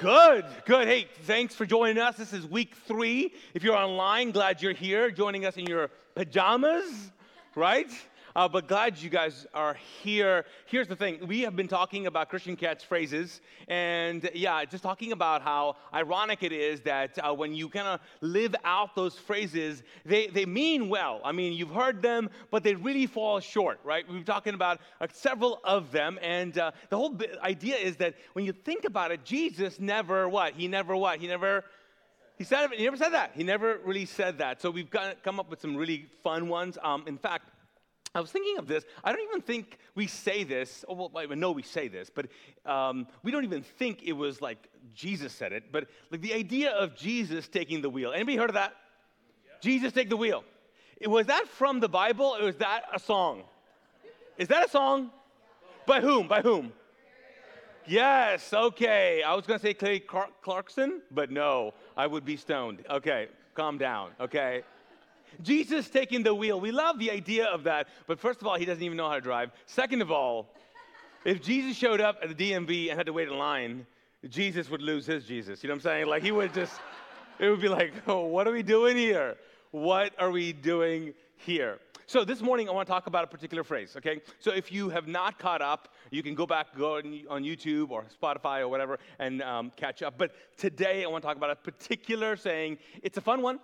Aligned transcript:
Good, 0.00 0.44
good. 0.64 0.88
Hey, 0.88 1.06
thanks 1.22 1.54
for 1.54 1.64
joining 1.64 1.98
us. 1.98 2.16
This 2.16 2.32
is 2.32 2.44
week 2.44 2.74
three. 2.74 3.32
If 3.54 3.62
you're 3.62 3.76
online, 3.76 4.32
glad 4.32 4.60
you're 4.60 4.72
here, 4.72 5.08
joining 5.08 5.46
us 5.46 5.56
in 5.56 5.66
your 5.66 5.88
pajamas, 6.16 7.12
right? 7.54 7.88
Uh, 8.36 8.48
but 8.48 8.66
glad 8.66 8.98
you 8.98 9.08
guys 9.08 9.46
are 9.54 9.76
here. 10.02 10.44
Here's 10.66 10.88
the 10.88 10.96
thing 10.96 11.24
we 11.24 11.42
have 11.42 11.54
been 11.54 11.68
talking 11.68 12.08
about 12.08 12.30
Christian 12.30 12.56
catchphrases, 12.56 13.38
and 13.68 14.28
yeah, 14.34 14.64
just 14.64 14.82
talking 14.82 15.12
about 15.12 15.40
how 15.40 15.76
ironic 15.92 16.42
it 16.42 16.50
is 16.50 16.80
that 16.80 17.16
uh, 17.20 17.32
when 17.32 17.54
you 17.54 17.68
kind 17.68 17.86
of 17.86 18.00
live 18.22 18.56
out 18.64 18.96
those 18.96 19.16
phrases, 19.16 19.84
they, 20.04 20.26
they 20.26 20.46
mean 20.46 20.88
well. 20.88 21.20
I 21.24 21.30
mean, 21.30 21.52
you've 21.52 21.70
heard 21.70 22.02
them, 22.02 22.28
but 22.50 22.64
they 22.64 22.74
really 22.74 23.06
fall 23.06 23.38
short, 23.38 23.78
right? 23.84 24.04
We've 24.04 24.16
been 24.16 24.24
talking 24.24 24.54
about 24.54 24.80
uh, 25.00 25.06
several 25.12 25.60
of 25.62 25.92
them, 25.92 26.18
and 26.20 26.58
uh, 26.58 26.72
the 26.88 26.96
whole 26.96 27.16
idea 27.40 27.76
is 27.76 27.94
that 27.98 28.16
when 28.32 28.44
you 28.44 28.52
think 28.52 28.84
about 28.84 29.12
it, 29.12 29.24
Jesus 29.24 29.78
never 29.78 30.28
what? 30.28 30.54
He 30.54 30.66
never 30.66 30.96
what? 30.96 31.20
He 31.20 31.28
never. 31.28 31.64
He 32.36 32.42
said 32.42 32.68
he 32.72 32.82
never 32.82 32.96
said 32.96 33.10
that. 33.10 33.30
He 33.36 33.44
never 33.44 33.78
really 33.84 34.06
said 34.06 34.38
that. 34.38 34.60
So 34.60 34.72
we've 34.72 34.90
got, 34.90 35.22
come 35.22 35.38
up 35.38 35.48
with 35.48 35.60
some 35.60 35.76
really 35.76 36.06
fun 36.24 36.48
ones. 36.48 36.76
Um, 36.82 37.04
in 37.06 37.16
fact, 37.16 37.50
I 38.14 38.20
was 38.20 38.30
thinking 38.30 38.58
of 38.58 38.68
this. 38.68 38.84
I 39.02 39.10
don't 39.10 39.22
even 39.22 39.40
think 39.40 39.78
we 39.96 40.06
say 40.06 40.44
this. 40.44 40.84
Oh, 40.88 40.94
well, 40.94 41.10
I 41.16 41.26
know 41.34 41.50
we 41.50 41.62
say 41.62 41.88
this, 41.88 42.10
but 42.14 42.26
um, 42.64 43.08
we 43.24 43.32
don't 43.32 43.44
even 43.44 43.62
think 43.62 44.04
it 44.04 44.12
was 44.12 44.40
like 44.40 44.68
Jesus 44.94 45.32
said 45.32 45.52
it. 45.52 45.72
But 45.72 45.88
like 46.10 46.20
the 46.20 46.32
idea 46.32 46.70
of 46.70 46.94
Jesus 46.94 47.48
taking 47.48 47.82
the 47.82 47.90
wheel. 47.90 48.12
Anybody 48.12 48.36
heard 48.36 48.50
of 48.50 48.54
that? 48.54 48.74
Yeah. 49.44 49.52
Jesus 49.60 49.92
take 49.92 50.10
the 50.10 50.16
wheel. 50.16 50.44
Was 51.04 51.26
that 51.26 51.48
from 51.48 51.80
the 51.80 51.88
Bible 51.88 52.36
or 52.38 52.44
was 52.44 52.56
that 52.56 52.82
a 52.94 53.00
song? 53.00 53.42
Is 54.38 54.46
that 54.48 54.66
a 54.66 54.70
song? 54.70 55.10
By 55.86 56.00
whom? 56.00 56.28
By 56.28 56.40
whom? 56.40 56.72
Yes, 57.86 58.54
okay. 58.54 59.22
I 59.22 59.34
was 59.34 59.44
going 59.44 59.58
to 59.58 59.66
say 59.66 59.74
Kelly 59.74 60.02
Clarkson, 60.42 61.02
but 61.10 61.30
no, 61.30 61.74
I 61.96 62.06
would 62.06 62.24
be 62.24 62.36
stoned. 62.36 62.82
Okay, 62.88 63.28
calm 63.54 63.76
down, 63.76 64.12
okay? 64.20 64.62
Jesus 65.42 65.88
taking 65.88 66.22
the 66.22 66.34
wheel. 66.34 66.60
We 66.60 66.72
love 66.72 66.98
the 66.98 67.10
idea 67.10 67.46
of 67.46 67.64
that, 67.64 67.88
but 68.06 68.18
first 68.18 68.40
of 68.40 68.46
all, 68.46 68.56
he 68.56 68.64
doesn't 68.64 68.82
even 68.82 68.96
know 68.96 69.08
how 69.08 69.14
to 69.14 69.20
drive. 69.20 69.50
Second 69.66 70.02
of 70.02 70.10
all, 70.10 70.48
if 71.24 71.42
Jesus 71.42 71.76
showed 71.76 72.00
up 72.00 72.18
at 72.22 72.36
the 72.36 72.52
DMV 72.52 72.88
and 72.90 72.98
had 72.98 73.06
to 73.06 73.12
wait 73.12 73.28
in 73.28 73.38
line, 73.38 73.86
Jesus 74.28 74.70
would 74.70 74.82
lose 74.82 75.06
his 75.06 75.24
Jesus. 75.24 75.62
You 75.62 75.68
know 75.68 75.74
what 75.74 75.78
I'm 75.78 75.82
saying? 75.82 76.06
Like 76.06 76.22
he 76.22 76.32
would 76.32 76.52
just, 76.54 76.72
it 77.38 77.48
would 77.48 77.60
be 77.60 77.68
like, 77.68 77.92
oh, 78.06 78.26
what 78.26 78.46
are 78.46 78.52
we 78.52 78.62
doing 78.62 78.96
here? 78.96 79.36
What 79.70 80.12
are 80.18 80.30
we 80.30 80.52
doing 80.52 81.14
here? 81.36 81.78
So 82.06 82.22
this 82.24 82.42
morning 82.42 82.68
I 82.68 82.72
want 82.72 82.86
to 82.86 82.92
talk 82.92 83.06
about 83.06 83.24
a 83.24 83.26
particular 83.26 83.64
phrase, 83.64 83.94
okay? 83.96 84.20
So 84.38 84.52
if 84.52 84.70
you 84.70 84.90
have 84.90 85.08
not 85.08 85.38
caught 85.38 85.62
up, 85.62 85.88
you 86.10 86.22
can 86.22 86.34
go 86.34 86.46
back, 86.46 86.76
go 86.76 86.96
on 86.96 87.42
YouTube 87.42 87.90
or 87.90 88.04
Spotify 88.22 88.60
or 88.60 88.68
whatever 88.68 88.98
and 89.18 89.42
um, 89.42 89.72
catch 89.76 90.02
up. 90.02 90.14
But 90.18 90.32
today 90.58 91.02
I 91.04 91.08
want 91.08 91.22
to 91.22 91.26
talk 91.26 91.38
about 91.38 91.50
a 91.50 91.56
particular 91.56 92.36
saying. 92.36 92.78
It's 93.02 93.16
a 93.16 93.22
fun 93.22 93.40
one. 93.40 93.58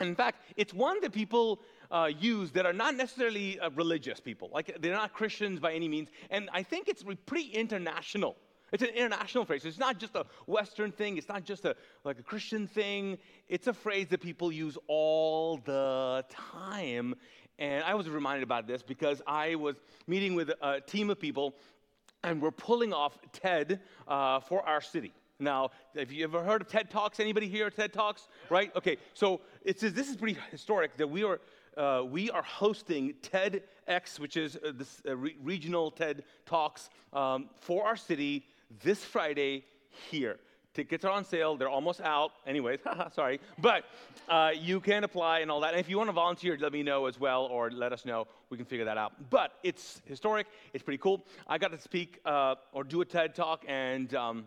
In 0.00 0.14
fact, 0.14 0.42
it's 0.56 0.74
one 0.74 1.00
that 1.02 1.12
people 1.12 1.60
uh, 1.90 2.10
use 2.18 2.50
that 2.52 2.66
are 2.66 2.72
not 2.72 2.96
necessarily 2.96 3.60
uh, 3.60 3.70
religious 3.70 4.20
people. 4.20 4.50
Like 4.52 4.76
they're 4.80 4.92
not 4.92 5.12
Christians 5.12 5.60
by 5.60 5.72
any 5.72 5.88
means. 5.88 6.08
And 6.30 6.50
I 6.52 6.62
think 6.62 6.88
it's 6.88 7.04
pretty 7.26 7.50
international. 7.50 8.36
It's 8.72 8.82
an 8.82 8.88
international 8.88 9.44
phrase. 9.44 9.64
It's 9.64 9.78
not 9.78 9.98
just 9.98 10.16
a 10.16 10.26
Western 10.46 10.90
thing. 10.90 11.16
It's 11.16 11.28
not 11.28 11.44
just 11.44 11.64
a 11.64 11.76
like 12.02 12.18
a 12.18 12.24
Christian 12.24 12.66
thing. 12.66 13.18
It's 13.48 13.68
a 13.68 13.72
phrase 13.72 14.08
that 14.08 14.20
people 14.20 14.50
use 14.50 14.76
all 14.88 15.58
the 15.58 16.24
time. 16.28 17.14
And 17.60 17.84
I 17.84 17.94
was 17.94 18.08
reminded 18.08 18.42
about 18.42 18.66
this 18.66 18.82
because 18.82 19.22
I 19.28 19.54
was 19.54 19.76
meeting 20.08 20.34
with 20.34 20.50
a 20.60 20.80
team 20.80 21.08
of 21.08 21.20
people, 21.20 21.54
and 22.24 22.42
we're 22.42 22.50
pulling 22.50 22.92
off 22.92 23.16
TED 23.32 23.78
uh, 24.08 24.40
for 24.40 24.66
our 24.66 24.80
city. 24.80 25.12
Now, 25.40 25.70
have 25.96 26.12
you 26.12 26.22
ever 26.22 26.44
heard 26.44 26.62
of 26.62 26.68
TED 26.68 26.90
Talks? 26.90 27.18
Anybody 27.18 27.48
here 27.48 27.66
at 27.66 27.74
TED 27.74 27.92
Talks? 27.92 28.28
Right? 28.50 28.70
Okay, 28.76 28.98
so 29.14 29.40
it 29.64 29.80
says 29.80 29.92
this 29.92 30.08
is 30.08 30.16
pretty 30.16 30.38
historic 30.52 30.96
that 30.96 31.10
we 31.10 31.24
are 31.24 31.40
uh, 31.76 32.04
we 32.08 32.30
are 32.30 32.42
hosting 32.42 33.14
TEDx, 33.20 34.20
which 34.20 34.36
is 34.36 34.56
uh, 34.56 34.70
this 34.72 35.02
uh, 35.08 35.16
re- 35.16 35.36
regional 35.42 35.90
TED 35.90 36.22
Talks 36.46 36.88
um, 37.12 37.50
for 37.60 37.84
our 37.84 37.96
city 37.96 38.46
this 38.84 39.02
Friday 39.02 39.64
here. 40.08 40.38
Tickets 40.72 41.04
are 41.04 41.10
on 41.10 41.24
sale. 41.24 41.56
They're 41.56 41.68
almost 41.68 42.00
out. 42.00 42.30
Anyways, 42.46 42.78
sorry. 43.12 43.40
But 43.58 43.86
uh, 44.28 44.52
you 44.56 44.78
can 44.78 45.02
apply 45.02 45.40
and 45.40 45.50
all 45.50 45.60
that. 45.60 45.72
And 45.72 45.80
if 45.80 45.88
you 45.88 45.98
want 45.98 46.08
to 46.08 46.12
volunteer, 46.12 46.56
let 46.60 46.72
me 46.72 46.84
know 46.84 47.06
as 47.06 47.18
well 47.18 47.46
or 47.46 47.72
let 47.72 47.92
us 47.92 48.04
know. 48.04 48.28
We 48.50 48.56
can 48.56 48.66
figure 48.66 48.84
that 48.84 48.98
out. 48.98 49.30
But 49.30 49.54
it's 49.64 50.00
historic. 50.04 50.46
It's 50.72 50.84
pretty 50.84 50.98
cool. 50.98 51.24
I 51.48 51.58
got 51.58 51.72
to 51.72 51.80
speak 51.80 52.20
uh, 52.24 52.54
or 52.72 52.84
do 52.84 53.00
a 53.00 53.04
TED 53.04 53.34
Talk 53.34 53.64
and 53.66 54.14
um, 54.14 54.46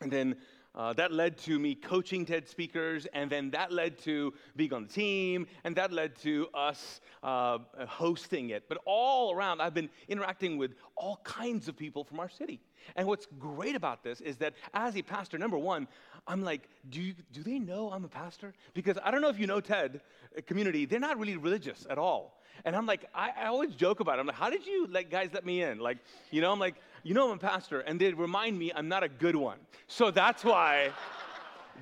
and 0.00 0.10
then 0.10 0.36
uh, 0.74 0.92
that 0.92 1.12
led 1.12 1.38
to 1.38 1.58
me 1.58 1.74
coaching 1.74 2.26
TED 2.26 2.48
speakers, 2.48 3.06
and 3.14 3.30
then 3.30 3.50
that 3.50 3.70
led 3.70 3.96
to 3.96 4.34
being 4.56 4.72
on 4.72 4.82
the 4.82 4.92
team, 4.92 5.46
and 5.62 5.76
that 5.76 5.92
led 5.92 6.16
to 6.16 6.48
us 6.52 7.00
uh, 7.22 7.58
hosting 7.86 8.50
it. 8.50 8.64
But 8.68 8.78
all 8.84 9.32
around, 9.32 9.60
I've 9.60 9.74
been 9.74 9.88
interacting 10.08 10.58
with 10.58 10.74
all 10.96 11.20
kinds 11.22 11.68
of 11.68 11.76
people 11.76 12.02
from 12.02 12.18
our 12.18 12.28
city. 12.28 12.60
And 12.96 13.06
what's 13.06 13.26
great 13.38 13.76
about 13.76 14.02
this 14.02 14.20
is 14.20 14.36
that 14.38 14.54
as 14.74 14.96
a 14.96 15.02
pastor, 15.02 15.38
number 15.38 15.56
one, 15.56 15.86
I'm 16.26 16.42
like, 16.42 16.68
do, 16.90 17.00
you, 17.00 17.14
do 17.32 17.42
they 17.42 17.58
know 17.58 17.90
I'm 17.92 18.04
a 18.04 18.08
pastor? 18.08 18.52
Because 18.74 18.98
I 19.04 19.10
don't 19.10 19.20
know 19.20 19.28
if 19.28 19.38
you 19.38 19.46
know 19.46 19.60
TED 19.60 20.00
uh, 20.36 20.40
community, 20.46 20.86
they're 20.86 20.98
not 20.98 21.18
really 21.18 21.36
religious 21.36 21.86
at 21.88 21.98
all. 21.98 22.40
And 22.64 22.76
I'm 22.76 22.86
like, 22.86 23.08
I, 23.14 23.30
I 23.36 23.46
always 23.46 23.74
joke 23.74 24.00
about 24.00 24.18
it. 24.18 24.20
I'm 24.20 24.26
like, 24.26 24.36
how 24.36 24.50
did 24.50 24.66
you 24.66 24.86
like 24.86 25.10
guys 25.10 25.30
let 25.32 25.44
me 25.44 25.62
in? 25.62 25.78
Like, 25.78 25.98
you 26.30 26.40
know, 26.40 26.52
I'm 26.52 26.58
like, 26.58 26.76
you 27.04 27.14
know 27.14 27.30
I'm 27.30 27.36
a 27.36 27.40
pastor, 27.40 27.80
and 27.80 28.00
they 28.00 28.12
remind 28.12 28.58
me 28.58 28.72
I'm 28.74 28.88
not 28.88 29.04
a 29.04 29.08
good 29.08 29.36
one. 29.36 29.58
So 29.86 30.10
that's 30.10 30.42
why, 30.42 30.90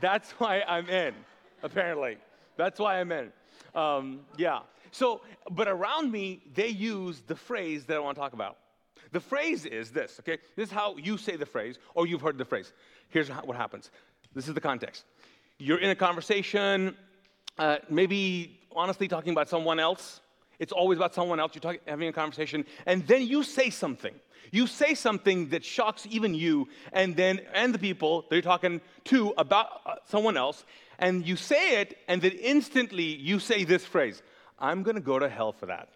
that's 0.00 0.32
why 0.32 0.62
I'm 0.66 0.88
in, 0.88 1.14
apparently. 1.62 2.18
That's 2.56 2.78
why 2.78 3.00
I'm 3.00 3.10
in. 3.12 3.32
Um, 3.74 4.20
yeah. 4.36 4.60
So, 4.90 5.22
but 5.50 5.68
around 5.68 6.12
me, 6.12 6.42
they 6.54 6.68
use 6.68 7.22
the 7.26 7.36
phrase 7.36 7.86
that 7.86 7.96
I 7.96 8.00
want 8.00 8.16
to 8.16 8.20
talk 8.20 8.34
about. 8.34 8.58
The 9.12 9.20
phrase 9.20 9.64
is 9.64 9.90
this, 9.90 10.18
okay? 10.20 10.38
This 10.56 10.68
is 10.68 10.74
how 10.74 10.96
you 10.96 11.16
say 11.16 11.36
the 11.36 11.46
phrase, 11.46 11.78
or 11.94 12.06
you've 12.06 12.20
heard 12.20 12.36
the 12.36 12.44
phrase. 12.44 12.72
Here's 13.08 13.28
what 13.28 13.56
happens. 13.56 13.90
This 14.34 14.48
is 14.48 14.54
the 14.54 14.60
context. 14.60 15.04
You're 15.58 15.78
in 15.78 15.90
a 15.90 15.94
conversation, 15.94 16.96
uh, 17.58 17.76
maybe 17.88 18.58
honestly 18.74 19.08
talking 19.08 19.32
about 19.32 19.48
someone 19.48 19.78
else. 19.78 20.20
It's 20.58 20.72
always 20.72 20.98
about 20.98 21.14
someone 21.14 21.40
else. 21.40 21.54
You're 21.54 21.60
talking, 21.60 21.80
having 21.86 22.08
a 22.08 22.12
conversation, 22.12 22.64
and 22.86 23.06
then 23.06 23.22
you 23.22 23.42
say 23.42 23.70
something. 23.70 24.14
You 24.50 24.66
say 24.66 24.94
something 24.94 25.48
that 25.50 25.64
shocks 25.64 26.06
even 26.10 26.34
you 26.34 26.68
and 26.92 27.16
then 27.16 27.40
and 27.54 27.74
the 27.74 27.78
people 27.78 28.22
that 28.28 28.34
you're 28.34 28.42
talking 28.42 28.80
to 29.04 29.32
about 29.38 29.80
uh, 29.86 29.94
someone 30.04 30.36
else, 30.36 30.64
and 30.98 31.26
you 31.26 31.36
say 31.36 31.80
it, 31.80 31.98
and 32.08 32.20
then 32.20 32.32
instantly 32.32 33.04
you 33.04 33.38
say 33.38 33.64
this 33.64 33.84
phrase: 33.84 34.22
"I'm 34.58 34.82
going 34.82 34.96
to 34.96 35.02
go 35.02 35.18
to 35.18 35.28
hell 35.28 35.52
for 35.52 35.66
that." 35.66 35.88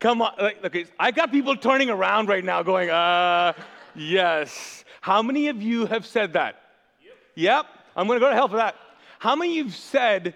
Come 0.00 0.22
on, 0.22 0.32
like, 0.38 0.64
okay, 0.64 0.86
I 0.98 1.10
got 1.10 1.32
people 1.32 1.56
turning 1.56 1.90
around 1.90 2.28
right 2.28 2.44
now, 2.44 2.62
going, 2.62 2.90
"Uh, 2.90 3.52
yes." 3.94 4.84
How 5.00 5.22
many 5.22 5.48
of 5.48 5.62
you 5.62 5.86
have 5.86 6.04
said 6.06 6.32
that? 6.34 6.60
Yep. 7.02 7.14
yep 7.34 7.66
I'm 7.96 8.06
going 8.06 8.18
to 8.18 8.24
go 8.24 8.28
to 8.28 8.34
hell 8.34 8.48
for 8.48 8.56
that. 8.56 8.76
How 9.18 9.34
many 9.34 9.52
of 9.52 9.56
you 9.56 9.64
have 9.64 9.74
said 9.74 10.34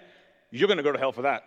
you're 0.51 0.67
going 0.67 0.77
to 0.77 0.83
go 0.83 0.91
to 0.91 0.99
hell 0.99 1.11
for 1.11 1.23
that? 1.23 1.43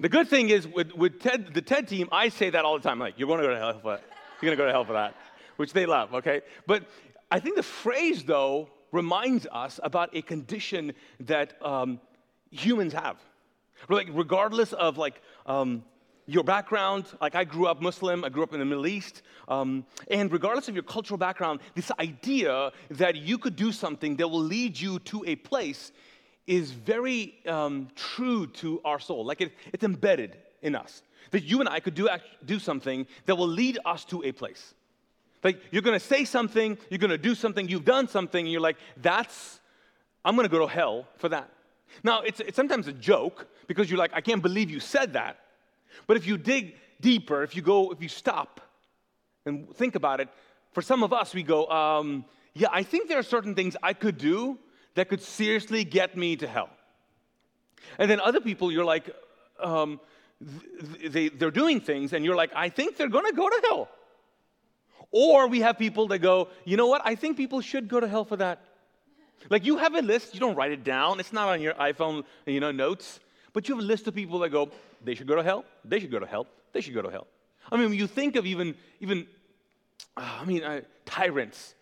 The 0.00 0.08
good 0.08 0.28
thing 0.28 0.48
is 0.48 0.66
with, 0.66 0.92
with 0.92 1.20
TED, 1.20 1.52
the 1.52 1.60
TED 1.60 1.86
team, 1.86 2.08
I 2.10 2.30
say 2.30 2.48
that 2.48 2.64
all 2.64 2.78
the 2.78 2.82
time. 2.82 2.94
I'm 2.94 3.00
like, 3.00 3.18
you're 3.18 3.28
going 3.28 3.40
to 3.40 3.46
go 3.46 3.52
to 3.52 3.58
hell 3.58 3.78
for 3.78 3.90
that. 3.90 4.02
You're 4.40 4.48
going 4.48 4.56
to 4.56 4.62
go 4.62 4.66
to 4.66 4.72
hell 4.72 4.84
for 4.86 4.94
that, 4.94 5.14
which 5.58 5.74
they 5.74 5.84
love, 5.84 6.14
okay? 6.14 6.40
But 6.66 6.84
I 7.30 7.38
think 7.38 7.56
the 7.56 7.62
phrase, 7.62 8.24
though, 8.24 8.70
reminds 8.92 9.46
us 9.52 9.78
about 9.82 10.08
a 10.16 10.22
condition 10.22 10.94
that 11.20 11.62
um, 11.62 12.00
humans 12.50 12.94
have. 12.94 13.18
Like, 13.90 14.08
regardless 14.12 14.72
of 14.72 14.96
like 14.96 15.20
um, 15.44 15.84
your 16.24 16.44
background, 16.44 17.04
like 17.20 17.34
I 17.34 17.44
grew 17.44 17.66
up 17.66 17.82
Muslim, 17.82 18.24
I 18.24 18.30
grew 18.30 18.42
up 18.42 18.54
in 18.54 18.58
the 18.58 18.64
Middle 18.64 18.86
East, 18.86 19.20
um, 19.48 19.84
and 20.10 20.32
regardless 20.32 20.66
of 20.68 20.74
your 20.74 20.82
cultural 20.82 21.18
background, 21.18 21.60
this 21.74 21.92
idea 22.00 22.72
that 22.92 23.16
you 23.16 23.36
could 23.36 23.54
do 23.54 23.70
something 23.70 24.16
that 24.16 24.28
will 24.28 24.40
lead 24.40 24.80
you 24.80 24.98
to 25.00 25.24
a 25.26 25.36
place 25.36 25.92
is 26.50 26.72
very 26.72 27.32
um, 27.46 27.86
true 27.94 28.44
to 28.48 28.80
our 28.84 28.98
soul. 28.98 29.24
Like 29.24 29.40
it, 29.40 29.52
it's 29.72 29.84
embedded 29.84 30.36
in 30.62 30.74
us. 30.74 31.02
That 31.30 31.44
you 31.44 31.60
and 31.60 31.68
I 31.68 31.78
could 31.78 31.94
do, 31.94 32.08
do 32.44 32.58
something 32.58 33.06
that 33.26 33.36
will 33.36 33.46
lead 33.46 33.78
us 33.86 34.04
to 34.06 34.24
a 34.24 34.32
place. 34.32 34.74
Like 35.44 35.62
you're 35.70 35.82
gonna 35.82 36.00
say 36.00 36.24
something, 36.24 36.76
you're 36.90 36.98
gonna 36.98 37.16
do 37.16 37.36
something, 37.36 37.68
you've 37.68 37.84
done 37.84 38.08
something, 38.08 38.44
and 38.44 38.50
you're 38.50 38.60
like, 38.60 38.78
that's, 38.96 39.60
I'm 40.24 40.34
gonna 40.34 40.48
go 40.48 40.58
to 40.58 40.66
hell 40.66 41.06
for 41.18 41.28
that. 41.28 41.50
Now, 42.02 42.22
it's, 42.22 42.40
it's 42.40 42.56
sometimes 42.56 42.88
a 42.88 42.92
joke 42.92 43.46
because 43.68 43.88
you're 43.88 43.98
like, 43.98 44.12
I 44.12 44.20
can't 44.20 44.42
believe 44.42 44.70
you 44.70 44.80
said 44.80 45.12
that. 45.12 45.38
But 46.08 46.16
if 46.16 46.26
you 46.26 46.36
dig 46.36 46.74
deeper, 47.00 47.44
if 47.44 47.54
you 47.54 47.62
go, 47.62 47.92
if 47.92 48.02
you 48.02 48.08
stop 48.08 48.60
and 49.46 49.72
think 49.76 49.94
about 49.94 50.18
it, 50.18 50.28
for 50.72 50.82
some 50.82 51.04
of 51.04 51.12
us, 51.12 51.32
we 51.32 51.44
go, 51.44 51.68
um, 51.68 52.24
yeah, 52.54 52.68
I 52.72 52.82
think 52.82 53.08
there 53.08 53.18
are 53.20 53.22
certain 53.22 53.54
things 53.54 53.76
I 53.84 53.92
could 53.92 54.18
do 54.18 54.58
that 54.94 55.08
could 55.08 55.22
seriously 55.22 55.84
get 55.84 56.16
me 56.16 56.36
to 56.36 56.46
hell. 56.46 56.70
And 57.98 58.10
then 58.10 58.20
other 58.20 58.40
people, 58.40 58.70
you're 58.72 58.84
like, 58.84 59.14
um, 59.58 60.00
they, 61.06 61.28
they're 61.28 61.50
doing 61.50 61.80
things, 61.80 62.12
and 62.12 62.24
you're 62.24 62.36
like, 62.36 62.50
I 62.54 62.68
think 62.68 62.96
they're 62.96 63.08
gonna 63.08 63.32
go 63.32 63.48
to 63.48 63.60
hell. 63.68 63.88
Or 65.10 65.48
we 65.48 65.60
have 65.60 65.78
people 65.78 66.08
that 66.08 66.18
go, 66.18 66.48
you 66.64 66.76
know 66.76 66.86
what, 66.86 67.02
I 67.04 67.14
think 67.14 67.36
people 67.36 67.60
should 67.60 67.88
go 67.88 68.00
to 68.00 68.08
hell 68.08 68.24
for 68.24 68.36
that. 68.36 68.62
Like 69.48 69.64
you 69.64 69.78
have 69.78 69.94
a 69.94 70.02
list, 70.02 70.34
you 70.34 70.40
don't 70.40 70.54
write 70.54 70.72
it 70.72 70.84
down, 70.84 71.18
it's 71.18 71.32
not 71.32 71.48
on 71.48 71.60
your 71.60 71.74
iPhone, 71.74 72.24
you 72.46 72.60
know, 72.60 72.70
notes, 72.70 73.20
but 73.52 73.68
you 73.68 73.74
have 73.74 73.82
a 73.82 73.86
list 73.86 74.06
of 74.06 74.14
people 74.14 74.38
that 74.40 74.50
go, 74.50 74.70
they 75.02 75.14
should 75.14 75.26
go 75.26 75.34
to 75.34 75.42
hell, 75.42 75.64
they 75.84 75.98
should 75.98 76.10
go 76.10 76.18
to 76.18 76.26
hell, 76.26 76.46
they 76.72 76.80
should 76.80 76.94
go 76.94 77.02
to 77.02 77.10
hell. 77.10 77.26
I 77.72 77.76
mean, 77.76 77.92
you 77.94 78.06
think 78.06 78.36
of 78.36 78.46
even, 78.46 78.74
even, 79.00 79.26
uh, 80.16 80.38
I 80.40 80.44
mean, 80.44 80.62
uh, 80.62 80.82
tyrants, 81.04 81.74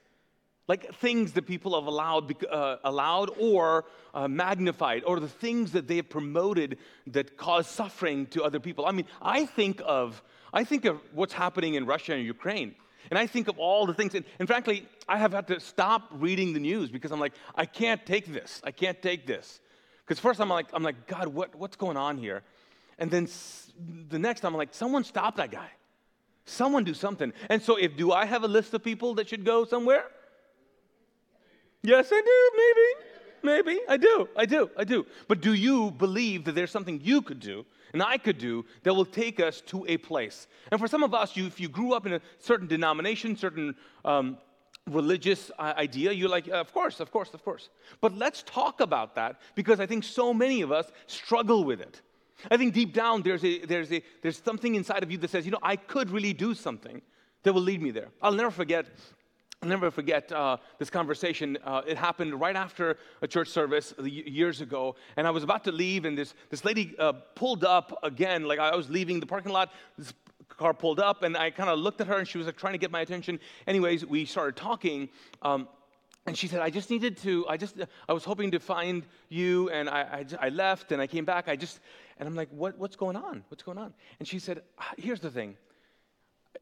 like 0.68 0.94
things 0.96 1.32
that 1.32 1.46
people 1.46 1.74
have 1.74 1.86
allowed, 1.86 2.44
uh, 2.44 2.76
allowed 2.84 3.30
or 3.38 3.86
uh, 4.14 4.28
magnified, 4.28 5.02
or 5.04 5.18
the 5.18 5.28
things 5.28 5.72
that 5.72 5.88
they 5.88 5.96
have 5.96 6.10
promoted 6.10 6.78
that 7.06 7.36
cause 7.36 7.66
suffering 7.66 8.26
to 8.26 8.44
other 8.44 8.60
people. 8.60 8.84
I 8.86 8.92
mean, 8.92 9.06
I 9.22 9.46
think 9.46 9.80
of, 9.84 10.22
I 10.52 10.64
think 10.64 10.84
of 10.84 11.00
what's 11.12 11.32
happening 11.32 11.74
in 11.74 11.86
Russia 11.86 12.12
and 12.12 12.24
Ukraine. 12.24 12.74
And 13.10 13.18
I 13.18 13.26
think 13.26 13.48
of 13.48 13.58
all 13.58 13.86
the 13.86 13.94
things, 13.94 14.14
and, 14.14 14.24
and 14.38 14.46
frankly, 14.46 14.86
I 15.08 15.16
have 15.16 15.32
had 15.32 15.46
to 15.48 15.58
stop 15.58 16.02
reading 16.12 16.52
the 16.52 16.60
news 16.60 16.90
because 16.90 17.10
I'm 17.10 17.20
like, 17.20 17.32
I 17.54 17.64
can't 17.64 18.04
take 18.04 18.26
this. 18.26 18.60
I 18.62 18.70
can't 18.70 19.00
take 19.00 19.26
this. 19.26 19.60
Because 20.04 20.18
first 20.18 20.40
I'm 20.40 20.50
like, 20.50 20.66
I'm 20.74 20.82
like, 20.82 21.06
God, 21.06 21.28
what, 21.28 21.54
what's 21.54 21.76
going 21.76 21.96
on 21.96 22.18
here? 22.18 22.42
And 22.98 23.10
then 23.10 23.24
s- 23.24 23.72
the 24.10 24.18
next 24.18 24.44
I'm 24.44 24.54
like, 24.54 24.74
someone 24.74 25.04
stop 25.04 25.36
that 25.36 25.50
guy. 25.50 25.70
Someone 26.44 26.84
do 26.84 26.92
something. 26.92 27.32
And 27.48 27.62
so 27.62 27.76
if 27.76 27.96
do 27.96 28.12
I 28.12 28.26
have 28.26 28.42
a 28.42 28.48
list 28.48 28.74
of 28.74 28.84
people 28.84 29.14
that 29.14 29.28
should 29.28 29.44
go 29.44 29.64
somewhere? 29.64 30.04
Yes, 31.82 32.10
I 32.12 32.20
do, 32.20 32.50
maybe. 32.56 33.04
Maybe. 33.42 33.80
I 33.88 33.96
do. 33.96 34.28
I 34.36 34.46
do. 34.46 34.70
I 34.76 34.84
do. 34.84 35.06
But 35.28 35.40
do 35.40 35.54
you 35.54 35.92
believe 35.92 36.44
that 36.44 36.54
there's 36.54 36.70
something 36.70 37.00
you 37.02 37.22
could 37.22 37.40
do 37.40 37.64
and 37.92 38.02
I 38.02 38.18
could 38.18 38.38
do 38.38 38.64
that 38.82 38.94
will 38.94 39.04
take 39.04 39.40
us 39.40 39.60
to 39.62 39.86
a 39.88 39.96
place. 39.96 40.46
And 40.70 40.80
for 40.80 40.88
some 40.88 41.02
of 41.02 41.14
us, 41.14 41.36
you, 41.36 41.46
if 41.46 41.60
you 41.60 41.68
grew 41.68 41.94
up 41.94 42.06
in 42.06 42.14
a 42.14 42.20
certain 42.38 42.66
denomination, 42.66 43.36
certain 43.36 43.74
um, 44.04 44.38
religious 44.86 45.50
uh, 45.58 45.74
idea, 45.76 46.12
you're 46.12 46.28
like, 46.28 46.48
of 46.48 46.72
course, 46.72 47.00
of 47.00 47.10
course, 47.10 47.32
of 47.34 47.44
course. 47.44 47.70
But 48.00 48.14
let's 48.14 48.42
talk 48.42 48.80
about 48.80 49.14
that 49.14 49.40
because 49.54 49.80
I 49.80 49.86
think 49.86 50.04
so 50.04 50.34
many 50.34 50.62
of 50.62 50.72
us 50.72 50.90
struggle 51.06 51.64
with 51.64 51.80
it. 51.80 52.02
I 52.50 52.56
think 52.56 52.74
deep 52.74 52.92
down 52.92 53.22
there's, 53.22 53.44
a, 53.44 53.64
there's, 53.64 53.92
a, 53.92 54.02
there's 54.22 54.40
something 54.44 54.74
inside 54.74 55.02
of 55.02 55.10
you 55.10 55.18
that 55.18 55.30
says, 55.30 55.44
you 55.44 55.50
know, 55.50 55.58
I 55.62 55.76
could 55.76 56.10
really 56.10 56.32
do 56.32 56.54
something 56.54 57.02
that 57.42 57.52
will 57.52 57.62
lead 57.62 57.82
me 57.82 57.90
there. 57.90 58.08
I'll 58.22 58.32
never 58.32 58.50
forget 58.50 58.86
I'll 59.60 59.68
never 59.68 59.90
forget 59.90 60.30
uh, 60.30 60.58
this 60.78 60.88
conversation. 60.88 61.58
Uh, 61.64 61.82
it 61.84 61.96
happened 61.96 62.40
right 62.40 62.54
after 62.54 62.96
a 63.22 63.26
church 63.26 63.48
service 63.48 63.92
years 64.00 64.60
ago, 64.60 64.94
and 65.16 65.26
I 65.26 65.30
was 65.30 65.42
about 65.42 65.64
to 65.64 65.72
leave, 65.72 66.04
and 66.04 66.16
this, 66.16 66.34
this 66.48 66.64
lady 66.64 66.94
uh, 66.96 67.14
pulled 67.34 67.64
up 67.64 67.98
again. 68.04 68.44
Like 68.44 68.60
I 68.60 68.76
was 68.76 68.88
leaving 68.88 69.18
the 69.18 69.26
parking 69.26 69.50
lot, 69.50 69.72
this 69.96 70.14
car 70.48 70.72
pulled 70.72 71.00
up, 71.00 71.24
and 71.24 71.36
I 71.36 71.50
kind 71.50 71.68
of 71.68 71.80
looked 71.80 72.00
at 72.00 72.06
her, 72.06 72.18
and 72.18 72.28
she 72.28 72.38
was 72.38 72.46
like 72.46 72.56
trying 72.56 72.74
to 72.74 72.78
get 72.78 72.92
my 72.92 73.00
attention. 73.00 73.40
Anyways, 73.66 74.06
we 74.06 74.26
started 74.26 74.54
talking. 74.54 75.08
Um, 75.42 75.66
and 76.26 76.36
she 76.36 76.46
said, 76.46 76.60
I 76.60 76.70
just 76.70 76.88
needed 76.90 77.16
to, 77.18 77.48
I 77.48 77.56
just, 77.56 77.76
I 78.08 78.12
was 78.12 78.22
hoping 78.22 78.52
to 78.52 78.60
find 78.60 79.06
you, 79.28 79.70
and 79.70 79.88
I, 79.88 80.24
I, 80.40 80.46
I 80.46 80.48
left, 80.50 80.92
and 80.92 81.02
I 81.02 81.08
came 81.08 81.24
back. 81.24 81.48
I 81.48 81.56
just, 81.56 81.80
and 82.18 82.28
I'm 82.28 82.36
like, 82.36 82.50
what, 82.50 82.78
what's 82.78 82.96
going 82.96 83.16
on? 83.16 83.42
What's 83.48 83.64
going 83.64 83.78
on? 83.78 83.92
And 84.20 84.28
she 84.28 84.38
said, 84.38 84.62
ah, 84.78 84.92
here's 84.98 85.20
the 85.20 85.30
thing. 85.30 85.56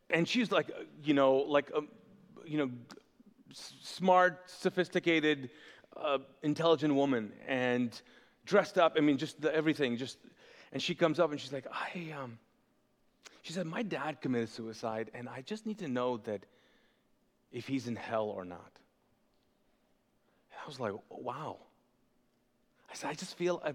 And 0.09 0.27
she's 0.27 0.51
like, 0.51 0.71
you 1.03 1.13
know, 1.13 1.35
like, 1.37 1.71
um, 1.77 1.89
you 2.47 2.59
know, 2.59 2.71
smart, 3.53 4.51
sophisticated, 4.51 5.51
uh, 5.97 6.19
intelligent 6.43 6.95
woman 6.95 7.33
and 7.47 8.01
dressed 8.45 8.79
up. 8.79 8.95
I 8.97 9.01
mean, 9.01 9.19
just 9.19 9.41
the, 9.41 9.55
everything. 9.55 9.97
Just, 9.97 10.19
and 10.73 10.83
she 10.83 10.95
comes 10.95 11.19
up 11.19 11.31
and 11.31 11.41
she's 11.41 11.53
like, 11.53 11.67
I, 11.71 12.13
um, 12.21 12.39
she 13.43 13.53
said, 13.53 13.67
my 13.67 13.83
dad 13.83 14.21
committed 14.21 14.49
suicide, 14.49 15.11
and 15.15 15.29
I 15.29 15.41
just 15.43 15.67
need 15.67 15.79
to 15.79 15.89
know 15.89 16.17
that 16.19 16.45
if 17.53 17.69
he's 17.69 17.87
in 17.87 17.95
hell 17.95 18.27
or 18.27 18.45
not. 18.45 18.73
And 20.51 20.61
I 20.63 20.67
was 20.67 20.81
like, 20.81 20.93
wow. 21.11 21.59
I 22.91 22.95
said, 22.95 23.11
I 23.11 23.15
just 23.15 23.37
feel, 23.37 23.63
uh, 23.65 23.73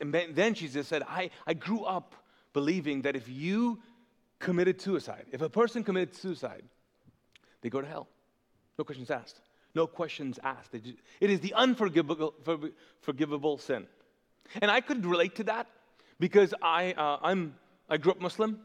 and 0.00 0.14
then 0.14 0.54
she 0.54 0.68
just 0.68 0.88
said, 0.88 1.02
I, 1.02 1.30
I 1.46 1.54
grew 1.54 1.84
up 1.84 2.14
believing 2.52 3.02
that 3.02 3.16
if 3.16 3.28
you 3.28 3.80
committed 4.38 4.80
suicide, 4.80 5.26
if 5.30 5.42
a 5.42 5.48
person 5.48 5.84
committed 5.84 6.14
suicide, 6.14 6.62
they 7.62 7.70
go 7.70 7.80
to 7.80 7.86
hell. 7.86 8.08
No 8.78 8.84
questions 8.84 9.10
asked. 9.10 9.40
No 9.74 9.86
questions 9.86 10.38
asked. 10.42 10.74
It 10.74 11.30
is 11.30 11.40
the 11.40 11.54
unforgivable 11.54 12.34
forgivable 13.00 13.58
sin. 13.58 13.86
And 14.60 14.70
I 14.70 14.80
could 14.80 15.06
relate 15.06 15.36
to 15.36 15.44
that 15.44 15.66
because 16.18 16.52
I, 16.60 16.92
uh, 16.92 17.18
I'm, 17.22 17.54
I 17.88 17.96
grew 17.96 18.12
up 18.12 18.20
Muslim. 18.20 18.60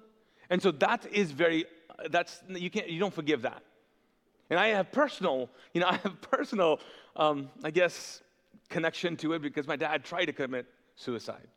And 0.49 0.61
so 0.61 0.71
that 0.71 1.05
is 1.11 1.31
very, 1.31 1.65
that's, 2.09 2.41
you, 2.49 2.69
can't, 2.69 2.89
you 2.89 2.99
don't 2.99 3.13
forgive 3.13 3.43
that. 3.43 3.63
And 4.49 4.59
I 4.59 4.69
have 4.69 4.91
personal, 4.91 5.49
you 5.73 5.81
know, 5.81 5.87
I 5.91 5.97
have 5.97 6.19
personal, 6.21 6.79
um, 7.15 7.49
I 7.63 7.71
guess, 7.71 8.21
connection 8.69 9.15
to 9.17 9.33
it 9.33 9.41
because 9.41 9.67
my 9.67 9.75
dad 9.75 10.03
tried 10.03 10.25
to 10.25 10.33
commit 10.33 10.65
suicide. 10.95 11.47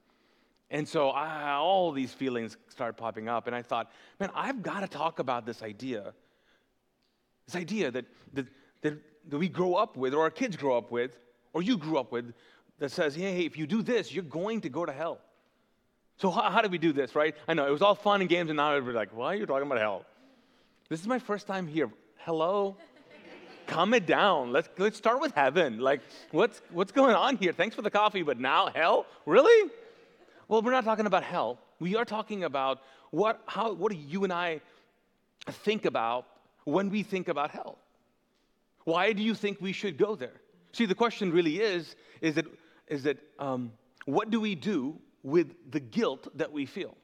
And 0.70 0.86
so 0.86 1.08
I, 1.08 1.54
all 1.54 1.90
these 1.90 2.12
feelings 2.12 2.56
started 2.68 2.92
popping 2.92 3.28
up. 3.28 3.48
And 3.48 3.56
I 3.56 3.62
thought, 3.62 3.90
man, 4.20 4.30
I've 4.34 4.62
got 4.62 4.80
to 4.80 4.88
talk 4.88 5.18
about 5.18 5.44
this 5.44 5.62
idea 5.62 6.12
this 7.50 7.60
idea 7.60 7.90
that, 7.90 8.04
that, 8.32 8.46
that, 8.82 8.94
that 9.28 9.38
we 9.38 9.48
grow 9.48 9.74
up 9.74 9.96
with, 9.96 10.14
or 10.14 10.22
our 10.22 10.30
kids 10.30 10.56
grow 10.56 10.76
up 10.76 10.90
with, 10.90 11.10
or 11.52 11.62
you 11.62 11.76
grew 11.76 11.98
up 11.98 12.12
with, 12.12 12.32
that 12.78 12.90
says, 12.90 13.14
hey, 13.14 13.44
if 13.44 13.58
you 13.58 13.66
do 13.66 13.82
this, 13.82 14.12
you're 14.12 14.24
going 14.24 14.60
to 14.62 14.68
go 14.68 14.86
to 14.86 14.92
hell. 14.92 15.18
So, 16.16 16.30
how, 16.30 16.50
how 16.50 16.62
do 16.62 16.68
we 16.68 16.78
do 16.78 16.92
this, 16.92 17.14
right? 17.14 17.34
I 17.48 17.54
know 17.54 17.66
it 17.66 17.70
was 17.70 17.82
all 17.82 17.94
fun 17.94 18.20
and 18.20 18.30
games, 18.30 18.50
and 18.50 18.56
now 18.56 18.78
we're 18.78 18.92
like, 18.92 19.14
why 19.14 19.34
are 19.34 19.36
you 19.36 19.46
talking 19.46 19.66
about 19.66 19.78
hell? 19.78 20.04
This 20.88 21.00
is 21.00 21.06
my 21.06 21.18
first 21.18 21.46
time 21.46 21.66
here. 21.66 21.90
Hello? 22.18 22.76
Calm 23.66 23.94
it 23.94 24.06
down. 24.06 24.52
Let's, 24.52 24.68
let's 24.78 24.98
start 24.98 25.20
with 25.20 25.32
heaven. 25.34 25.78
Like, 25.78 26.00
what's, 26.32 26.60
what's 26.70 26.92
going 26.92 27.14
on 27.14 27.36
here? 27.36 27.52
Thanks 27.52 27.76
for 27.76 27.82
the 27.82 27.90
coffee, 27.90 28.22
but 28.22 28.38
now 28.38 28.68
hell? 28.74 29.06
Really? 29.26 29.70
Well, 30.48 30.62
we're 30.62 30.72
not 30.72 30.84
talking 30.84 31.06
about 31.06 31.22
hell. 31.22 31.58
We 31.78 31.96
are 31.96 32.04
talking 32.04 32.44
about 32.44 32.82
what, 33.10 33.40
how, 33.46 33.72
what 33.72 33.92
do 33.92 33.98
you 33.98 34.24
and 34.24 34.32
I 34.32 34.60
think 35.48 35.84
about 35.84 36.26
when 36.64 36.90
we 36.90 37.02
think 37.02 37.28
about 37.28 37.50
hell? 37.50 37.78
Why 38.84 39.12
do 39.12 39.22
you 39.22 39.34
think 39.34 39.60
we 39.60 39.72
should 39.72 39.96
go 39.98 40.14
there? 40.14 40.40
See, 40.72 40.86
the 40.86 40.94
question 40.94 41.32
really 41.32 41.60
is, 41.60 41.96
is 42.20 42.34
that, 42.36 42.46
is 42.88 43.02
that 43.02 43.18
um, 43.38 43.72
what 44.04 44.30
do 44.30 44.40
we 44.40 44.54
do 44.54 44.98
with 45.22 45.54
the 45.70 45.80
guilt 45.80 46.28
that 46.36 46.52
we 46.52 46.66
feel? 46.66 46.96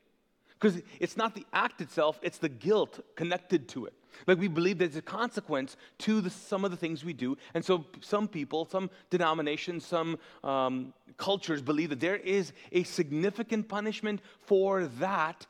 Because 0.58 0.80
it's 1.00 1.16
not 1.16 1.34
the 1.34 1.44
act 1.52 1.80
itself, 1.80 2.18
it's 2.22 2.38
the 2.38 2.48
guilt 2.48 3.00
connected 3.14 3.68
to 3.68 3.86
it. 3.86 3.92
Like 4.26 4.38
we 4.38 4.48
believe 4.48 4.78
there's 4.78 4.96
a 4.96 5.02
consequence 5.02 5.76
to 5.98 6.22
the, 6.22 6.30
some 6.30 6.64
of 6.64 6.70
the 6.70 6.76
things 6.76 7.04
we 7.04 7.12
do. 7.12 7.36
And 7.52 7.62
so 7.62 7.84
some 8.00 8.26
people, 8.26 8.66
some 8.70 8.88
denominations, 9.10 9.84
some 9.84 10.18
um, 10.42 10.94
cultures 11.18 11.60
believe 11.60 11.90
that 11.90 12.00
there 12.00 12.16
is 12.16 12.52
a 12.72 12.82
significant 12.84 13.68
punishment 13.68 14.20
for 14.40 14.86
that. 14.86 15.46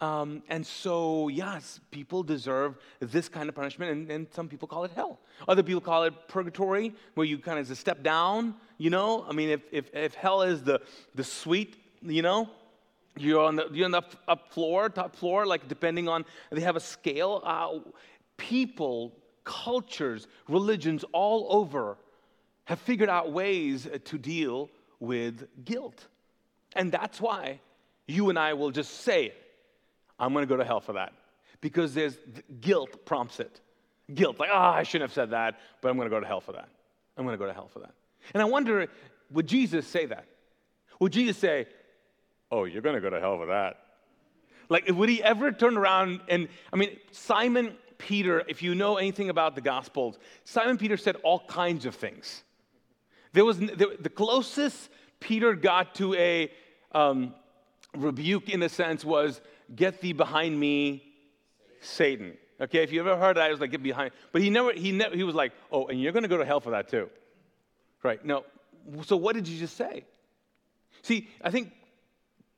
Um, 0.00 0.42
and 0.50 0.66
so, 0.66 1.28
yes, 1.28 1.80
people 1.90 2.22
deserve 2.22 2.76
this 3.00 3.30
kind 3.30 3.48
of 3.48 3.54
punishment, 3.54 3.92
and, 3.92 4.10
and, 4.10 4.26
some 4.30 4.46
people 4.46 4.68
call 4.68 4.84
it 4.84 4.90
hell. 4.94 5.20
Other 5.48 5.62
people 5.62 5.80
call 5.80 6.04
it 6.04 6.12
purgatory, 6.28 6.94
where 7.14 7.26
you 7.26 7.38
kind 7.38 7.58
of 7.58 7.78
step 7.78 8.02
down, 8.02 8.56
you 8.76 8.90
know? 8.90 9.24
I 9.26 9.32
mean, 9.32 9.48
if, 9.48 9.62
if, 9.72 9.94
if 9.94 10.14
hell 10.14 10.42
is 10.42 10.62
the, 10.62 10.82
the 11.14 11.24
suite, 11.24 11.76
you 12.02 12.20
know, 12.20 12.50
you're 13.16 13.42
on 13.42 13.56
the, 13.56 13.70
you're 13.72 13.86
on 13.86 13.92
the 13.92 13.98
up, 13.98 14.16
up 14.28 14.52
floor, 14.52 14.90
top 14.90 15.16
floor, 15.16 15.46
like 15.46 15.66
depending 15.66 16.08
on, 16.08 16.26
they 16.50 16.60
have 16.60 16.76
a 16.76 16.80
scale. 16.80 17.40
Uh, 17.42 17.78
people, 18.36 19.16
cultures, 19.44 20.28
religions 20.46 21.04
all 21.12 21.46
over 21.50 21.96
have 22.64 22.78
figured 22.80 23.08
out 23.08 23.32
ways 23.32 23.88
to 24.04 24.18
deal 24.18 24.68
with 25.00 25.46
guilt. 25.64 26.06
And 26.74 26.92
that's 26.92 27.18
why 27.18 27.60
you 28.06 28.28
and 28.28 28.38
I 28.38 28.52
will 28.52 28.70
just 28.70 29.00
say 29.00 29.26
it. 29.26 29.45
I'm 30.18 30.32
going 30.32 30.42
to 30.42 30.48
go 30.48 30.56
to 30.56 30.64
hell 30.64 30.80
for 30.80 30.94
that. 30.94 31.12
Because 31.60 31.94
there's 31.94 32.16
guilt 32.60 33.04
prompts 33.04 33.40
it. 33.40 33.60
Guilt, 34.12 34.38
like, 34.38 34.50
ah, 34.52 34.74
oh, 34.74 34.78
I 34.78 34.82
shouldn't 34.82 35.10
have 35.10 35.14
said 35.14 35.30
that, 35.30 35.58
but 35.80 35.88
I'm 35.88 35.96
going 35.96 36.06
to 36.08 36.14
go 36.14 36.20
to 36.20 36.26
hell 36.26 36.40
for 36.40 36.52
that. 36.52 36.68
I'm 37.16 37.24
going 37.24 37.34
to 37.34 37.38
go 37.38 37.46
to 37.46 37.52
hell 37.52 37.68
for 37.68 37.80
that. 37.80 37.92
And 38.34 38.42
I 38.42 38.46
wonder, 38.46 38.86
would 39.30 39.46
Jesus 39.46 39.86
say 39.86 40.06
that? 40.06 40.26
Would 41.00 41.12
Jesus 41.12 41.36
say, 41.36 41.66
oh, 42.50 42.64
you're 42.64 42.82
going 42.82 42.94
to 42.94 43.00
go 43.00 43.10
to 43.10 43.20
hell 43.20 43.36
for 43.38 43.46
that? 43.46 43.78
Like, 44.68 44.88
would 44.88 45.08
he 45.08 45.22
ever 45.22 45.52
turn 45.52 45.76
around 45.76 46.20
and, 46.28 46.48
I 46.72 46.76
mean, 46.76 46.96
Simon 47.10 47.76
Peter, 47.98 48.42
if 48.48 48.62
you 48.62 48.74
know 48.74 48.96
anything 48.96 49.28
about 49.28 49.54
the 49.54 49.60
Gospels, 49.60 50.18
Simon 50.44 50.76
Peter 50.76 50.96
said 50.96 51.16
all 51.22 51.40
kinds 51.40 51.86
of 51.86 51.94
things. 51.94 52.42
There 53.32 53.44
was 53.44 53.58
the, 53.58 53.96
the 54.00 54.10
closest 54.10 54.88
Peter 55.20 55.54
got 55.54 55.94
to 55.96 56.14
a 56.14 56.50
um, 56.92 57.34
rebuke, 57.96 58.48
in 58.48 58.62
a 58.62 58.68
sense, 58.68 59.04
was 59.04 59.40
"Get 59.74 60.00
thee 60.00 60.12
behind 60.12 60.58
me, 60.58 61.02
Satan." 61.80 62.36
Okay, 62.60 62.82
if 62.82 62.92
you 62.92 63.00
ever 63.00 63.16
heard 63.16 63.36
that, 63.36 63.48
it 63.48 63.52
was 63.52 63.60
like 63.60 63.70
"Get 63.70 63.82
behind." 63.82 64.12
But 64.32 64.42
he 64.42 64.50
never, 64.50 64.72
he 64.72 64.92
never, 64.92 65.14
he 65.14 65.24
was 65.24 65.34
like, 65.34 65.52
"Oh, 65.70 65.86
and 65.86 66.00
you're 66.00 66.12
going 66.12 66.22
to 66.22 66.28
go 66.28 66.36
to 66.36 66.44
hell 66.44 66.60
for 66.60 66.70
that 66.70 66.88
too." 66.88 67.10
Right? 68.02 68.24
No. 68.24 68.44
So 69.04 69.16
what 69.16 69.34
did 69.34 69.48
you 69.48 69.58
just 69.58 69.76
say? 69.76 70.04
See, 71.02 71.28
I 71.42 71.50
think 71.50 71.72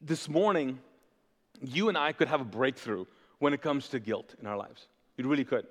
this 0.00 0.28
morning, 0.28 0.78
you 1.60 1.88
and 1.88 1.98
I 1.98 2.12
could 2.12 2.28
have 2.28 2.40
a 2.40 2.44
breakthrough 2.44 3.06
when 3.38 3.52
it 3.54 3.62
comes 3.62 3.88
to 3.88 4.00
guilt 4.00 4.34
in 4.40 4.46
our 4.46 4.56
lives. 4.56 4.86
You 5.16 5.26
really 5.28 5.44
could. 5.44 5.66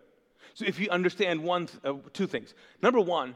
So 0.53 0.65
if 0.65 0.79
you 0.79 0.89
understand 0.89 1.43
one, 1.43 1.69
uh, 1.83 1.93
two 2.13 2.27
things. 2.27 2.53
Number 2.81 2.99
one, 2.99 3.35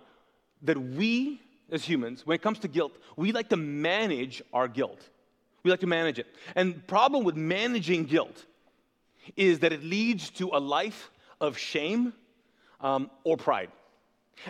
that 0.63 0.77
we 0.77 1.41
as 1.71 1.85
humans, 1.85 2.25
when 2.25 2.35
it 2.35 2.41
comes 2.41 2.59
to 2.59 2.67
guilt, 2.67 2.91
we 3.15 3.31
like 3.31 3.49
to 3.49 3.57
manage 3.57 4.41
our 4.53 4.67
guilt. 4.67 5.09
We 5.63 5.71
like 5.71 5.79
to 5.81 5.87
manage 5.87 6.19
it. 6.19 6.27
And 6.55 6.75
the 6.75 6.79
problem 6.81 7.23
with 7.23 7.35
managing 7.35 8.05
guilt 8.05 8.45
is 9.35 9.59
that 9.59 9.71
it 9.71 9.83
leads 9.83 10.29
to 10.31 10.49
a 10.53 10.59
life 10.59 11.11
of 11.39 11.57
shame 11.57 12.13
um, 12.79 13.09
or 13.23 13.37
pride. 13.37 13.69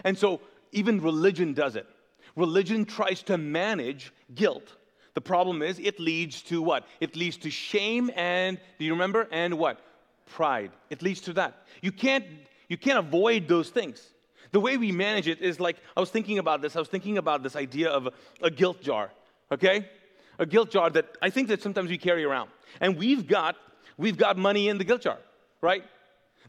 And 0.04 0.18
so 0.18 0.40
even 0.72 1.02
religion 1.02 1.54
does 1.54 1.76
it. 1.76 1.88
Religion 2.36 2.86
tries 2.86 3.24
to 3.24 3.38
manage 3.38 4.14
guilt. 4.34 4.78
The 5.14 5.22
problem 5.22 5.62
is 5.62 5.80
it 5.80 6.00
leads 6.00 6.42
to 6.44 6.62
what? 6.62 6.88
It 7.02 7.16
leads 7.16 7.38
to 7.38 7.50
shame 7.50 8.10
and, 8.16 8.58
do 8.80 8.86
you 8.86 8.94
remember? 8.94 9.28
And 9.32 9.56
what? 9.58 9.82
Pride. 10.26 10.72
It 10.90 11.02
leads 11.02 11.20
to 11.22 11.34
that. 11.34 11.66
You 11.82 11.92
can't, 11.92 12.26
you 12.70 12.78
can't 12.78 13.00
avoid 13.00 13.50
those 13.50 13.70
things. 13.70 14.14
The 14.52 14.60
way 14.60 14.78
we 14.78 14.92
manage 14.92 15.28
it 15.28 15.42
is 15.42 15.60
like, 15.60 15.78
I 15.96 16.00
was 16.00 16.10
thinking 16.10 16.40
about 16.40 16.62
this, 16.62 16.76
I 16.76 16.80
was 16.80 16.88
thinking 16.88 17.18
about 17.18 17.44
this 17.44 17.56
idea 17.56 17.90
of 17.90 18.08
a, 18.08 18.12
a 18.42 18.52
guilt 18.52 18.82
jar, 18.82 19.12
okay? 19.52 19.90
A 20.42 20.46
guilt 20.46 20.72
jar 20.72 20.90
that 20.90 21.06
I 21.22 21.30
think 21.30 21.48
that 21.50 21.62
sometimes 21.62 21.90
we 21.90 22.00
carry 22.00 22.24
around. 22.24 22.50
And 22.80 22.98
we've 22.98 23.28
got, 23.28 23.56
we've 23.96 24.18
got 24.18 24.38
money 24.38 24.70
in 24.70 24.80
the 24.80 24.84
guilt 24.84 25.02
jar, 25.02 25.20
right? 25.62 25.84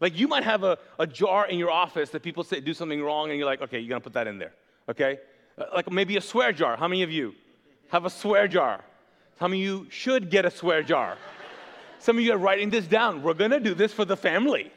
Like 0.00 0.18
you 0.18 0.26
might 0.26 0.44
have 0.44 0.64
a, 0.64 0.78
a 0.98 1.06
jar 1.06 1.46
in 1.46 1.58
your 1.58 1.70
office 1.70 2.08
that 2.10 2.22
people 2.22 2.42
say 2.42 2.60
do 2.60 2.72
something 2.72 3.02
wrong 3.02 3.28
and 3.28 3.38
you're 3.38 3.46
like, 3.46 3.60
okay, 3.60 3.78
you're 3.78 3.90
gonna 3.90 4.00
put 4.00 4.14
that 4.14 4.26
in 4.26 4.38
there, 4.38 4.54
okay? 4.88 5.18
Uh, 5.58 5.64
like 5.74 5.92
maybe 5.92 6.16
a 6.16 6.22
swear 6.22 6.52
jar. 6.52 6.74
How 6.76 6.88
many 6.88 7.02
of 7.02 7.10
you 7.10 7.34
have 7.90 8.06
a 8.06 8.10
swear 8.10 8.48
jar? 8.48 8.82
How 9.38 9.46
many 9.46 9.62
of 9.62 9.66
you 9.66 9.86
should 9.90 10.30
get 10.30 10.46
a 10.46 10.50
swear 10.50 10.82
jar? 10.82 11.18
Some 11.98 12.16
of 12.16 12.24
you 12.24 12.32
are 12.32 12.38
writing 12.38 12.70
this 12.70 12.86
down. 12.86 13.22
We're 13.22 13.34
gonna 13.34 13.60
do 13.60 13.74
this 13.74 13.92
for 13.92 14.06
the 14.06 14.16
family, 14.16 14.72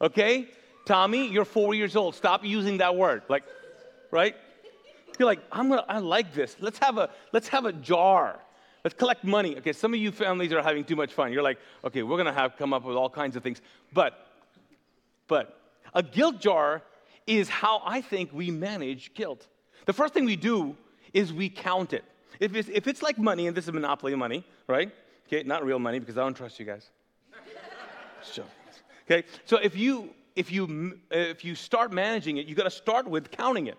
okay? 0.00 0.48
Tommy, 0.86 1.28
you're 1.28 1.44
four 1.44 1.72
years 1.74 1.94
old. 1.94 2.16
Stop 2.16 2.44
using 2.44 2.78
that 2.78 2.96
word. 2.96 3.22
Like, 3.28 3.44
right? 4.10 4.34
You're 5.18 5.26
like, 5.26 5.40
I'm 5.52 5.68
gonna, 5.68 5.84
I 5.88 6.00
like 6.00 6.34
this. 6.34 6.56
Let's 6.58 6.78
have 6.80 6.98
a, 6.98 7.10
let's 7.32 7.48
have 7.48 7.64
a 7.64 7.72
jar. 7.72 8.40
Let's 8.86 8.94
collect 8.94 9.24
money. 9.24 9.56
Okay, 9.56 9.72
some 9.72 9.94
of 9.94 9.98
you 9.98 10.12
families 10.12 10.52
are 10.52 10.62
having 10.62 10.84
too 10.84 10.94
much 10.94 11.12
fun. 11.12 11.32
You're 11.32 11.42
like, 11.42 11.58
okay, 11.82 12.04
we're 12.04 12.18
gonna 12.18 12.32
have 12.32 12.56
come 12.56 12.72
up 12.72 12.84
with 12.84 12.96
all 12.96 13.10
kinds 13.10 13.34
of 13.34 13.42
things. 13.42 13.60
But, 13.92 14.28
but 15.26 15.58
a 15.92 16.04
guilt 16.04 16.38
jar 16.38 16.84
is 17.26 17.48
how 17.48 17.82
I 17.84 18.00
think 18.00 18.32
we 18.32 18.52
manage 18.52 19.12
guilt. 19.14 19.48
The 19.86 19.92
first 19.92 20.14
thing 20.14 20.24
we 20.24 20.36
do 20.36 20.76
is 21.12 21.32
we 21.32 21.48
count 21.48 21.94
it. 21.94 22.04
If 22.38 22.54
it's, 22.54 22.68
if 22.68 22.86
it's 22.86 23.02
like 23.02 23.18
money, 23.18 23.48
and 23.48 23.56
this 23.56 23.64
is 23.64 23.72
monopoly 23.72 24.14
money, 24.14 24.46
right? 24.68 24.92
Okay, 25.26 25.42
not 25.42 25.64
real 25.64 25.80
money 25.80 25.98
because 25.98 26.16
I 26.16 26.20
don't 26.20 26.36
trust 26.36 26.60
you 26.60 26.66
guys. 26.66 26.88
Okay, 29.10 29.24
so 29.46 29.56
if 29.56 29.76
you 29.76 30.10
if 30.36 30.52
you, 30.52 31.00
if 31.10 31.44
you 31.44 31.56
start 31.56 31.92
managing 31.92 32.36
it, 32.36 32.46
you 32.46 32.54
got 32.54 32.64
to 32.64 32.70
start 32.70 33.08
with 33.08 33.32
counting 33.32 33.66
it. 33.66 33.78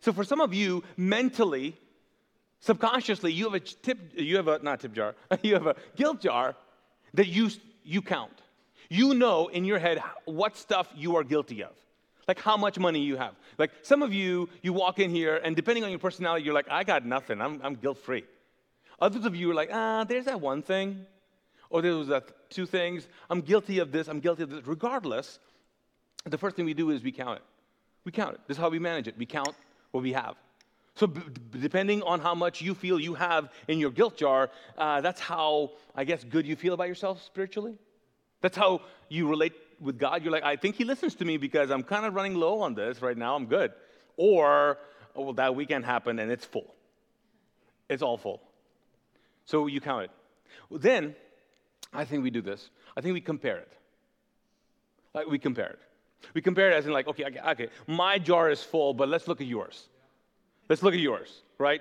So 0.00 0.12
for 0.12 0.24
some 0.24 0.42
of 0.42 0.52
you, 0.52 0.84
mentally, 0.98 1.78
subconsciously, 2.62 3.32
you 3.32 3.44
have 3.44 3.54
a 3.54 3.60
tip, 3.60 3.98
you 4.14 4.36
have 4.36 4.48
a, 4.48 4.58
not 4.60 4.80
tip 4.80 4.94
jar, 4.94 5.14
you 5.42 5.54
have 5.54 5.66
a 5.66 5.76
guilt 5.94 6.20
jar 6.20 6.56
that 7.12 7.26
you, 7.26 7.50
you 7.84 8.00
count. 8.00 8.40
You 8.88 9.14
know 9.14 9.48
in 9.48 9.64
your 9.64 9.78
head 9.78 10.02
what 10.24 10.56
stuff 10.56 10.88
you 10.96 11.16
are 11.16 11.24
guilty 11.24 11.62
of. 11.62 11.72
Like 12.28 12.38
how 12.40 12.56
much 12.56 12.78
money 12.78 13.00
you 13.00 13.16
have. 13.16 13.34
Like 13.58 13.70
some 13.82 14.02
of 14.02 14.14
you, 14.14 14.48
you 14.62 14.72
walk 14.72 14.98
in 14.98 15.10
here, 15.10 15.40
and 15.42 15.56
depending 15.56 15.82
on 15.84 15.90
your 15.90 15.98
personality, 15.98 16.44
you're 16.44 16.54
like, 16.54 16.70
I 16.70 16.84
got 16.84 17.04
nothing. 17.04 17.40
I'm, 17.40 17.60
I'm 17.64 17.74
guilt 17.74 17.98
free. 17.98 18.24
Others 19.00 19.24
of 19.24 19.34
you 19.34 19.50
are 19.50 19.54
like, 19.54 19.70
ah, 19.72 20.04
there's 20.04 20.26
that 20.26 20.40
one 20.40 20.62
thing. 20.62 21.04
Or 21.68 21.82
there 21.82 21.96
was 21.96 22.08
that 22.08 22.50
two 22.50 22.66
things. 22.66 23.08
I'm 23.28 23.40
guilty 23.40 23.80
of 23.80 23.90
this. 23.90 24.06
I'm 24.06 24.20
guilty 24.20 24.44
of 24.44 24.50
this. 24.50 24.66
Regardless, 24.66 25.40
the 26.24 26.38
first 26.38 26.54
thing 26.54 26.66
we 26.66 26.74
do 26.74 26.90
is 26.90 27.02
we 27.02 27.10
count 27.10 27.38
it. 27.38 27.44
We 28.04 28.12
count 28.12 28.34
it. 28.34 28.40
This 28.46 28.56
is 28.56 28.60
how 28.60 28.68
we 28.68 28.78
manage 28.78 29.08
it. 29.08 29.16
We 29.18 29.26
count 29.26 29.54
what 29.90 30.02
we 30.02 30.12
have. 30.12 30.36
So, 30.94 31.06
b- 31.06 31.20
depending 31.58 32.02
on 32.02 32.20
how 32.20 32.34
much 32.34 32.60
you 32.60 32.74
feel 32.74 33.00
you 33.00 33.14
have 33.14 33.50
in 33.68 33.78
your 33.78 33.90
guilt 33.90 34.16
jar, 34.16 34.50
uh, 34.76 35.00
that's 35.00 35.20
how, 35.20 35.70
I 35.94 36.04
guess, 36.04 36.22
good 36.22 36.46
you 36.46 36.54
feel 36.54 36.74
about 36.74 36.88
yourself 36.88 37.22
spiritually. 37.22 37.78
That's 38.42 38.56
how 38.56 38.82
you 39.08 39.26
relate 39.28 39.54
with 39.80 39.98
God. 39.98 40.22
You're 40.22 40.32
like, 40.32 40.42
I 40.44 40.56
think 40.56 40.76
He 40.76 40.84
listens 40.84 41.14
to 41.16 41.24
me 41.24 41.38
because 41.38 41.70
I'm 41.70 41.82
kind 41.82 42.04
of 42.04 42.14
running 42.14 42.34
low 42.34 42.60
on 42.60 42.74
this 42.74 43.00
right 43.00 43.16
now. 43.16 43.34
I'm 43.34 43.46
good. 43.46 43.72
Or, 44.16 44.78
oh, 45.16 45.22
well, 45.22 45.32
that 45.34 45.54
weekend 45.54 45.84
happened 45.84 46.20
and 46.20 46.30
it's 46.30 46.44
full. 46.44 46.74
It's 47.88 48.02
all 48.02 48.18
full. 48.18 48.42
So 49.46 49.66
you 49.66 49.80
count 49.80 50.04
it. 50.04 50.10
Then, 50.70 51.14
I 51.92 52.04
think 52.04 52.22
we 52.22 52.30
do 52.30 52.42
this. 52.42 52.70
I 52.96 53.00
think 53.00 53.14
we 53.14 53.20
compare 53.20 53.58
it. 53.58 53.72
Like 55.14 55.26
we 55.26 55.38
compare 55.38 55.70
it. 55.70 55.78
We 56.34 56.40
compare 56.40 56.70
it 56.70 56.74
as 56.74 56.86
in 56.86 56.92
like, 56.92 57.08
okay, 57.08 57.24
okay, 57.24 57.40
okay, 57.50 57.68
my 57.86 58.18
jar 58.18 58.50
is 58.50 58.62
full, 58.62 58.94
but 58.94 59.08
let's 59.08 59.26
look 59.26 59.40
at 59.40 59.46
yours. 59.46 59.88
Let's 60.68 60.82
look 60.82 60.94
at 60.94 61.00
yours, 61.00 61.42
right? 61.58 61.80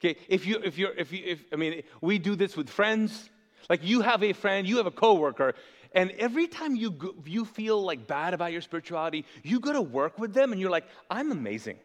Okay, 0.00 0.18
if 0.28 0.46
you, 0.46 0.60
if 0.62 0.76
you're, 0.78 0.92
if 0.92 1.12
you, 1.12 1.22
if, 1.24 1.44
I 1.52 1.56
mean, 1.56 1.82
we 2.00 2.18
do 2.18 2.36
this 2.36 2.56
with 2.56 2.68
friends. 2.68 3.30
Like 3.68 3.82
you 3.82 4.00
have 4.02 4.22
a 4.22 4.32
friend, 4.32 4.66
you 4.66 4.76
have 4.76 4.86
a 4.86 4.92
coworker, 4.92 5.54
and 5.96 6.10
every 6.18 6.46
time 6.46 6.76
you, 6.76 6.90
go, 6.90 7.14
you 7.24 7.44
feel 7.46 7.82
like 7.82 8.06
bad 8.06 8.34
about 8.34 8.52
your 8.52 8.60
spirituality, 8.60 9.24
you 9.42 9.60
go 9.60 9.72
to 9.72 9.80
work 9.80 10.18
with 10.18 10.34
them 10.34 10.52
and 10.52 10.60
you're 10.60 10.70
like, 10.70 10.84
I'm 11.10 11.32
amazing. 11.32 11.78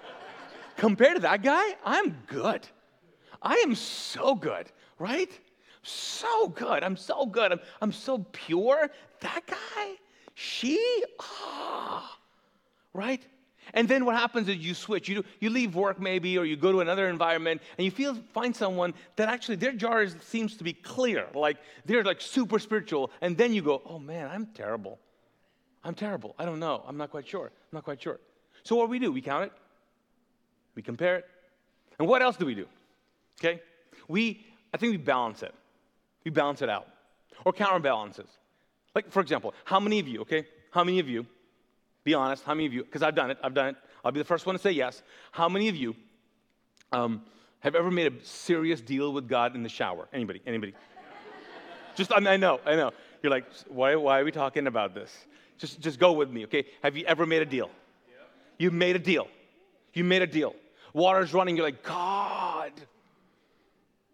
Compared 0.76 1.16
to 1.16 1.22
that 1.22 1.42
guy, 1.42 1.74
I'm 1.84 2.16
good. 2.28 2.66
I 3.42 3.56
am 3.66 3.74
so 3.74 4.36
good, 4.36 4.70
right? 4.98 5.28
So 5.82 6.48
good. 6.48 6.84
I'm 6.84 6.96
so 6.96 7.26
good. 7.26 7.50
I'm, 7.50 7.60
I'm 7.80 7.90
so 7.90 8.24
pure. 8.30 8.90
That 9.20 9.40
guy, 9.46 9.94
she, 10.34 10.80
ah, 11.18 12.16
right? 12.94 13.26
And 13.74 13.88
then 13.88 14.04
what 14.04 14.16
happens 14.16 14.48
is 14.48 14.56
you 14.56 14.74
switch. 14.74 15.08
You, 15.08 15.24
you 15.40 15.50
leave 15.50 15.74
work 15.74 16.00
maybe, 16.00 16.36
or 16.36 16.44
you 16.44 16.56
go 16.56 16.72
to 16.72 16.80
another 16.80 17.08
environment, 17.08 17.62
and 17.78 17.84
you 17.84 17.90
feel 17.90 18.16
find 18.32 18.54
someone 18.54 18.94
that 19.16 19.28
actually 19.28 19.56
their 19.56 19.72
jar 19.72 20.06
seems 20.20 20.56
to 20.56 20.64
be 20.64 20.72
clear, 20.72 21.26
like 21.34 21.56
they're 21.84 22.04
like 22.04 22.20
super 22.20 22.58
spiritual. 22.58 23.10
And 23.20 23.36
then 23.36 23.54
you 23.54 23.62
go, 23.62 23.82
oh 23.86 23.98
man, 23.98 24.28
I'm 24.32 24.46
terrible. 24.46 24.98
I'm 25.84 25.94
terrible. 25.94 26.34
I 26.38 26.44
don't 26.44 26.60
know. 26.60 26.82
I'm 26.86 26.96
not 26.96 27.10
quite 27.10 27.26
sure. 27.26 27.46
I'm 27.46 27.76
not 27.76 27.84
quite 27.84 28.00
sure. 28.00 28.20
So 28.62 28.76
what 28.76 28.86
do 28.86 28.90
we 28.90 28.98
do? 28.98 29.10
We 29.10 29.20
count 29.20 29.44
it. 29.44 29.52
We 30.74 30.82
compare 30.82 31.16
it. 31.16 31.26
And 31.98 32.08
what 32.08 32.22
else 32.22 32.36
do 32.36 32.46
we 32.46 32.54
do? 32.54 32.66
Okay? 33.40 33.60
We, 34.08 34.44
I 34.72 34.76
think 34.76 34.92
we 34.92 34.96
balance 34.96 35.42
it. 35.42 35.54
We 36.24 36.30
balance 36.30 36.62
it 36.62 36.68
out. 36.68 36.86
Or 37.44 37.52
counterbalances. 37.52 38.28
Like, 38.94 39.10
for 39.10 39.20
example, 39.20 39.54
how 39.64 39.80
many 39.80 39.98
of 39.98 40.06
you, 40.06 40.20
okay? 40.20 40.46
How 40.70 40.84
many 40.84 40.98
of 40.98 41.08
you, 41.08 41.26
be 42.04 42.14
honest, 42.14 42.44
how 42.44 42.54
many 42.54 42.66
of 42.66 42.72
you, 42.72 42.84
because 42.84 43.02
I've 43.02 43.14
done 43.14 43.30
it, 43.30 43.38
I've 43.42 43.54
done 43.54 43.68
it, 43.68 43.76
I'll 44.04 44.12
be 44.12 44.20
the 44.20 44.24
first 44.24 44.46
one 44.46 44.54
to 44.54 44.60
say 44.60 44.72
yes. 44.72 45.02
How 45.30 45.48
many 45.48 45.68
of 45.68 45.76
you 45.76 45.94
um, 46.90 47.22
have 47.60 47.74
ever 47.74 47.90
made 47.90 48.12
a 48.12 48.24
serious 48.24 48.80
deal 48.80 49.12
with 49.12 49.28
God 49.28 49.54
in 49.54 49.62
the 49.62 49.68
shower? 49.68 50.08
Anybody? 50.12 50.42
Anybody? 50.46 50.74
just, 51.94 52.12
I, 52.12 52.18
mean, 52.18 52.26
I 52.28 52.36
know, 52.36 52.60
I 52.66 52.74
know. 52.74 52.90
You're 53.22 53.30
like, 53.30 53.46
why, 53.68 53.94
why 53.94 54.20
are 54.20 54.24
we 54.24 54.32
talking 54.32 54.66
about 54.66 54.94
this? 54.94 55.12
Just, 55.58 55.80
just 55.80 56.00
go 56.00 56.12
with 56.12 56.30
me, 56.30 56.44
okay? 56.44 56.64
Have 56.82 56.96
you 56.96 57.04
ever 57.06 57.24
made 57.24 57.42
a 57.42 57.46
deal? 57.46 57.70
Yeah. 58.08 58.14
You 58.58 58.70
made 58.72 58.96
a 58.96 58.98
deal. 58.98 59.28
You 59.94 60.02
made 60.02 60.22
a 60.22 60.26
deal. 60.26 60.56
Water's 60.92 61.32
running, 61.32 61.56
you're 61.56 61.64
like, 61.64 61.84
God, 61.84 62.72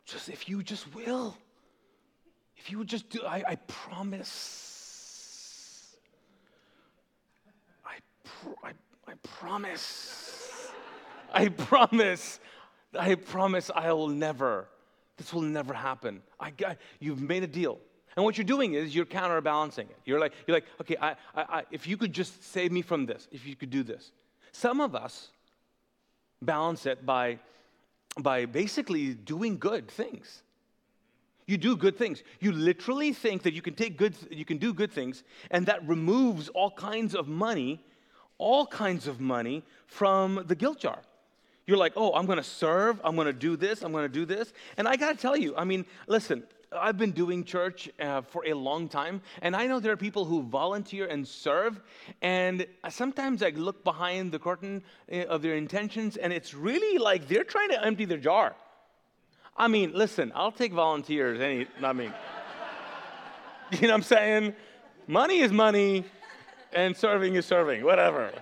just 0.04 0.28
if 0.28 0.48
you 0.48 0.62
just 0.62 0.94
will, 0.94 1.36
if 2.56 2.70
you 2.70 2.78
would 2.78 2.88
just 2.88 3.08
do, 3.08 3.22
I, 3.24 3.42
I 3.48 3.54
promise 3.66 4.67
I, 8.62 8.68
I, 8.68 8.72
I 9.08 9.14
promise. 9.22 10.38
I 11.32 11.48
promise, 11.48 12.40
I 12.98 13.14
promise 13.14 13.70
I 13.74 13.92
will 13.92 14.08
never, 14.08 14.68
this 15.16 15.32
will 15.32 15.42
never 15.42 15.74
happen. 15.74 16.22
I 16.40 16.50
got, 16.50 16.78
you've 17.00 17.20
made 17.20 17.42
a 17.42 17.46
deal. 17.46 17.78
And 18.16 18.24
what 18.24 18.36
you're 18.36 18.44
doing 18.44 18.74
is 18.74 18.94
you're 18.94 19.04
counterbalancing 19.04 19.88
it. 19.88 19.96
You're 20.04 20.18
like, 20.18 20.32
you're 20.46 20.56
like 20.56 20.64
okay, 20.80 20.96
I, 21.00 21.10
I, 21.10 21.42
I, 21.42 21.62
if 21.70 21.86
you 21.86 21.96
could 21.96 22.12
just 22.12 22.42
save 22.52 22.72
me 22.72 22.82
from 22.82 23.06
this, 23.06 23.28
if 23.30 23.46
you 23.46 23.54
could 23.54 23.70
do 23.70 23.82
this. 23.82 24.12
Some 24.52 24.80
of 24.80 24.94
us 24.94 25.28
balance 26.42 26.86
it 26.86 27.04
by, 27.04 27.38
by 28.18 28.46
basically 28.46 29.14
doing 29.14 29.58
good 29.58 29.88
things. 29.88 30.42
You 31.46 31.56
do 31.56 31.76
good 31.76 31.96
things. 31.96 32.22
You 32.40 32.52
literally 32.52 33.12
think 33.12 33.42
that 33.42 33.54
you 33.54 33.62
can 33.62 33.74
take 33.74 33.96
good, 33.96 34.14
you 34.30 34.44
can 34.44 34.58
do 34.58 34.74
good 34.74 34.92
things, 34.92 35.24
and 35.50 35.66
that 35.66 35.86
removes 35.88 36.48
all 36.50 36.70
kinds 36.70 37.14
of 37.14 37.28
money, 37.28 37.82
all 38.38 38.66
kinds 38.66 39.06
of 39.06 39.20
money 39.20 39.64
from 39.86 40.44
the 40.46 40.54
guilt 40.54 40.80
jar. 40.80 41.00
You're 41.66 41.76
like, 41.76 41.92
oh, 41.96 42.14
I'm 42.14 42.24
gonna 42.24 42.42
serve, 42.42 43.00
I'm 43.04 43.14
gonna 43.14 43.32
do 43.32 43.56
this, 43.56 43.82
I'm 43.82 43.92
gonna 43.92 44.08
do 44.08 44.24
this. 44.24 44.52
And 44.78 44.88
I 44.88 44.96
gotta 44.96 45.18
tell 45.18 45.36
you, 45.36 45.54
I 45.56 45.64
mean, 45.64 45.84
listen, 46.06 46.44
I've 46.72 46.98
been 46.98 47.12
doing 47.12 47.44
church 47.44 47.88
uh, 48.00 48.22
for 48.22 48.44
a 48.46 48.54
long 48.54 48.88
time, 48.88 49.22
and 49.42 49.56
I 49.56 49.66
know 49.66 49.80
there 49.80 49.92
are 49.92 49.96
people 49.96 50.24
who 50.24 50.42
volunteer 50.42 51.06
and 51.06 51.26
serve, 51.26 51.80
and 52.20 52.66
sometimes 52.88 53.42
I 53.42 53.50
look 53.50 53.84
behind 53.84 54.32
the 54.32 54.38
curtain 54.38 54.82
uh, 55.10 55.24
of 55.24 55.42
their 55.42 55.56
intentions, 55.56 56.16
and 56.16 56.32
it's 56.32 56.54
really 56.54 56.98
like 56.98 57.28
they're 57.28 57.44
trying 57.44 57.70
to 57.70 57.84
empty 57.84 58.04
their 58.04 58.18
jar. 58.18 58.54
I 59.56 59.68
mean, 59.68 59.92
listen, 59.94 60.30
I'll 60.34 60.52
take 60.52 60.72
volunteers. 60.72 61.40
Any, 61.40 61.66
I 61.82 61.92
mean, 61.92 62.12
you 63.72 63.82
know 63.82 63.88
what 63.88 63.94
I'm 63.94 64.02
saying? 64.02 64.54
Money 65.06 65.40
is 65.40 65.52
money, 65.52 66.04
and 66.72 66.96
serving 66.96 67.34
is 67.34 67.46
serving, 67.46 67.84
whatever. 67.84 68.32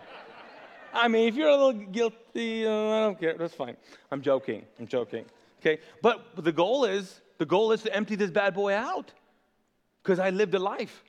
I 0.92 1.09
mean, 1.09 1.28
if 1.28 1.35
you're 1.35 1.49
a 1.49 1.56
little 1.56 1.73
guilty, 1.73 2.66
uh, 2.66 2.71
I 2.71 3.00
don't 3.00 3.21
care. 3.21 3.35
That's 3.35 3.54
fine. 3.54 3.76
I'm 4.11 4.23
joking. 4.23 4.64
I'm 4.78 4.87
joking. 4.87 5.25
Okay? 5.61 5.78
But 6.02 6.45
the 6.45 6.52
goal 6.52 6.85
is 6.85 7.21
the 7.38 7.47
goal 7.47 7.73
is 7.73 7.83
to 7.83 7.95
empty 7.95 8.16
this 8.16 8.30
bad 8.30 8.54
boy 8.54 8.75
out 8.75 9.12
because 10.02 10.18
I 10.18 10.30
lived 10.30 10.54
a 10.54 10.59
life. 10.59 11.02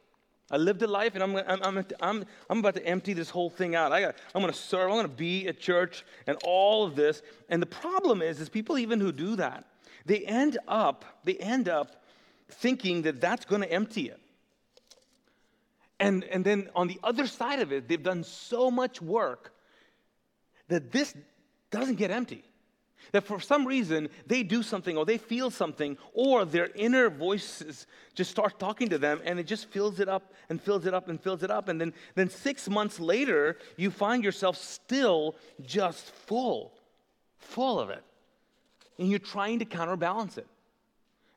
I 0.50 0.58
lived 0.58 0.82
a 0.82 0.88
life, 0.88 1.14
and 1.14 1.24
I'm, 1.24 1.36
I'm, 1.36 1.62
I'm, 1.62 1.86
I'm, 2.00 2.26
I'm 2.50 2.60
about 2.60 2.76
to 2.76 2.86
empty 2.86 3.12
this 3.14 3.30
whole 3.30 3.50
thing 3.50 3.76
out. 3.76 3.92
I 3.92 4.00
got, 4.00 4.16
I'm 4.34 4.42
going 4.42 4.54
to 4.54 4.58
serve. 4.58 4.90
I'm 4.90 4.96
going 4.96 5.04
to 5.04 5.10
be 5.10 5.48
at 5.48 5.60
church 5.60 6.06
and 6.26 6.38
all 6.46 6.86
of 6.86 6.96
this. 6.96 7.22
And 7.50 7.62
the 7.62 7.68
problem 7.68 8.22
is, 8.22 8.40
is 8.40 8.48
people 8.48 8.78
even 8.78 9.02
who 9.02 9.12
do 9.12 9.36
that, 9.36 9.66
they 10.06 10.20
end 10.20 10.58
up, 10.68 11.04
they 11.26 11.36
end 11.36 11.68
up 11.68 12.02
thinking 12.50 13.02
that 13.02 13.20
that's 13.20 13.44
going 13.44 13.62
to 13.62 13.70
empty 13.72 14.08
it. 14.08 14.22
And, 16.00 16.24
and 16.26 16.46
then 16.46 16.70
on 16.76 16.88
the 16.88 17.00
other 17.04 17.26
side 17.28 17.60
of 17.60 17.72
it, 17.72 17.88
they've 17.88 18.02
done 18.02 18.24
so 18.24 18.70
much 18.70 19.02
work 19.02 19.54
that 20.68 20.92
this 20.92 21.16
doesn't 21.72 21.96
get 21.96 22.12
empty. 22.12 22.44
That 23.14 23.24
for 23.24 23.40
some 23.40 23.66
reason 23.66 24.10
they 24.26 24.44
do 24.44 24.62
something 24.62 24.98
or 24.98 25.06
they 25.06 25.18
feel 25.18 25.50
something 25.50 25.98
or 26.14 26.44
their 26.44 26.70
inner 26.76 27.10
voices 27.10 27.88
just 28.16 28.30
start 28.30 28.60
talking 28.60 28.90
to 28.90 28.98
them 28.98 29.22
and 29.24 29.40
it 29.40 29.48
just 29.48 29.70
fills 29.70 30.00
it 30.00 30.10
up 30.10 30.34
and 30.50 30.62
fills 30.62 30.86
it 30.86 30.94
up 30.94 31.08
and 31.08 31.22
fills 31.22 31.42
it 31.42 31.50
up. 31.50 31.70
And 31.70 31.80
then, 31.80 31.94
then 32.16 32.30
six 32.30 32.70
months 32.70 33.00
later, 33.00 33.58
you 33.78 33.92
find 33.92 34.24
yourself 34.24 34.58
still 34.58 35.36
just 35.66 36.12
full, 36.12 36.74
full 37.38 37.80
of 37.80 37.90
it 37.90 38.04
and 39.00 39.10
you're 39.10 39.20
trying 39.20 39.60
to 39.60 39.66
counterbalance 39.66 40.38
it. 40.38 40.48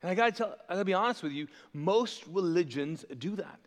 And 0.03 0.11
I 0.11 0.15
gotta 0.15 0.33
tell, 0.33 0.57
I 0.69 0.75
gotta 0.75 0.85
be 0.85 0.95
honest 0.95 1.23
with 1.23 1.33
you, 1.33 1.47
most 1.73 2.25
religions 2.27 3.05
do 3.19 3.37
that. 3.37 3.61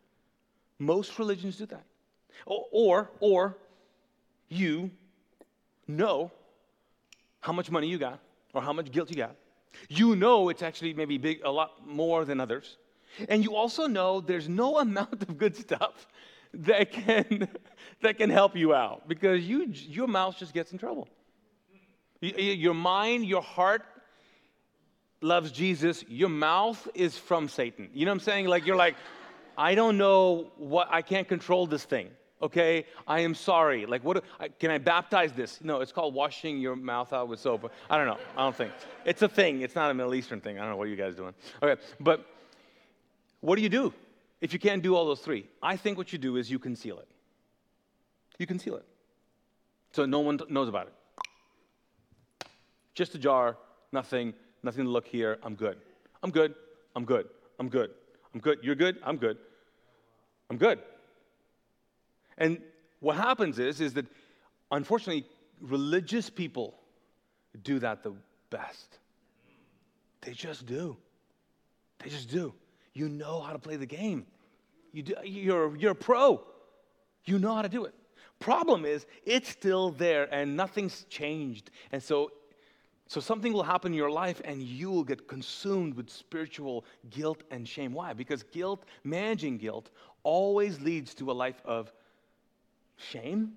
Most 0.79 1.17
religions 1.19 1.57
do 1.57 1.65
that. 1.67 1.83
Or, 2.45 2.65
or, 2.71 3.11
or 3.19 3.57
you 4.49 4.91
know 5.87 6.31
how 7.39 7.53
much 7.53 7.69
money 7.69 7.87
you 7.87 7.97
got 7.97 8.19
or 8.53 8.61
how 8.61 8.73
much 8.73 8.91
guilt 8.91 9.09
you 9.09 9.15
got. 9.17 9.35
You 9.89 10.15
know 10.15 10.49
it's 10.49 10.61
actually 10.61 10.93
maybe 10.93 11.17
big, 11.17 11.41
a 11.43 11.51
lot 11.51 11.85
more 11.87 12.25
than 12.25 12.39
others. 12.39 12.77
And 13.29 13.43
you 13.43 13.55
also 13.55 13.87
know 13.87 14.21
there's 14.21 14.49
no 14.49 14.77
amount 14.85 15.21
of 15.23 15.37
good 15.37 15.55
stuff 15.55 16.07
that 16.53 16.91
can, 16.91 17.47
that 18.01 18.17
can 18.17 18.29
help 18.29 18.55
you 18.55 18.73
out 18.73 19.07
because 19.07 19.41
you, 19.41 19.67
your 19.71 20.07
mouth 20.07 20.37
just 20.37 20.53
gets 20.53 20.71
in 20.71 20.77
trouble. 20.77 21.07
Your 22.21 22.73
mind, 22.73 23.25
your 23.25 23.41
heart 23.41 23.83
loves 25.19 25.51
Jesus. 25.51 26.05
Your 26.07 26.29
mouth 26.29 26.87
is 26.93 27.17
from 27.17 27.49
Satan. 27.49 27.89
You 27.93 28.05
know 28.05 28.11
what 28.11 28.15
I'm 28.15 28.19
saying? 28.21 28.47
Like, 28.47 28.65
you're 28.65 28.77
like, 28.77 28.95
I 29.57 29.75
don't 29.75 29.97
know 29.97 30.51
what, 30.57 30.87
I 30.91 31.01
can't 31.01 31.27
control 31.27 31.67
this 31.67 31.83
thing. 31.83 32.09
Okay, 32.41 32.85
I 33.07 33.21
am 33.21 33.33
sorry. 33.33 33.85
Like, 33.85 34.03
what 34.03 34.21
can 34.59 34.69
I 34.69 34.77
baptize 34.77 35.31
this? 35.31 35.59
No, 35.63 35.79
it's 35.79 35.93
called 35.93 36.13
washing 36.13 36.59
your 36.59 36.75
mouth 36.75 37.13
out 37.13 37.29
with 37.29 37.39
soap. 37.39 37.71
I 37.89 37.97
don't 37.97 38.05
know. 38.05 38.17
I 38.35 38.41
don't 38.41 38.55
think 38.55 38.73
it's 39.05 39.21
a 39.21 39.29
thing. 39.29 39.61
It's 39.61 39.75
not 39.75 39.89
a 39.89 39.93
Middle 39.93 40.13
Eastern 40.13 40.41
thing. 40.41 40.57
I 40.57 40.61
don't 40.63 40.71
know 40.71 40.77
what 40.77 40.89
you 40.89 40.97
guys 40.97 41.15
doing. 41.15 41.33
Okay, 41.61 41.81
but 42.01 42.25
what 43.39 43.55
do 43.55 43.61
you 43.61 43.69
do 43.69 43.93
if 44.41 44.51
you 44.51 44.59
can't 44.59 44.83
do 44.83 44.93
all 44.93 45.05
those 45.05 45.21
three? 45.21 45.47
I 45.61 45.77
think 45.77 45.97
what 45.97 46.11
you 46.11 46.19
do 46.19 46.35
is 46.35 46.51
you 46.51 46.59
conceal 46.59 46.99
it. 46.99 47.07
You 48.39 48.45
conceal 48.45 48.75
it, 48.75 48.85
so 49.93 50.05
no 50.05 50.19
one 50.19 50.37
knows 50.49 50.67
about 50.67 50.87
it. 50.87 50.93
Just 52.93 53.15
a 53.15 53.17
jar, 53.17 53.55
nothing, 53.93 54.33
nothing 54.63 54.83
to 54.83 54.89
look 54.89 55.07
here. 55.07 55.39
I'm 55.43 55.55
good. 55.55 55.77
I'm 56.21 56.29
good. 56.29 56.55
I'm 56.93 57.05
good. 57.05 57.29
I'm 57.57 57.69
good. 57.69 57.91
I'm 58.33 58.39
good. 58.39 58.59
You're 58.63 58.75
good. 58.75 58.97
I'm 59.03 59.17
good. 59.17 59.37
I'm 60.49 60.57
good. 60.57 60.79
And 62.37 62.59
what 62.99 63.15
happens 63.15 63.59
is, 63.59 63.81
is 63.81 63.93
that 63.93 64.05
unfortunately, 64.71 65.25
religious 65.61 66.29
people 66.29 66.75
do 67.63 67.79
that 67.79 68.03
the 68.03 68.13
best. 68.49 68.99
They 70.21 70.33
just 70.33 70.65
do. 70.65 70.97
They 71.99 72.09
just 72.09 72.29
do. 72.29 72.53
You 72.93 73.09
know 73.09 73.41
how 73.41 73.53
to 73.53 73.59
play 73.59 73.75
the 73.75 73.85
game. 73.85 74.25
You 74.91 75.03
do, 75.03 75.15
you're, 75.23 75.75
you're 75.75 75.91
a 75.91 75.95
pro. 75.95 76.41
You 77.25 77.39
know 77.39 77.55
how 77.55 77.61
to 77.61 77.69
do 77.69 77.85
it. 77.85 77.93
Problem 78.39 78.85
is, 78.85 79.05
it's 79.25 79.49
still 79.49 79.91
there 79.91 80.33
and 80.33 80.57
nothing's 80.57 81.05
changed. 81.05 81.71
And 81.91 82.01
so 82.01 82.31
so 83.13 83.19
something 83.19 83.53
will 83.53 83.61
happen 83.61 83.91
in 83.91 83.95
your 83.95 84.09
life 84.09 84.41
and 84.43 84.63
you 84.63 84.89
will 84.89 85.03
get 85.03 85.27
consumed 85.27 85.93
with 85.93 86.09
spiritual 86.09 86.83
guilt 87.11 87.43
and 87.51 87.67
shame. 87.67 87.93
Why? 87.93 88.13
Because 88.13 88.41
guilt, 88.41 88.85
managing 89.03 89.59
guilt, 89.59 89.91
always 90.23 90.81
leads 90.81 91.13
to 91.13 91.29
a 91.29 91.31
life 91.31 91.61
of 91.63 91.93
shame. 92.97 93.51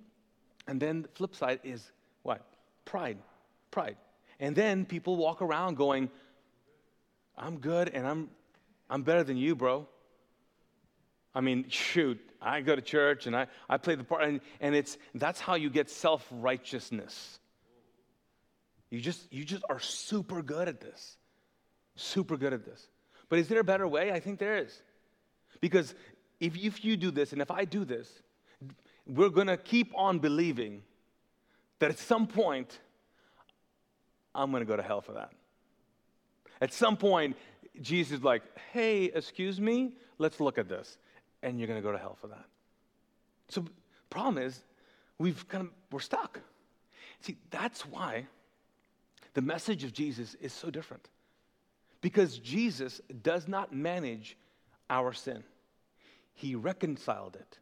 And 0.67 0.79
then 0.79 1.01
the 1.01 1.07
flip 1.07 1.35
side 1.35 1.59
is 1.63 1.91
what? 2.21 2.45
Pride. 2.85 3.17
Pride. 3.71 3.97
And 4.39 4.55
then 4.55 4.85
people 4.85 5.15
walk 5.15 5.41
around 5.41 5.73
going, 5.75 6.11
I'm 7.35 7.57
good 7.57 7.89
and 7.89 8.05
I'm 8.05 8.29
I'm 8.91 9.01
better 9.01 9.23
than 9.23 9.37
you, 9.37 9.55
bro. 9.55 9.87
I 11.33 11.41
mean, 11.41 11.65
shoot, 11.67 12.19
I 12.39 12.61
go 12.61 12.75
to 12.75 12.81
church 12.83 13.25
and 13.25 13.35
I, 13.35 13.47
I 13.67 13.77
play 13.77 13.95
the 13.95 14.03
part, 14.03 14.23
and, 14.23 14.39
and 14.61 14.75
it's 14.75 14.99
that's 15.15 15.39
how 15.39 15.55
you 15.55 15.71
get 15.71 15.89
self-righteousness. 15.89 17.39
You 18.89 19.01
just, 19.01 19.31
you 19.31 19.43
just 19.43 19.63
are 19.69 19.79
super 19.79 20.41
good 20.41 20.67
at 20.67 20.79
this. 20.79 21.17
Super 21.95 22.37
good 22.37 22.53
at 22.53 22.65
this. 22.65 22.87
But 23.29 23.39
is 23.39 23.47
there 23.47 23.59
a 23.59 23.63
better 23.63 23.87
way? 23.87 24.11
I 24.11 24.19
think 24.19 24.39
there 24.39 24.57
is. 24.57 24.81
Because 25.59 25.93
if, 26.39 26.55
if 26.55 26.85
you 26.85 26.95
do 26.95 27.11
this 27.11 27.33
and 27.33 27.41
if 27.41 27.51
I 27.51 27.65
do 27.65 27.83
this, 27.83 28.07
we're 29.05 29.29
going 29.29 29.47
to 29.47 29.57
keep 29.57 29.91
on 29.95 30.19
believing 30.19 30.83
that 31.79 31.89
at 31.89 31.99
some 31.99 32.27
point, 32.27 32.79
I'm 34.33 34.51
going 34.51 34.61
to 34.61 34.67
go 34.67 34.75
to 34.75 34.83
hell 34.83 35.01
for 35.01 35.13
that. 35.13 35.31
At 36.61 36.73
some 36.73 36.97
point, 36.97 37.35
Jesus 37.81 38.19
is 38.19 38.23
like, 38.23 38.43
hey, 38.71 39.05
excuse 39.05 39.59
me, 39.59 39.93
let's 40.17 40.39
look 40.39 40.57
at 40.57 40.67
this. 40.67 40.97
And 41.43 41.59
you're 41.59 41.67
going 41.67 41.79
to 41.79 41.85
go 41.85 41.91
to 41.91 41.97
hell 41.97 42.17
for 42.19 42.27
that. 42.27 42.45
So, 43.49 43.65
problem 44.09 44.43
is, 44.43 44.61
we've 45.19 45.47
kind 45.47 45.65
of, 45.65 45.69
we're 45.91 45.99
stuck. 45.99 46.39
See, 47.21 47.37
that's 47.51 47.81
why 47.81 48.25
the 49.37 49.41
message 49.43 49.83
of 49.83 49.93
Jesus 49.93 50.33
is 50.41 50.51
so 50.51 50.71
different 50.71 51.09
because 52.01 52.39
Jesus 52.39 52.99
does 53.21 53.47
not 53.47 53.71
manage 53.71 54.35
our 54.89 55.13
sin, 55.13 55.43
He 56.33 56.55
reconciled 56.55 57.35
it. 57.35 57.59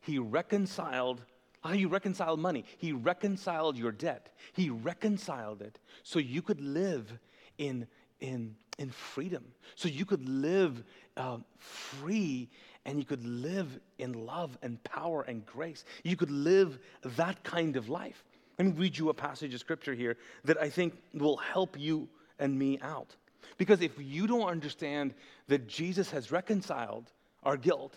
He 0.00 0.18
reconciled 0.18 1.20
how 1.60 1.72
you 1.72 1.88
reconcile 1.88 2.38
money. 2.38 2.64
He 2.78 2.92
reconciled 2.92 3.76
your 3.76 3.92
debt. 3.92 4.34
He 4.54 4.70
reconciled 4.70 5.60
it 5.60 5.78
so 6.04 6.18
you 6.18 6.40
could 6.40 6.62
live 6.62 7.12
in, 7.58 7.86
in, 8.20 8.56
in 8.78 8.88
freedom, 8.88 9.44
so 9.74 9.88
you 9.88 10.06
could 10.06 10.26
live 10.26 10.82
uh, 11.18 11.36
free 11.58 12.48
and 12.86 12.98
you 12.98 13.04
could 13.04 13.26
live 13.26 13.78
in 13.98 14.24
love 14.24 14.56
and 14.62 14.82
power 14.84 15.20
and 15.28 15.44
grace. 15.44 15.84
You 16.02 16.16
could 16.16 16.30
live 16.30 16.78
that 17.02 17.44
kind 17.44 17.76
of 17.76 17.90
life. 17.90 18.24
Let 18.60 18.66
me 18.66 18.72
read 18.72 18.98
you 18.98 19.08
a 19.08 19.14
passage 19.14 19.54
of 19.54 19.60
scripture 19.60 19.94
here 19.94 20.18
that 20.44 20.60
I 20.60 20.68
think 20.68 20.94
will 21.14 21.38
help 21.38 21.80
you 21.80 22.08
and 22.38 22.58
me 22.58 22.78
out. 22.82 23.16
Because 23.56 23.80
if 23.80 23.92
you 23.98 24.26
don't 24.26 24.48
understand 24.48 25.14
that 25.48 25.66
Jesus 25.66 26.10
has 26.10 26.30
reconciled 26.30 27.10
our 27.42 27.56
guilt, 27.56 27.94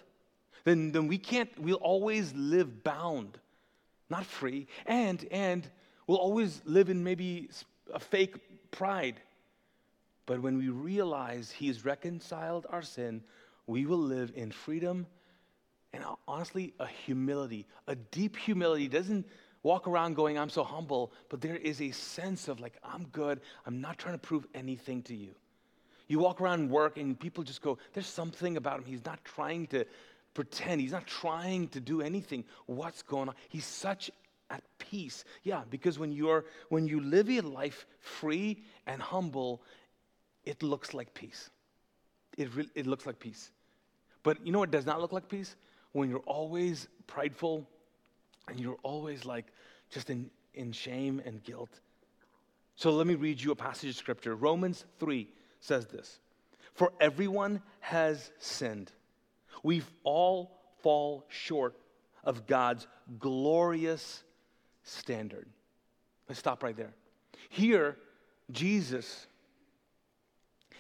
then, 0.63 0.93
then 0.93 1.08
we 1.08 1.17
can't, 1.17 1.49
we'll 1.60 1.76
always 1.76 2.34
live 2.34 2.84
bound, 2.84 3.38
not 4.10 4.26
free. 4.26 4.67
And, 4.86 5.28
and 5.32 5.69
We'll 6.08 6.17
always 6.17 6.62
live 6.65 6.89
in 6.89 7.04
maybe 7.04 7.49
a 7.93 7.99
fake 7.99 8.36
pride. 8.71 9.21
But 10.26 10.41
when 10.41 10.58
we 10.58 10.69
realize 10.69 11.52
He 11.52 11.67
has 11.67 11.86
reconciled 11.86 12.65
our 12.69 12.82
sin, 12.82 13.23
we 13.67 13.86
will 13.86 13.99
live 13.99 14.32
in 14.36 14.52
freedom 14.52 15.08
and 15.93 16.04
honestly, 16.28 16.73
a 16.80 16.88
humility, 16.88 17.67
a 17.88 17.95
deep 17.95 18.36
humility. 18.36 18.88
Doesn't 18.88 19.28
walk 19.63 19.88
around 19.88 20.15
going, 20.15 20.38
I'm 20.38 20.49
so 20.49 20.63
humble, 20.63 21.12
but 21.30 21.41
there 21.41 21.56
is 21.56 21.82
a 21.82 21.91
sense 21.91 22.47
of 22.47 22.60
like, 22.60 22.73
I'm 22.84 23.06
good. 23.06 23.41
I'm 23.65 23.82
not 23.82 23.97
trying 23.97 24.15
to 24.15 24.19
prove 24.19 24.45
anything 24.54 25.02
to 25.04 25.15
you. 25.15 25.34
You 26.08 26.19
walk 26.19 26.41
around 26.41 26.69
work 26.69 26.97
and 26.97 27.19
people 27.19 27.43
just 27.43 27.62
go, 27.62 27.78
there's 27.93 28.08
something 28.08 28.58
about 28.58 28.80
him. 28.80 28.86
He's 28.86 29.06
not 29.06 29.23
trying 29.23 29.67
to 29.67 29.86
pretend. 30.34 30.82
He's 30.82 30.91
not 30.91 31.08
trying 31.08 31.69
to 31.69 31.80
do 31.80 32.02
anything. 32.02 32.43
What's 32.65 33.02
going 33.02 33.30
on? 33.30 33.36
He's 33.49 33.65
such 33.65 34.12
at 34.49 34.62
peace. 34.78 35.23
Yeah, 35.43 35.63
because 35.69 35.97
when 35.97 36.12
you're 36.12 36.45
when 36.69 36.88
you 36.88 36.99
live 36.99 37.30
your 37.30 37.43
life 37.43 37.86
free 37.99 38.63
and 38.86 39.02
humble, 39.02 39.63
it 40.43 40.62
looks 40.62 40.93
like 40.93 41.13
peace. 41.13 41.49
It, 42.38 42.54
re- 42.54 42.69
it 42.76 42.86
looks 42.86 43.06
like 43.06 43.19
peace. 43.19 43.52
But 44.23 44.45
you 44.45 44.52
know 44.52 44.60
what 44.60 44.71
does 44.71 44.86
not 44.86 45.02
look 45.02 45.13
like 45.13 45.30
peace? 45.30 45.56
When 45.93 46.10
you're 46.10 46.19
always 46.19 46.88
prideful 47.08 47.67
and 48.47 48.60
you're 48.60 48.77
always 48.84 49.25
like 49.25 49.45
just 49.89 50.10
in, 50.10 50.29
in 50.53 50.71
shame 50.71 51.21
and 51.25 51.43
guilt. 51.43 51.79
So 52.75 52.91
let 52.91 53.08
me 53.08 53.15
read 53.15 53.41
you 53.41 53.51
a 53.51 53.56
passage 53.56 53.91
of 53.91 53.95
scripture. 53.95 54.36
Romans 54.36 54.86
3 54.99 55.27
says 55.60 55.86
this 55.88 56.19
For 56.73 56.91
everyone 56.99 57.62
has 57.79 58.32
sinned. 58.39 58.91
We've 59.62 59.89
all 60.03 60.60
fall 60.82 61.25
short 61.29 61.75
of 62.23 62.47
God's 62.47 62.88
glorious 63.19 64.23
standard. 64.84 65.47
Let's 66.27 66.39
stop 66.39 66.63
right 66.63 66.75
there. 66.75 66.93
Here, 67.49 67.97
Jesus 68.51 69.27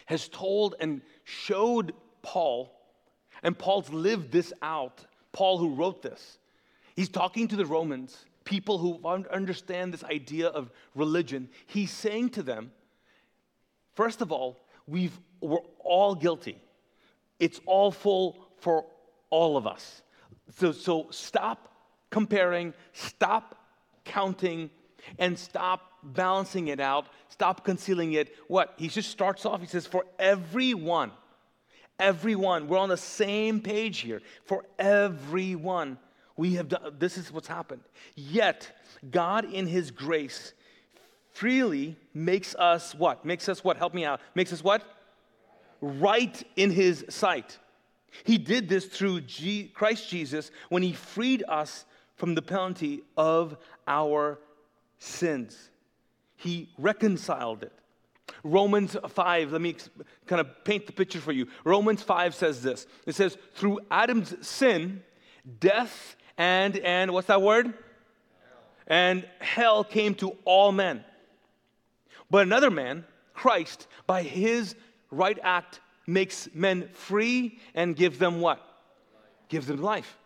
has 0.05 0.27
told 0.27 0.75
and 0.79 1.01
showed 1.23 1.93
Paul, 2.21 2.73
and 3.41 3.57
Paul's 3.57 3.89
lived 3.89 4.31
this 4.31 4.51
out. 4.61 5.05
Paul, 5.31 5.57
who 5.57 5.73
wrote 5.73 6.01
this, 6.01 6.37
he's 6.95 7.09
talking 7.09 7.47
to 7.49 7.55
the 7.55 7.65
Romans, 7.65 8.25
people 8.45 8.77
who 8.77 8.99
understand 9.31 9.93
this 9.93 10.03
idea 10.03 10.47
of 10.47 10.71
religion. 10.95 11.49
He's 11.65 11.91
saying 11.91 12.29
to 12.31 12.43
them, 12.43 12.71
first 13.95 14.21
of 14.21 14.31
all, 14.31 14.65
we've, 14.87 15.17
we're 15.41 15.59
all 15.79 16.15
guilty. 16.15 16.57
It's 17.39 17.59
all 17.65 17.91
full 17.91 18.47
for 18.59 18.85
all 19.29 19.57
of 19.57 19.67
us. 19.67 20.01
So, 20.57 20.71
so 20.71 21.07
stop 21.09 21.69
comparing, 22.09 22.73
stop 22.91 23.57
counting, 24.05 24.69
and 25.19 25.37
stop 25.37 25.81
balancing 26.03 26.67
it 26.67 26.79
out, 26.79 27.07
stop 27.29 27.65
concealing 27.65 28.13
it. 28.13 28.35
What? 28.47 28.73
He 28.77 28.87
just 28.87 29.09
starts 29.09 29.45
off, 29.45 29.61
he 29.61 29.67
says, 29.67 29.87
For 29.87 30.05
everyone, 30.19 31.11
everyone, 31.99 32.67
we're 32.67 32.77
on 32.77 32.89
the 32.89 32.97
same 32.97 33.59
page 33.59 33.99
here. 33.99 34.21
For 34.45 34.65
everyone, 34.77 35.97
we 36.35 36.55
have 36.55 36.69
done, 36.69 36.95
this 36.97 37.17
is 37.17 37.31
what's 37.31 37.47
happened. 37.47 37.81
Yet, 38.15 38.71
God 39.09 39.51
in 39.51 39.67
His 39.67 39.91
grace 39.91 40.53
freely 41.31 41.97
makes 42.13 42.55
us 42.55 42.95
what? 42.95 43.25
Makes 43.25 43.49
us 43.49 43.63
what? 43.63 43.77
Help 43.77 43.93
me 43.93 44.05
out. 44.05 44.19
Makes 44.35 44.53
us 44.53 44.63
what? 44.63 44.83
Right 45.81 46.41
in 46.55 46.71
His 46.71 47.05
sight. 47.09 47.59
He 48.23 48.37
did 48.37 48.69
this 48.69 48.85
through 48.85 49.21
G- 49.21 49.71
Christ 49.73 50.09
Jesus 50.09 50.51
when 50.69 50.83
He 50.83 50.93
freed 50.93 51.43
us 51.47 51.85
from 52.15 52.35
the 52.35 52.41
penalty 52.41 53.01
of 53.17 53.57
our 53.87 54.39
sins. 54.99 55.69
He 56.35 56.69
reconciled 56.77 57.63
it. 57.63 57.71
Romans 58.43 58.97
5, 59.07 59.51
let 59.51 59.61
me 59.61 59.75
kind 60.27 60.39
of 60.39 60.63
paint 60.63 60.85
the 60.85 60.93
picture 60.93 61.19
for 61.19 61.31
you. 61.31 61.47
Romans 61.63 62.01
5 62.01 62.35
says 62.35 62.61
this 62.61 62.87
it 63.05 63.15
says, 63.15 63.37
through 63.53 63.79
Adam's 63.89 64.35
sin, 64.45 65.03
death 65.59 66.15
and, 66.37 66.77
and 66.77 67.11
what's 67.11 67.27
that 67.27 67.41
word? 67.41 67.67
Hell. 67.67 67.75
And 68.87 69.27
hell 69.39 69.83
came 69.83 70.15
to 70.15 70.37
all 70.45 70.71
men. 70.71 71.03
But 72.29 72.43
another 72.43 72.71
man, 72.71 73.05
Christ, 73.33 73.87
by 74.07 74.23
his 74.23 74.75
right 75.11 75.37
act, 75.43 75.79
makes 76.07 76.49
men 76.53 76.89
free 76.93 77.59
and 77.75 77.95
gives 77.95 78.17
them 78.17 78.41
what? 78.41 78.57
Life. 78.57 78.67
Gives 79.49 79.67
them 79.67 79.81
life. 79.81 80.17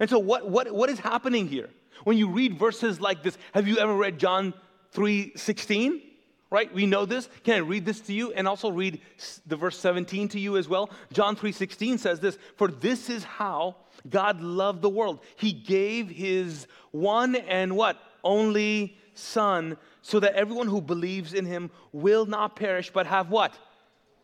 And 0.00 0.10
so, 0.10 0.18
what, 0.18 0.48
what, 0.48 0.72
what 0.72 0.90
is 0.90 0.98
happening 0.98 1.48
here? 1.48 1.70
When 2.04 2.18
you 2.18 2.28
read 2.28 2.58
verses 2.58 3.00
like 3.00 3.22
this, 3.22 3.38
have 3.52 3.68
you 3.68 3.78
ever 3.78 3.94
read 3.94 4.18
John 4.18 4.52
3 4.92 5.32
16? 5.36 6.02
Right? 6.50 6.72
We 6.72 6.86
know 6.86 7.04
this. 7.04 7.28
Can 7.42 7.54
I 7.54 7.58
read 7.58 7.84
this 7.84 8.00
to 8.02 8.12
you 8.12 8.32
and 8.32 8.46
also 8.46 8.70
read 8.70 9.00
the 9.46 9.56
verse 9.56 9.78
17 9.78 10.28
to 10.28 10.40
you 10.40 10.56
as 10.56 10.68
well? 10.68 10.90
John 11.12 11.34
3 11.34 11.50
16 11.50 11.98
says 11.98 12.20
this 12.20 12.38
For 12.56 12.68
this 12.68 13.10
is 13.10 13.24
how 13.24 13.76
God 14.08 14.40
loved 14.40 14.82
the 14.82 14.88
world. 14.88 15.20
He 15.36 15.52
gave 15.52 16.08
his 16.08 16.66
one 16.90 17.34
and 17.34 17.76
what? 17.76 17.98
Only 18.22 18.96
Son, 19.16 19.76
so 20.02 20.18
that 20.20 20.34
everyone 20.34 20.66
who 20.66 20.80
believes 20.80 21.34
in 21.34 21.46
him 21.46 21.70
will 21.92 22.26
not 22.26 22.56
perish, 22.56 22.90
but 22.92 23.06
have 23.06 23.30
what? 23.30 23.56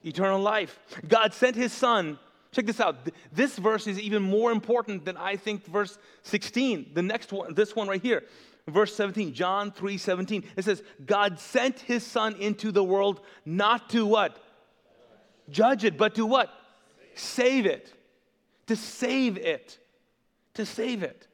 Eternal 0.02 0.40
life. 0.40 0.78
God 1.06 1.32
sent 1.32 1.54
his 1.54 1.72
Son 1.72 2.18
Check 2.52 2.66
this 2.66 2.80
out. 2.80 3.08
This 3.32 3.56
verse 3.56 3.86
is 3.86 4.00
even 4.00 4.22
more 4.22 4.50
important 4.50 5.04
than 5.04 5.16
I 5.16 5.36
think 5.36 5.64
verse 5.66 5.98
16. 6.24 6.90
The 6.94 7.02
next 7.02 7.32
one, 7.32 7.54
this 7.54 7.76
one 7.76 7.86
right 7.86 8.02
here, 8.02 8.24
verse 8.66 8.94
17, 8.94 9.32
John 9.34 9.70
3 9.70 9.96
17. 9.96 10.44
It 10.56 10.64
says, 10.64 10.82
God 11.06 11.38
sent 11.38 11.78
his 11.80 12.04
son 12.04 12.34
into 12.36 12.72
the 12.72 12.82
world 12.82 13.20
not 13.44 13.90
to 13.90 14.04
what? 14.04 14.36
Judge 15.48 15.84
it, 15.84 15.96
but 15.96 16.16
to 16.16 16.26
what? 16.26 16.50
Save 17.14 17.66
it. 17.66 17.92
To 18.70 18.76
save 18.76 19.36
it. 19.36 19.80
To 20.54 20.64
save 20.64 21.02
it. 21.02 21.26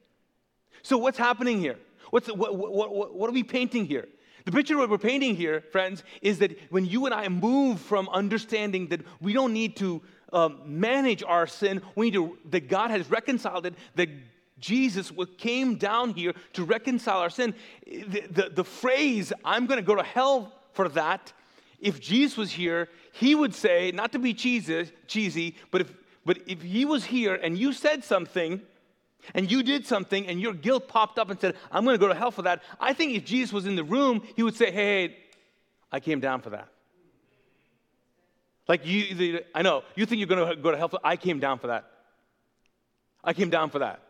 So, 0.81 0.97
what's 0.97 1.19
happening 1.19 1.61
here? 1.61 1.77
What's, 2.09 2.29
what, 2.29 2.57
what, 2.57 2.73
what, 2.73 3.15
what 3.15 3.29
are 3.29 3.35
we 3.35 3.43
painting 3.43 3.85
here? 3.85 4.09
The 4.47 4.53
picture 4.53 4.79
we're 4.79 4.97
painting 4.97 5.37
here, 5.37 5.61
friends, 5.61 6.03
is 6.23 6.39
that 6.39 6.59
when 6.71 6.87
you 6.87 7.05
and 7.05 7.15
I 7.15 7.29
move 7.29 7.79
from 7.79 8.09
understanding 8.09 8.87
that 8.89 9.03
we 9.21 9.35
don't 9.35 9.53
need 9.53 9.77
to 9.77 10.01
um, 10.33 10.63
manage 10.65 11.23
our 11.23 11.47
sin. 11.47 11.83
We 11.95 12.07
need 12.07 12.15
to, 12.15 12.39
that 12.53 12.69
God 12.71 12.91
has 12.91 13.11
reconciled 13.11 13.67
it, 13.67 13.75
that 13.97 14.09
Jesus 14.59 15.13
came 15.37 15.77
down 15.77 16.15
here 16.15 16.33
to 16.55 16.65
reconcile 16.65 17.19
our 17.19 17.29
sin. 17.29 17.55
The, 17.87 18.23
the, 18.31 18.51
the 18.55 18.65
phrase, 18.65 19.31
I'm 19.45 19.67
going 19.67 19.79
to 19.79 19.87
go 19.87 19.95
to 19.95 20.03
hell 20.03 20.55
for 20.73 20.89
that, 20.89 21.35
if 21.81 22.01
Jesus 22.01 22.39
was 22.39 22.51
here, 22.51 22.89
he 23.13 23.35
would 23.35 23.55
say, 23.55 23.93
not 23.93 24.13
to 24.13 24.19
be 24.19 24.33
cheesy, 24.33 24.91
cheesy 25.07 25.55
but, 25.71 25.83
if, 25.83 25.93
but 26.27 26.41
if 26.47 26.61
he 26.61 26.85
was 26.85 27.05
here 27.05 27.35
and 27.35 27.57
you 27.57 27.73
said 27.73 28.05
something, 28.05 28.61
and 29.35 29.51
you 29.51 29.63
did 29.63 29.87
something 29.87 30.27
and 30.27 30.41
your 30.41 30.53
guilt 30.53 30.89
popped 30.89 31.19
up 31.19 31.31
and 31.31 31.41
said, 31.41 31.57
I'm 31.73 31.85
going 31.85 31.95
to 31.95 31.99
go 31.99 32.09
to 32.09 32.15
hell 32.15 32.31
for 32.31 32.43
that. 32.43 32.63
I 32.79 32.93
think 32.93 33.15
if 33.15 33.25
Jesus 33.25 33.53
was 33.53 33.67
in 33.67 33.77
the 33.77 33.85
room, 33.85 34.23
he 34.37 34.43
would 34.43 34.55
say, 34.55 34.71
Hey, 34.71 35.17
I 35.91 36.01
came 36.01 36.21
down 36.21 36.43
for 36.43 36.51
that. 36.51 36.69
Like 38.69 38.85
you, 38.85 39.41
I 39.55 39.63
know, 39.63 39.83
you 39.95 40.07
think 40.07 40.19
you're 40.19 40.29
going 40.29 40.49
to 40.49 40.57
go 40.61 40.71
to 40.71 40.77
hell. 40.77 40.89
For 40.89 41.01
I 41.03 41.17
came 41.17 41.39
down 41.39 41.59
for 41.59 41.69
that. 41.69 41.91
I 43.23 43.33
came 43.33 43.51
down 43.51 43.71
for 43.71 43.79
that. 43.81 44.03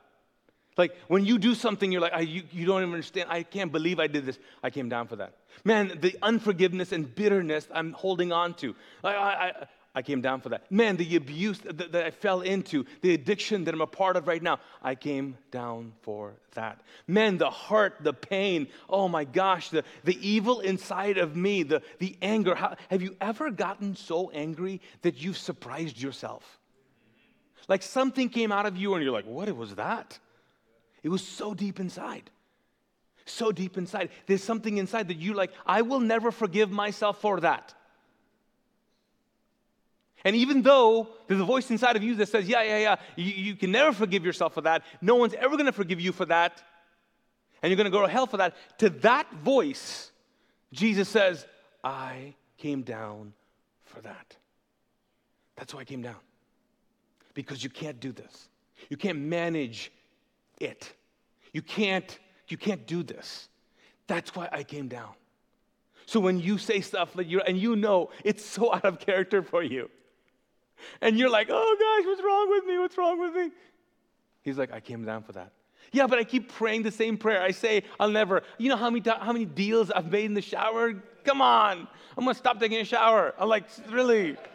Like 0.76 0.96
when 1.08 1.24
you 1.24 1.38
do 1.38 1.54
something, 1.54 1.90
you're 1.90 2.00
like, 2.00 2.12
I, 2.12 2.20
you, 2.20 2.42
you 2.50 2.66
don't 2.66 2.82
even 2.82 2.92
understand. 2.92 3.28
I 3.30 3.42
can't 3.42 3.72
believe 3.72 3.98
I 3.98 4.06
did 4.06 4.26
this. 4.26 4.38
I 4.62 4.70
came 4.70 4.88
down 4.88 5.08
for 5.08 5.16
that. 5.16 5.34
Man, 5.64 5.98
the 6.00 6.16
unforgiveness 6.22 6.92
and 6.92 7.14
bitterness 7.14 7.66
I'm 7.72 7.92
holding 7.92 8.32
on 8.32 8.54
to. 8.54 8.74
I, 9.02 9.14
I, 9.14 9.52
I 9.96 10.02
came 10.02 10.20
down 10.20 10.42
for 10.42 10.50
that. 10.50 10.70
Man, 10.70 10.98
the 10.98 11.16
abuse 11.16 11.58
that, 11.60 11.90
that, 11.92 12.04
I 12.04 12.10
fell 12.10 12.42
into, 12.42 12.84
the 13.00 13.14
addiction 13.14 13.64
that 13.64 13.72
I'm 13.72 13.80
a 13.80 13.86
part 13.86 14.18
of 14.18 14.28
right 14.28 14.42
now, 14.42 14.60
I 14.82 14.94
came 14.94 15.38
down 15.50 15.94
for 16.02 16.34
that. 16.52 16.82
Man, 17.06 17.38
the 17.38 17.50
hurt, 17.50 17.96
the 18.02 18.12
pain, 18.12 18.68
oh 18.90 19.08
my 19.08 19.24
gosh, 19.24 19.70
the, 19.70 19.84
the 20.04 20.18
evil 20.20 20.60
inside 20.60 21.16
of 21.16 21.34
me, 21.34 21.62
the, 21.62 21.80
the 21.98 22.14
anger. 22.20 22.54
How, 22.54 22.76
have 22.90 23.00
you 23.00 23.16
ever 23.22 23.50
gotten 23.50 23.96
so 23.96 24.28
angry 24.32 24.82
that 25.00 25.16
you've 25.16 25.38
surprised 25.38 25.98
yourself? 25.98 26.58
Like 27.66 27.82
something 27.82 28.28
came 28.28 28.52
out 28.52 28.66
of 28.66 28.76
you 28.76 28.92
and 28.92 29.02
you're 29.02 29.14
like, 29.14 29.24
what 29.24 29.50
was 29.56 29.76
that? 29.76 30.18
It 31.02 31.08
was 31.08 31.26
so 31.26 31.54
deep 31.54 31.80
inside. 31.80 32.30
So 33.24 33.50
deep 33.50 33.78
inside. 33.78 34.10
There's 34.26 34.44
something 34.44 34.76
inside 34.76 35.08
that 35.08 35.16
you 35.16 35.32
like, 35.32 35.52
I 35.64 35.80
will 35.80 36.00
never 36.00 36.30
forgive 36.30 36.70
myself 36.70 37.22
for 37.22 37.40
that. 37.40 37.72
And 40.26 40.34
even 40.34 40.60
though 40.60 41.06
there's 41.28 41.40
a 41.40 41.44
voice 41.44 41.70
inside 41.70 41.94
of 41.94 42.02
you 42.02 42.16
that 42.16 42.28
says, 42.28 42.48
yeah, 42.48 42.60
yeah, 42.60 42.78
yeah, 42.78 42.96
you, 43.14 43.32
you 43.32 43.54
can 43.54 43.70
never 43.70 43.92
forgive 43.92 44.24
yourself 44.24 44.54
for 44.54 44.60
that, 44.62 44.82
no 45.00 45.14
one's 45.14 45.34
ever 45.34 45.50
going 45.50 45.66
to 45.66 45.72
forgive 45.72 46.00
you 46.00 46.10
for 46.10 46.24
that, 46.24 46.60
and 47.62 47.70
you're 47.70 47.76
going 47.76 47.84
to 47.84 47.96
go 47.96 48.04
to 48.04 48.12
hell 48.12 48.26
for 48.26 48.38
that, 48.38 48.56
to 48.78 48.90
that 48.90 49.32
voice, 49.34 50.10
Jesus 50.72 51.08
says, 51.08 51.46
I 51.84 52.34
came 52.58 52.82
down 52.82 53.34
for 53.84 54.00
that. 54.00 54.36
That's 55.54 55.72
why 55.72 55.82
I 55.82 55.84
came 55.84 56.02
down. 56.02 56.16
Because 57.32 57.62
you 57.62 57.70
can't 57.70 58.00
do 58.00 58.10
this. 58.10 58.48
You 58.88 58.96
can't 58.96 59.20
manage 59.20 59.92
it. 60.58 60.92
You 61.52 61.62
can't, 61.62 62.18
you 62.48 62.56
can't 62.56 62.84
do 62.84 63.04
this. 63.04 63.48
That's 64.08 64.34
why 64.34 64.48
I 64.50 64.64
came 64.64 64.88
down. 64.88 65.10
So 66.04 66.18
when 66.18 66.40
you 66.40 66.58
say 66.58 66.80
stuff 66.80 67.14
that 67.14 67.28
you're, 67.28 67.42
and 67.46 67.56
you 67.56 67.76
know 67.76 68.10
it's 68.24 68.44
so 68.44 68.74
out 68.74 68.84
of 68.84 68.98
character 68.98 69.40
for 69.40 69.62
you, 69.62 69.88
and 71.00 71.18
you're 71.18 71.30
like, 71.30 71.48
oh 71.50 71.76
gosh, 71.78 72.06
what's 72.06 72.22
wrong 72.22 72.50
with 72.50 72.64
me? 72.64 72.78
What's 72.78 72.98
wrong 72.98 73.20
with 73.20 73.34
me? 73.34 73.50
He's 74.42 74.58
like, 74.58 74.72
I 74.72 74.80
came 74.80 75.04
down 75.04 75.22
for 75.22 75.32
that. 75.32 75.52
Yeah, 75.92 76.06
but 76.06 76.18
I 76.18 76.24
keep 76.24 76.52
praying 76.52 76.82
the 76.82 76.90
same 76.90 77.16
prayer. 77.16 77.42
I 77.42 77.50
say, 77.50 77.84
I'll 77.98 78.10
never. 78.10 78.42
You 78.58 78.68
know 78.68 78.76
how 78.76 78.90
many, 78.90 79.02
how 79.08 79.32
many 79.32 79.44
deals 79.44 79.90
I've 79.90 80.10
made 80.10 80.24
in 80.26 80.34
the 80.34 80.42
shower? 80.42 80.94
Come 81.24 81.40
on. 81.40 81.88
I'm 82.16 82.24
going 82.24 82.34
to 82.34 82.38
stop 82.38 82.60
taking 82.60 82.78
a 82.78 82.84
shower. 82.84 83.34
I'm 83.38 83.48
like, 83.48 83.64
really? 83.90 84.36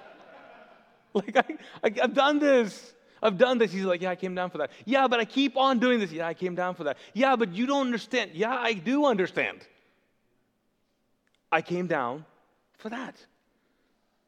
Like, 1.14 1.36
I, 1.36 1.44
I, 1.84 1.94
I've 2.04 2.14
done 2.14 2.40
this. 2.40 2.94
I've 3.22 3.38
done 3.38 3.58
this. 3.58 3.74
He's 3.74 3.84
like, 3.84 4.02
Yeah, 4.02 4.12
I 4.12 4.16
came 4.16 4.34
down 4.34 4.50
for 4.50 4.60
that. 4.60 4.72
Yeah, 4.86 5.10
but 5.10 5.20
I 5.20 5.26
keep 5.26 5.58
on 5.58 5.78
doing 5.78 6.00
this. 6.00 6.10
Yeah, 6.10 6.26
I 6.26 6.34
came 6.34 6.56
down 6.56 6.74
for 6.74 6.86
that. 6.86 6.98
Yeah, 7.14 7.36
but 7.36 7.54
you 7.54 7.66
don't 7.66 7.82
understand. 7.82 8.32
Yeah, 8.34 8.56
I 8.56 8.72
do 8.72 9.06
understand. 9.06 9.60
I 11.52 11.62
came 11.62 11.88
down 11.88 12.26
for 12.78 12.88
that. 12.88 13.16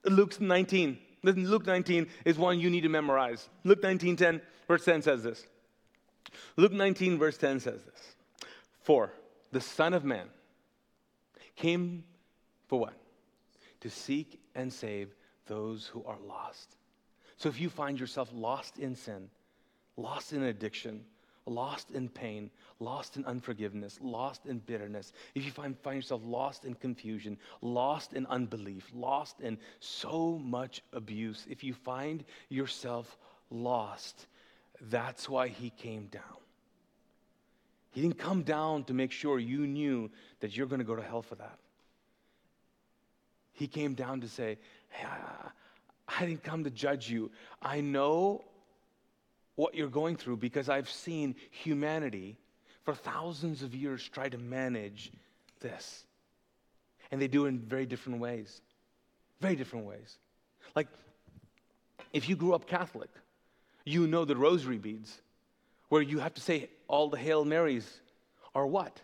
Luke 0.03 0.41
19. 0.41 0.97
Luke 1.23 1.65
19 1.65 2.07
is 2.25 2.38
one 2.38 2.59
you 2.59 2.69
need 2.69 2.81
to 2.81 2.89
memorize. 2.89 3.47
Luke 3.63 3.81
19, 3.81 4.17
10, 4.17 4.41
verse 4.67 4.86
10 4.86 5.01
says 5.01 5.23
this. 5.23 5.45
Luke 6.57 6.73
19, 6.73 7.17
verse 7.17 7.38
10 7.38 7.62
says 7.62 7.81
this. 7.83 8.15
For 8.81 9.12
the 9.51 9.62
Son 9.62 9.93
of 9.93 10.03
Man 10.03 10.27
came 11.55 12.03
for 12.67 12.79
what? 12.79 12.93
To 13.81 13.89
seek 13.89 14.39
and 14.53 14.71
save 14.71 15.13
those 15.47 15.88
who 15.88 16.03
are 16.05 16.17
lost. 16.27 16.75
So 17.38 17.49
if 17.49 17.59
you 17.59 17.69
find 17.69 17.99
yourself 17.99 18.29
lost 18.33 18.77
in 18.77 18.95
sin, 18.95 19.29
lost 19.97 20.33
in 20.33 20.43
addiction, 20.43 21.05
lost 21.45 21.91
in 21.91 22.10
pain, 22.10 22.49
lost 22.79 23.17
in 23.17 23.25
unforgiveness, 23.25 23.99
lost 24.01 24.45
in 24.45 24.60
bitterness, 24.60 25.13
if 25.36 25.45
you 25.45 25.51
find, 25.51 25.77
find 25.79 25.97
yourself 25.97 26.21
lost 26.25 26.65
in 26.65 26.73
confusion, 26.73 27.38
lost 27.62 28.13
in 28.13 28.25
unbelief, 28.27 28.89
lost 28.93 29.39
in 29.41 29.58
so 29.79 30.39
much 30.43 30.82
abuse, 30.93 31.45
if 31.49 31.63
you 31.63 31.73
find 31.73 32.23
yourself 32.49 33.17
lost, 33.49 34.27
that's 34.89 35.29
why 35.29 35.47
he 35.47 35.69
came 35.69 36.08
down. 36.08 36.21
He 37.91 38.01
didn't 38.01 38.17
come 38.17 38.41
down 38.41 38.86
to 38.86 38.93
make 38.93 39.12
sure 39.12 39.38
you 39.38 39.67
knew 39.67 40.10
that 40.39 40.58
you're 40.58 40.67
going 40.67 40.79
to 40.79 40.86
go 40.86 40.95
to 40.95 41.03
hell 41.03 41.21
for 41.21 41.36
that. 41.36 41.60
He 43.51 43.67
came 43.67 43.93
down 43.93 44.21
to 44.21 44.27
say, 44.27 44.58
hey, 44.89 45.06
I 46.08 46.25
didn't 46.25 46.43
come 46.43 46.63
to 46.63 46.71
judge 46.71 47.10
you. 47.10 47.29
I 47.62 47.82
know 47.82 48.43
what 49.55 49.75
you're 49.75 49.87
going 49.87 50.15
through 50.15 50.37
because 50.37 50.69
I've 50.69 50.89
seen 50.89 51.35
humanity 51.51 52.37
for 52.83 52.93
thousands 52.93 53.63
of 53.63 53.73
years 53.73 54.07
try 54.07 54.29
to 54.29 54.37
manage 54.37 55.11
this. 55.59 56.03
And 57.11 57.21
they 57.21 57.27
do 57.27 57.45
in 57.45 57.59
very 57.59 57.85
different 57.85 58.19
ways. 58.19 58.61
Very 59.39 59.55
different 59.55 59.85
ways. 59.85 60.17
Like, 60.75 60.87
if 62.11 62.27
you 62.27 62.35
grew 62.35 62.53
up 62.53 62.67
Catholic, 62.67 63.09
you 63.85 64.07
know 64.07 64.25
the 64.25 64.35
rosary 64.35 64.77
beads, 64.77 65.21
where 65.89 66.01
you 66.01 66.19
have 66.19 66.33
to 66.33 66.41
say 66.41 66.69
all 66.87 67.09
the 67.09 67.17
Hail 67.17 67.45
Marys 67.45 67.99
are 68.55 68.65
what? 68.65 68.99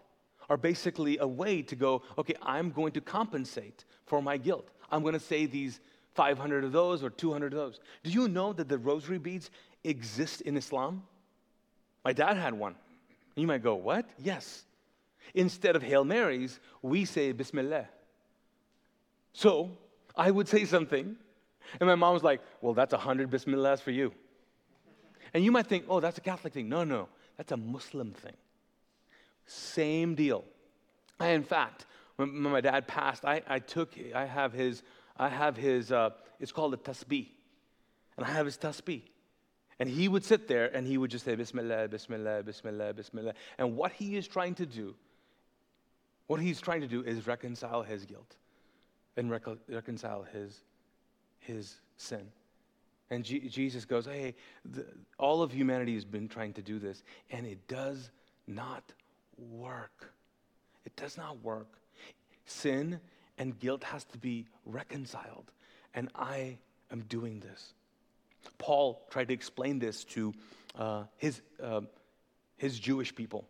Are 0.49 0.57
basically 0.57 1.19
a 1.19 1.27
way 1.27 1.61
to 1.63 1.75
go, 1.75 2.01
okay, 2.17 2.35
I'm 2.41 2.71
going 2.71 2.93
to 2.93 3.01
compensate 3.01 3.85
for 4.05 4.21
my 4.21 4.37
guilt. 4.37 4.67
I'm 4.91 5.03
going 5.03 5.13
to 5.13 5.19
say 5.19 5.45
these 5.45 5.79
500 6.15 6.63
of 6.63 6.71
those 6.71 7.03
or 7.03 7.09
200 7.09 7.53
of 7.53 7.59
those. 7.59 7.79
Do 8.03 8.09
you 8.09 8.27
know 8.27 8.53
that 8.53 8.67
the 8.67 8.77
rosary 8.77 9.19
beads 9.19 9.51
exist 9.83 10.41
in 10.41 10.57
Islam? 10.57 11.03
My 12.03 12.13
dad 12.13 12.37
had 12.37 12.53
one. 12.53 12.75
You 13.35 13.47
might 13.47 13.63
go, 13.63 13.75
What? 13.75 14.05
Yes. 14.17 14.63
Instead 15.33 15.75
of 15.75 15.83
Hail 15.83 16.03
Marys, 16.03 16.59
we 16.81 17.05
say 17.05 17.31
Bismillah. 17.31 17.87
So 19.33 19.77
I 20.15 20.31
would 20.31 20.47
say 20.47 20.65
something, 20.65 21.15
and 21.79 21.87
my 21.87 21.95
mom 21.95 22.13
was 22.13 22.23
like, 22.23 22.41
Well, 22.61 22.73
that's 22.73 22.93
100 22.93 23.29
Bismillahs 23.29 23.81
for 23.81 23.91
you. 23.91 24.13
And 25.33 25.43
you 25.43 25.51
might 25.51 25.67
think, 25.67 25.85
Oh, 25.87 25.99
that's 25.99 26.17
a 26.17 26.21
Catholic 26.21 26.53
thing. 26.53 26.69
No, 26.69 26.83
no, 26.83 27.09
that's 27.37 27.51
a 27.51 27.57
Muslim 27.57 28.13
thing. 28.13 28.35
Same 29.45 30.15
deal. 30.15 30.43
I, 31.19 31.29
in 31.29 31.43
fact, 31.43 31.85
when 32.15 32.33
my 32.41 32.61
dad 32.61 32.87
passed, 32.87 33.25
I, 33.25 33.41
I 33.47 33.59
took, 33.59 33.93
I 34.13 34.25
have 34.25 34.53
his 34.53 34.83
I 35.19 35.27
have 35.27 35.57
his, 35.57 35.91
uh, 35.91 36.11
it's 36.39 36.53
called 36.53 36.73
a 36.73 36.77
tasbih. 36.77 37.27
And 38.15 38.25
I 38.25 38.31
have 38.31 38.45
his 38.45 38.57
tasbih. 38.57 39.01
And 39.79 39.89
he 39.89 40.07
would 40.07 40.25
sit 40.25 40.47
there 40.47 40.75
and 40.75 40.85
he 40.85 40.97
would 40.97 41.09
just 41.09 41.23
say, 41.23 41.35
Bismillah, 41.35 41.87
Bismillah, 41.87 42.43
Bismillah, 42.43 42.93
Bismillah. 42.93 43.33
And 43.57 43.77
what 43.77 43.93
he 43.93 44.17
is 44.17 44.27
trying 44.27 44.55
to 44.55 44.65
do, 44.65 44.93
what 46.27 46.41
he's 46.41 46.59
trying 46.59 46.81
to 46.81 46.87
do 46.87 47.01
is 47.01 47.25
reconcile 47.25 47.81
his 47.81 48.05
guilt 48.05 48.35
and 49.15 49.31
rec- 49.31 49.47
reconcile 49.69 50.23
his, 50.23 50.63
his 51.39 51.75
sin. 51.97 52.27
And 53.09 53.23
G- 53.23 53.47
Jesus 53.47 53.85
goes, 53.85 54.05
Hey, 54.05 54.35
the, 54.65 54.85
all 55.17 55.41
of 55.41 55.51
humanity 55.51 55.93
has 55.95 56.05
been 56.05 56.27
trying 56.27 56.53
to 56.53 56.61
do 56.61 56.77
this, 56.77 57.03
and 57.31 57.47
it 57.47 57.67
does 57.67 58.11
not 58.47 58.83
work. 59.37 60.13
It 60.85 60.95
does 60.95 61.17
not 61.17 61.41
work. 61.43 61.79
Sin 62.45 62.99
and 63.37 63.57
guilt 63.59 63.83
has 63.83 64.03
to 64.05 64.17
be 64.17 64.47
reconciled. 64.65 65.51
And 65.93 66.09
I 66.15 66.57
am 66.91 67.01
doing 67.01 67.39
this. 67.39 67.73
Paul 68.57 69.05
tried 69.09 69.27
to 69.29 69.33
explain 69.33 69.79
this 69.79 70.03
to 70.05 70.33
uh, 70.77 71.03
his, 71.17 71.41
uh, 71.61 71.81
his 72.57 72.79
Jewish 72.79 73.13
people. 73.13 73.45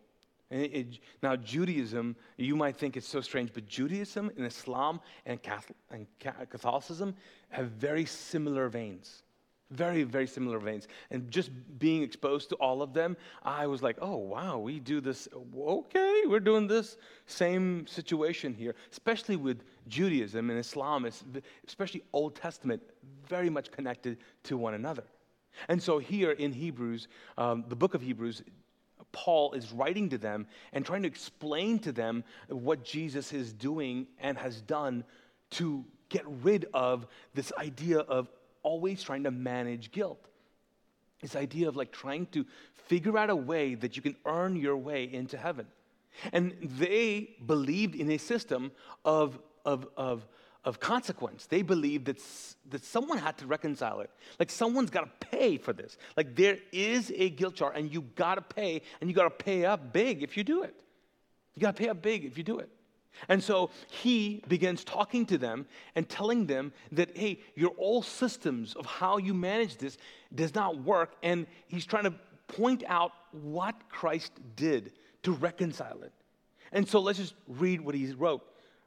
It, 0.50 0.74
it, 0.74 0.98
now, 1.22 1.36
Judaism, 1.36 2.16
you 2.36 2.56
might 2.56 2.76
think 2.76 2.96
it's 2.96 3.06
so 3.08 3.20
strange, 3.20 3.52
but 3.52 3.66
Judaism 3.66 4.30
and 4.36 4.46
Islam 4.46 5.00
and, 5.26 5.40
Catholic, 5.42 5.76
and 5.90 6.06
Catholicism 6.18 7.14
have 7.50 7.66
very 7.68 8.04
similar 8.04 8.68
veins. 8.68 9.22
Very, 9.70 10.02
very 10.02 10.26
similar 10.26 10.58
veins. 10.58 10.88
And 11.12 11.30
just 11.30 11.50
being 11.78 12.02
exposed 12.02 12.48
to 12.48 12.56
all 12.56 12.82
of 12.82 12.92
them, 12.92 13.16
I 13.44 13.68
was 13.68 13.84
like, 13.84 13.96
oh, 14.00 14.16
wow, 14.16 14.58
we 14.58 14.80
do 14.80 15.00
this. 15.00 15.28
Okay, 15.56 16.22
we're 16.26 16.40
doing 16.40 16.66
this 16.66 16.96
same 17.26 17.86
situation 17.86 18.52
here, 18.52 18.74
especially 18.90 19.36
with 19.36 19.62
Judaism 19.90 20.48
and 20.48 20.58
Islam, 20.58 21.04
is, 21.04 21.22
especially 21.66 22.02
Old 22.14 22.34
Testament, 22.34 22.82
very 23.28 23.50
much 23.50 23.70
connected 23.70 24.18
to 24.44 24.56
one 24.56 24.74
another. 24.74 25.04
And 25.68 25.82
so 25.82 25.98
here 25.98 26.30
in 26.30 26.52
Hebrews, 26.52 27.08
um, 27.36 27.64
the 27.68 27.76
book 27.76 27.94
of 27.94 28.00
Hebrews, 28.00 28.42
Paul 29.12 29.52
is 29.52 29.72
writing 29.72 30.08
to 30.10 30.18
them 30.18 30.46
and 30.72 30.86
trying 30.86 31.02
to 31.02 31.08
explain 31.08 31.78
to 31.80 31.92
them 31.92 32.24
what 32.48 32.84
Jesus 32.84 33.32
is 33.32 33.52
doing 33.52 34.06
and 34.20 34.38
has 34.38 34.60
done 34.62 35.04
to 35.50 35.84
get 36.08 36.24
rid 36.42 36.66
of 36.72 37.06
this 37.34 37.52
idea 37.58 37.98
of 37.98 38.30
always 38.62 39.02
trying 39.02 39.24
to 39.24 39.30
manage 39.30 39.90
guilt. 39.90 40.24
This 41.20 41.36
idea 41.36 41.68
of 41.68 41.76
like 41.76 41.92
trying 41.92 42.26
to 42.26 42.46
figure 42.86 43.18
out 43.18 43.30
a 43.30 43.36
way 43.36 43.74
that 43.74 43.96
you 43.96 44.02
can 44.02 44.16
earn 44.24 44.56
your 44.56 44.76
way 44.76 45.04
into 45.04 45.36
heaven. 45.36 45.66
And 46.32 46.56
they 46.60 47.36
believed 47.46 47.94
in 47.94 48.10
a 48.10 48.18
system 48.18 48.72
of, 49.04 49.38
of, 49.70 49.88
of, 49.96 50.26
of 50.64 50.80
consequence. 50.80 51.46
They 51.46 51.62
believed 51.62 52.06
that, 52.06 52.20
that 52.70 52.84
someone 52.84 53.18
had 53.18 53.38
to 53.38 53.46
reconcile 53.46 54.00
it. 54.00 54.10
Like 54.38 54.50
someone's 54.50 54.90
got 54.90 55.04
to 55.04 55.26
pay 55.28 55.56
for 55.56 55.72
this. 55.72 55.96
Like 56.16 56.36
there 56.36 56.58
is 56.72 57.12
a 57.14 57.30
guilt 57.30 57.54
charge 57.54 57.76
and 57.76 57.92
you 57.92 58.02
got 58.14 58.34
to 58.34 58.42
pay, 58.42 58.82
and 59.00 59.08
you 59.08 59.14
got 59.14 59.28
to 59.38 59.44
pay 59.44 59.64
up 59.64 59.92
big 59.92 60.22
if 60.22 60.36
you 60.36 60.44
do 60.44 60.62
it. 60.62 60.74
You 61.54 61.62
got 61.62 61.76
to 61.76 61.82
pay 61.82 61.88
up 61.88 62.02
big 62.02 62.24
if 62.24 62.36
you 62.36 62.44
do 62.44 62.58
it. 62.58 62.70
And 63.28 63.42
so 63.42 63.70
he 63.88 64.42
begins 64.48 64.84
talking 64.84 65.26
to 65.26 65.38
them 65.38 65.66
and 65.94 66.08
telling 66.08 66.46
them 66.46 66.72
that, 66.92 67.16
hey, 67.16 67.40
your 67.54 67.72
old 67.76 68.04
systems 68.06 68.74
of 68.74 68.86
how 68.86 69.18
you 69.18 69.34
manage 69.34 69.76
this 69.76 69.98
does 70.34 70.54
not 70.54 70.82
work. 70.82 71.14
And 71.22 71.46
he's 71.66 71.86
trying 71.86 72.04
to 72.04 72.14
point 72.46 72.82
out 72.86 73.12
what 73.32 73.74
Christ 73.88 74.32
did 74.56 74.92
to 75.24 75.32
reconcile 75.32 76.02
it. 76.02 76.12
And 76.72 76.88
so 76.88 77.00
let's 77.00 77.18
just 77.18 77.34
read 77.48 77.80
what 77.80 77.94
he 77.94 78.12
wrote. 78.12 78.42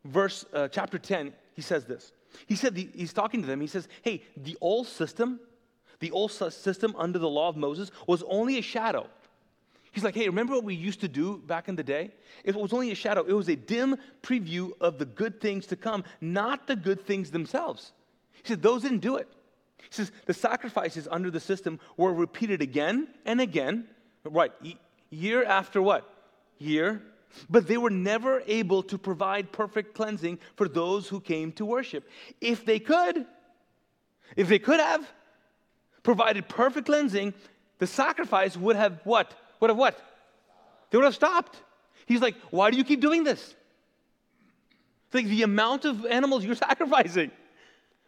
Verse, 0.06 0.46
uh, 0.54 0.68
chapter 0.68 0.98
10, 0.98 1.34
he 1.56 1.62
says 1.62 1.86
this. 1.86 2.12
He 2.48 2.56
said, 2.56 2.76
the, 2.76 2.90
he's 2.96 3.14
talking 3.14 3.42
to 3.42 3.48
them. 3.48 3.62
He 3.62 3.68
says, 3.68 3.88
hey, 4.02 4.24
the 4.36 4.58
old 4.60 4.88
system, 4.88 5.40
the 6.00 6.12
old 6.12 6.32
system 6.32 6.96
under 6.98 7.20
the 7.20 7.30
law 7.30 7.50
of 7.50 7.56
Moses 7.56 7.92
was 8.08 8.24
only 8.24 8.58
a 8.58 8.62
shadow 8.62 9.08
He's 9.94 10.04
like, 10.04 10.16
hey, 10.16 10.26
remember 10.26 10.56
what 10.56 10.64
we 10.64 10.74
used 10.74 11.02
to 11.02 11.08
do 11.08 11.38
back 11.38 11.70
in 11.70 11.76
the 11.76 11.84
day? 11.84 12.10
It 12.44 12.56
was 12.56 12.74
only 12.74 12.92
a 12.92 12.96
shadow, 12.96 13.24
it 13.24 13.34
was 13.34 13.48
a 13.48 13.56
dim 13.56 13.98
preview 14.24 14.72
of 14.82 14.98
the 14.98 15.06
good 15.06 15.40
things 15.40 15.68
to 15.68 15.76
come, 15.76 16.04
not 16.20 16.66
the 16.66 16.76
good 16.76 17.06
things 17.06 17.30
themselves. 17.30 17.92
He 18.32 18.48
said, 18.48 18.64
those 18.64 18.82
didn't 18.82 19.00
do 19.00 19.18
it. 19.18 19.28
He 19.78 19.90
says, 19.92 20.12
the 20.26 20.34
sacrifices 20.34 21.08
under 21.10 21.30
the 21.30 21.40
system 21.40 21.80
were 21.96 22.12
repeated 22.12 22.64
again 22.64 23.08
and 23.24 23.40
again, 23.40 23.88
right? 24.24 24.52
Year 25.12 25.44
after 25.44 25.80
what? 25.80 26.12
Year. 26.58 27.04
But 27.50 27.68
they 27.68 27.78
were 27.78 27.90
never 27.90 28.44
able 28.48 28.84
to 28.84 28.98
provide 28.98 29.52
perfect 29.52 29.96
cleansing 29.96 30.40
for 30.56 30.68
those 30.68 31.08
who 31.08 31.20
came 31.20 31.52
to 31.54 31.66
worship. 31.66 32.08
If 32.42 32.66
they 32.66 32.80
could, 32.80 33.26
if 34.36 34.48
they 34.48 34.60
could 34.60 34.80
have 34.80 35.08
provided 36.04 36.48
perfect 36.48 36.86
cleansing, 36.86 37.34
the 37.80 37.88
sacrifice 37.88 38.56
would 38.58 38.76
have 38.76 39.00
what? 39.04 39.34
would 39.60 39.70
have 39.70 39.78
what? 39.78 40.00
They 40.90 40.98
would 40.98 41.06
have 41.06 41.16
stopped. 41.16 41.58
He's 42.06 42.22
like, 42.22 42.36
why 42.50 42.70
do 42.70 42.78
you 42.78 42.84
keep 42.84 43.00
doing 43.00 43.24
this? 43.24 43.56
It's 45.06 45.16
Like 45.16 45.26
the 45.26 45.44
amount 45.44 45.86
of 45.86 46.06
animals 46.06 46.44
you're 46.44 46.56
sacrificing. 46.70 47.32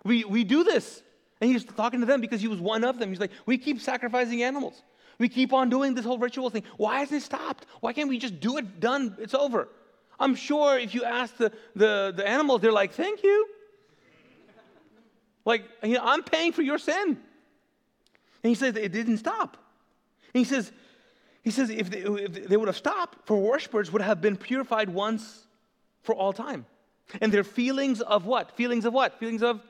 We, 0.04 0.24
we 0.24 0.44
do 0.44 0.64
this. 0.64 1.02
And 1.42 1.50
he's 1.50 1.64
talking 1.64 2.00
to 2.02 2.06
them 2.06 2.22
because 2.22 2.42
he 2.42 2.48
was 2.48 2.60
one 2.60 2.84
of 2.84 3.00
them. 3.00 3.10
He's 3.10 3.20
like, 3.20 3.32
we 3.46 3.58
keep 3.58 3.82
sacrificing 3.82 4.44
animals. 4.44 4.82
We 5.18 5.30
keep 5.30 5.54
on 5.54 5.70
doing 5.70 5.94
this 5.96 6.06
whole 6.06 6.18
ritual 6.18 6.50
thing. 6.50 6.64
Why 6.78 7.00
hasn't 7.00 7.22
it 7.22 7.26
stopped? 7.26 7.66
Why 7.80 7.94
can't 7.94 8.10
we 8.10 8.18
just 8.18 8.40
do 8.40 8.58
it? 8.58 8.80
Done. 8.80 9.16
It's 9.20 9.34
over. 9.34 9.70
I'm 10.20 10.36
sure 10.36 10.78
if 10.78 10.94
you 10.94 11.04
ask 11.04 11.36
the, 11.38 11.52
the, 11.76 12.14
the 12.16 12.28
animals, 12.28 12.62
they're 12.62 12.72
like, 12.72 12.94
thank 12.94 13.24
you. 13.24 13.48
Like, 15.46 15.64
you 15.84 15.94
know, 15.94 16.02
I'm 16.04 16.24
paying 16.24 16.52
for 16.52 16.62
your 16.62 16.78
sin. 16.78 17.08
And 17.08 18.50
he 18.50 18.56
says 18.56 18.76
it 18.76 18.92
didn't 18.92 19.18
stop. 19.18 19.58
And 20.34 20.40
he 20.40 20.44
says, 20.44 20.72
he 21.44 21.52
says 21.52 21.70
if 21.70 21.90
they, 21.90 22.00
if 22.00 22.48
they 22.50 22.58
would 22.58 22.68
have 22.68 22.78
stopped, 22.78 23.28
for 23.28 23.38
worshipers 23.38 23.92
would 23.92 24.02
have 24.02 24.22
been 24.22 24.36
purified 24.36 24.90
once 24.90 25.46
for 26.02 26.16
all 26.16 26.34
time. 26.34 26.66
And 27.22 27.32
their 27.32 27.44
feelings 27.44 28.02
of 28.02 28.26
what? 28.26 28.52
Feelings 28.58 28.86
of 28.86 28.94
what? 28.94 29.20
Feelings 29.20 29.44
of 29.44 29.62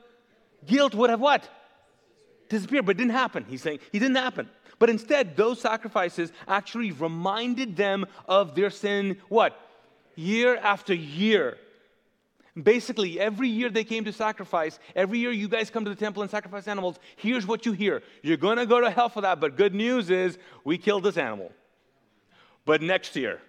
guilt 0.64 0.94
would 0.94 1.10
have 1.10 1.20
what? 1.20 1.48
Disappeared, 2.48 2.86
but 2.86 2.92
it 2.92 2.98
didn't 2.98 3.12
happen. 3.12 3.44
He's 3.48 3.62
saying 3.62 3.80
it 3.92 3.98
didn't 3.98 4.16
happen. 4.16 4.48
But 4.78 4.90
instead, 4.90 5.36
those 5.36 5.60
sacrifices 5.60 6.32
actually 6.46 6.92
reminded 6.92 7.76
them 7.76 8.06
of 8.28 8.54
their 8.54 8.70
sin, 8.70 9.18
what? 9.28 9.58
Year 10.16 10.56
after 10.56 10.94
year. 10.94 11.58
Basically, 12.60 13.20
every 13.20 13.48
year 13.48 13.68
they 13.68 13.84
came 13.84 14.04
to 14.04 14.12
sacrifice, 14.12 14.78
every 14.94 15.18
year 15.18 15.30
you 15.30 15.48
guys 15.48 15.68
come 15.68 15.84
to 15.84 15.90
the 15.90 15.96
temple 15.96 16.22
and 16.22 16.30
sacrifice 16.30 16.66
animals, 16.68 16.98
here's 17.16 17.46
what 17.46 17.66
you 17.66 17.72
hear. 17.72 18.02
You're 18.22 18.38
going 18.38 18.56
to 18.56 18.64
go 18.66 18.80
to 18.80 18.90
hell 18.90 19.10
for 19.10 19.20
that, 19.22 19.40
but 19.40 19.56
good 19.56 19.74
news 19.74 20.08
is 20.10 20.38
we 20.64 20.78
killed 20.78 21.04
this 21.04 21.18
animal. 21.18 21.52
But 22.64 22.80
next 22.80 23.14
year, 23.14 23.40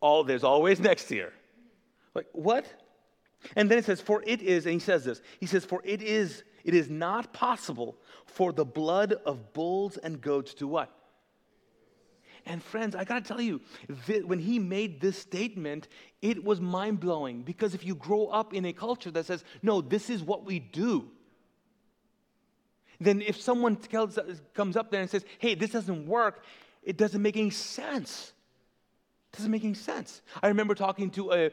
all, 0.00 0.24
there's 0.24 0.44
always 0.44 0.80
next 0.80 1.10
year. 1.10 1.32
Like, 2.14 2.26
what? 2.32 2.66
And 3.56 3.70
then 3.70 3.78
it 3.78 3.84
says, 3.84 4.00
For 4.00 4.22
it 4.26 4.42
is, 4.42 4.66
and 4.66 4.74
he 4.74 4.80
says 4.80 5.04
this, 5.04 5.20
he 5.38 5.46
says, 5.46 5.64
For 5.64 5.80
it 5.84 6.02
is, 6.02 6.42
it 6.64 6.74
is 6.74 6.88
not 6.88 7.32
possible 7.32 7.96
for 8.26 8.52
the 8.52 8.64
blood 8.64 9.14
of 9.24 9.52
bulls 9.52 9.96
and 9.98 10.20
goats 10.20 10.54
to 10.54 10.66
what? 10.66 10.90
And 12.46 12.62
friends, 12.62 12.94
I 12.94 13.04
gotta 13.04 13.24
tell 13.24 13.40
you, 13.40 13.60
when 14.24 14.38
he 14.38 14.58
made 14.58 15.00
this 15.00 15.18
statement, 15.18 15.88
it 16.20 16.44
was 16.44 16.60
mind 16.60 17.00
blowing 17.00 17.42
because 17.42 17.74
if 17.74 17.84
you 17.84 17.94
grow 17.94 18.26
up 18.26 18.52
in 18.52 18.64
a 18.66 18.72
culture 18.72 19.10
that 19.12 19.26
says, 19.26 19.44
no, 19.62 19.80
this 19.80 20.10
is 20.10 20.22
what 20.22 20.44
we 20.44 20.58
do, 20.58 21.10
then 23.00 23.22
if 23.22 23.40
someone 23.40 23.76
tells, 23.76 24.18
comes 24.52 24.76
up 24.76 24.90
there 24.90 25.00
and 25.00 25.10
says, 25.10 25.24
hey, 25.38 25.54
this 25.54 25.70
doesn't 25.70 26.06
work, 26.06 26.44
it 26.82 26.96
doesn't 26.96 27.22
make 27.22 27.36
any 27.36 27.50
sense. 27.50 28.32
It 29.32 29.36
doesn't 29.36 29.50
make 29.50 29.64
any 29.64 29.74
sense. 29.74 30.22
I 30.42 30.48
remember 30.48 30.74
talking 30.74 31.10
to 31.12 31.32
a, 31.32 31.50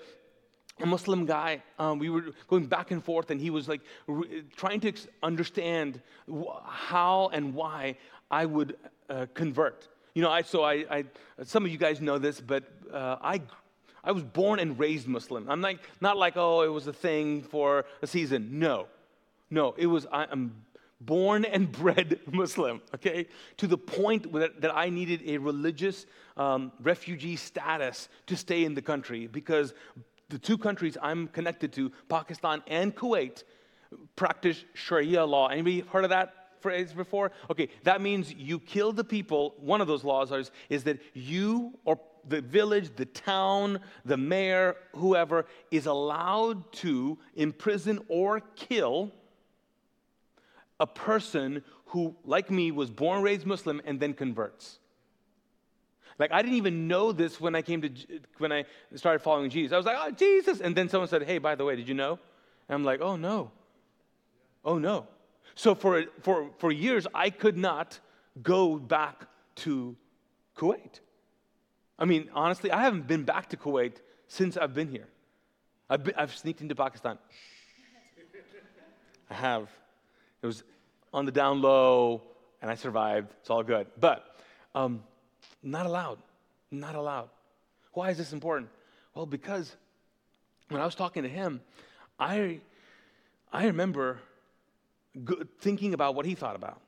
a 0.82 0.86
Muslim 0.86 1.26
guy. 1.26 1.62
Um, 1.80 2.00
we 2.00 2.10
were 2.10 2.26
going 2.48 2.65
back 2.65 2.91
and 2.91 3.04
forth, 3.04 3.32
and 3.32 3.39
he 3.39 3.50
was 3.50 3.67
like 3.67 3.82
re- 4.08 4.44
trying 4.56 4.80
to 4.82 4.94
understand 5.24 6.02
wh- 6.32 6.63
how 6.65 7.30
and 7.34 7.54
why 7.54 7.98
I 8.30 8.46
would 8.46 8.78
uh, 9.10 9.28
convert. 9.34 9.88
You 10.13 10.22
know, 10.22 10.30
I, 10.30 10.41
so 10.41 10.63
I, 10.63 10.86
I, 10.89 11.06
some 11.44 11.65
of 11.65 11.72
you 11.72 11.78
guys 11.78 12.02
know 12.02 12.17
this, 12.17 12.41
but 12.41 12.63
uh, 12.91 13.17
I, 13.22 13.41
I 14.04 14.12
was 14.12 14.24
born 14.24 14.60
and 14.60 14.78
raised 14.78 15.08
Muslim. 15.08 15.50
I'm 15.50 15.62
like, 15.62 15.80
not 16.02 16.17
like, 16.17 16.36
oh, 16.36 16.62
it 16.62 16.67
was 16.67 16.88
a 16.88 16.94
thing 16.94 17.44
for 17.44 17.86
a 18.02 18.08
season. 18.08 18.60
No, 18.60 18.88
no, 19.50 19.74
it 19.78 19.86
was, 19.86 20.08
I, 20.12 20.26
am 20.32 20.54
born 21.02 21.46
and 21.46 21.72
bred 21.84 22.20
Muslim, 22.32 22.82
okay? 22.96 23.28
To 23.58 23.67
the 23.67 23.78
point 23.78 24.32
that, 24.34 24.62
that 24.62 24.76
I 24.76 24.89
needed 24.89 25.24
a 25.26 25.38
religious 25.38 26.06
um, 26.38 26.72
refugee 26.82 27.36
status 27.36 28.10
to 28.28 28.36
stay 28.36 28.63
in 28.63 28.74
the 28.74 28.82
country 28.82 29.28
because 29.28 29.74
the 30.32 30.39
two 30.39 30.58
countries 30.58 30.98
I'm 31.02 31.28
connected 31.28 31.72
to, 31.74 31.91
Pakistan 32.10 32.63
and 32.67 32.96
Kuwait, 32.96 33.44
practice 34.15 34.63
Sharia 34.74 35.26
law. 35.26 35.48
Anybody 35.48 35.82
heard 35.82 36.04
of 36.04 36.10
that? 36.10 36.34
phrase 36.62 36.94
before? 36.94 37.32
Okay, 37.50 37.70
that 37.84 38.02
means 38.02 38.32
you 38.34 38.60
kill 38.60 38.91
the 38.94 39.04
people. 39.04 39.56
One 39.58 39.82
of 39.82 39.88
those 39.88 40.04
laws 40.04 40.32
is, 40.32 40.52
is 40.70 40.84
that 40.84 41.00
you 41.13 41.78
or 41.86 42.00
the 42.28 42.41
village, 42.41 42.91
the 42.96 43.06
town, 43.06 43.80
the 44.06 44.17
mayor, 44.17 44.76
whoever 44.96 45.48
is 45.72 45.88
allowed 45.88 46.72
to 46.74 47.17
imprison 47.36 48.00
or 48.08 48.41
kill 48.56 49.12
a 50.80 50.86
person 50.86 51.63
who, 51.86 52.15
like 52.26 52.52
me, 52.52 52.72
was 52.72 52.89
born, 52.89 53.22
raised 53.22 53.46
Muslim, 53.46 53.82
and 53.86 54.00
then 54.00 54.13
converts. 54.13 54.80
Like 56.19 56.32
I 56.32 56.41
didn't 56.41 56.58
even 56.58 56.88
know 56.88 57.12
this 57.12 57.39
when 57.39 57.56
I 57.56 57.62
came 57.62 57.82
to 57.82 57.89
when 58.38 58.52
I 58.52 58.65
started 58.95 59.19
following 59.19 59.50
Jesus. 59.50 59.74
I 59.74 59.78
was 59.78 59.86
like, 59.86 59.97
"Oh, 60.00 60.12
Jesus!" 60.12 60.62
And 60.62 60.76
then 60.76 60.89
someone 60.89 61.08
said, 61.08 61.24
"Hey, 61.24 61.38
by 61.38 61.56
the 61.56 61.65
way, 61.65 61.76
did 61.76 61.88
you 61.88 61.95
know?" 61.95 62.19
And 62.67 62.76
I'm 62.76 62.84
like, 62.84 63.02
"Oh 63.02 63.15
no, 63.15 63.52
oh 64.63 64.78
no." 64.78 65.08
So 65.56 65.76
for, 65.76 66.06
for, 66.21 66.50
for 66.58 66.71
years, 66.71 67.08
I 67.13 67.30
could 67.30 67.58
not 67.58 68.00
go 68.41 68.78
back 68.78 69.28
to 69.58 69.95
Kuwait. 70.58 71.00
I 72.00 72.06
mean, 72.06 72.30
honestly, 72.34 72.71
I 72.71 72.82
haven't 72.82 73.08
been 73.08 73.24
back 73.24 73.50
to 73.50 73.58
Kuwait 73.58 73.97
since 74.28 74.58
I've 74.58 74.74
been 74.74 74.89
here. 74.89 75.08
I've, 75.89 76.04
been, 76.04 76.15
I've 76.17 76.36
sneaked 76.36 76.62
into 76.62 76.76
Pakistan. 76.76 77.17
I 79.30 79.34
have. 79.34 79.69
It 80.41 80.47
was 80.47 80.63
on 81.13 81.26
the 81.26 81.32
down 81.32 81.62
low, 81.62 82.24
and 82.62 82.71
I 82.71 82.76
survived. 82.76 83.34
It's 83.41 83.50
all 83.50 83.63
good. 83.63 83.88
But 84.00 84.36
um, 84.74 85.04
not 85.63 85.86
allowed. 85.86 86.19
Not 86.71 86.95
allowed. 86.95 87.30
Why 87.93 88.10
is 88.10 88.17
this 88.17 88.34
important? 88.34 88.69
Well, 89.13 89.26
because 89.26 89.76
when 90.69 90.82
I 90.82 90.86
was 90.86 90.95
talking 90.95 91.24
to 91.24 91.30
him, 91.30 91.62
I, 92.19 92.60
I 93.52 93.65
remember 93.65 94.19
thinking 95.60 95.93
about 95.93 96.15
what 96.15 96.26
he 96.26 96.36
thought 96.36 96.56
about. 96.56 96.80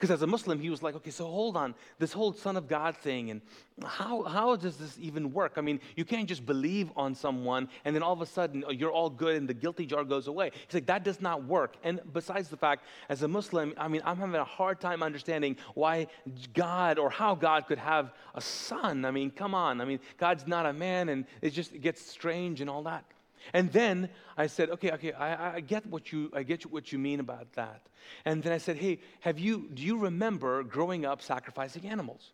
Because 0.00 0.14
as 0.14 0.22
a 0.22 0.26
Muslim, 0.26 0.58
he 0.58 0.70
was 0.70 0.82
like, 0.82 0.94
okay, 0.96 1.10
so 1.10 1.26
hold 1.26 1.58
on, 1.58 1.74
this 1.98 2.10
whole 2.10 2.32
Son 2.32 2.56
of 2.56 2.66
God 2.66 2.96
thing, 2.96 3.30
and 3.30 3.42
how, 3.84 4.22
how 4.22 4.56
does 4.56 4.78
this 4.78 4.96
even 4.98 5.30
work? 5.30 5.52
I 5.56 5.60
mean, 5.60 5.78
you 5.94 6.06
can't 6.06 6.26
just 6.26 6.46
believe 6.46 6.90
on 6.96 7.14
someone 7.14 7.68
and 7.84 7.94
then 7.94 8.02
all 8.02 8.14
of 8.14 8.22
a 8.22 8.26
sudden 8.26 8.64
oh, 8.66 8.72
you're 8.72 8.90
all 8.90 9.10
good 9.10 9.36
and 9.36 9.46
the 9.46 9.52
guilty 9.52 9.84
jar 9.84 10.02
goes 10.04 10.26
away. 10.26 10.52
He's 10.66 10.72
like, 10.72 10.86
that 10.86 11.04
does 11.04 11.20
not 11.20 11.44
work. 11.44 11.76
And 11.82 12.00
besides 12.14 12.48
the 12.48 12.56
fact, 12.56 12.84
as 13.10 13.22
a 13.22 13.28
Muslim, 13.28 13.74
I 13.76 13.88
mean, 13.88 14.00
I'm 14.06 14.16
having 14.16 14.36
a 14.36 14.44
hard 14.44 14.80
time 14.80 15.02
understanding 15.02 15.58
why 15.74 16.06
God 16.54 16.98
or 16.98 17.10
how 17.10 17.34
God 17.34 17.66
could 17.66 17.78
have 17.78 18.14
a 18.34 18.40
son. 18.40 19.04
I 19.04 19.10
mean, 19.10 19.30
come 19.30 19.54
on. 19.54 19.82
I 19.82 19.84
mean, 19.84 20.00
God's 20.16 20.46
not 20.46 20.64
a 20.64 20.72
man, 20.72 21.10
and 21.10 21.26
it 21.42 21.50
just 21.50 21.78
gets 21.78 22.00
strange 22.00 22.62
and 22.62 22.70
all 22.70 22.84
that. 22.84 23.04
And 23.52 23.72
then 23.72 24.08
I 24.36 24.46
said, 24.46 24.70
okay, 24.70 24.92
okay, 24.92 25.12
I, 25.12 25.56
I, 25.56 25.60
get 25.60 25.86
what 25.86 26.12
you, 26.12 26.30
I 26.34 26.42
get 26.42 26.62
what 26.70 26.92
you 26.92 26.98
mean 26.98 27.20
about 27.20 27.52
that. 27.54 27.86
And 28.24 28.42
then 28.42 28.52
I 28.52 28.58
said, 28.58 28.76
hey, 28.76 29.00
have 29.20 29.38
you, 29.38 29.68
do 29.72 29.82
you 29.82 29.98
remember 29.98 30.62
growing 30.62 31.04
up 31.04 31.22
sacrificing 31.22 31.86
animals? 31.86 32.32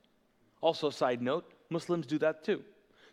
Also, 0.60 0.90
side 0.90 1.22
note, 1.22 1.50
Muslims 1.70 2.06
do 2.06 2.18
that 2.18 2.44
too. 2.44 2.62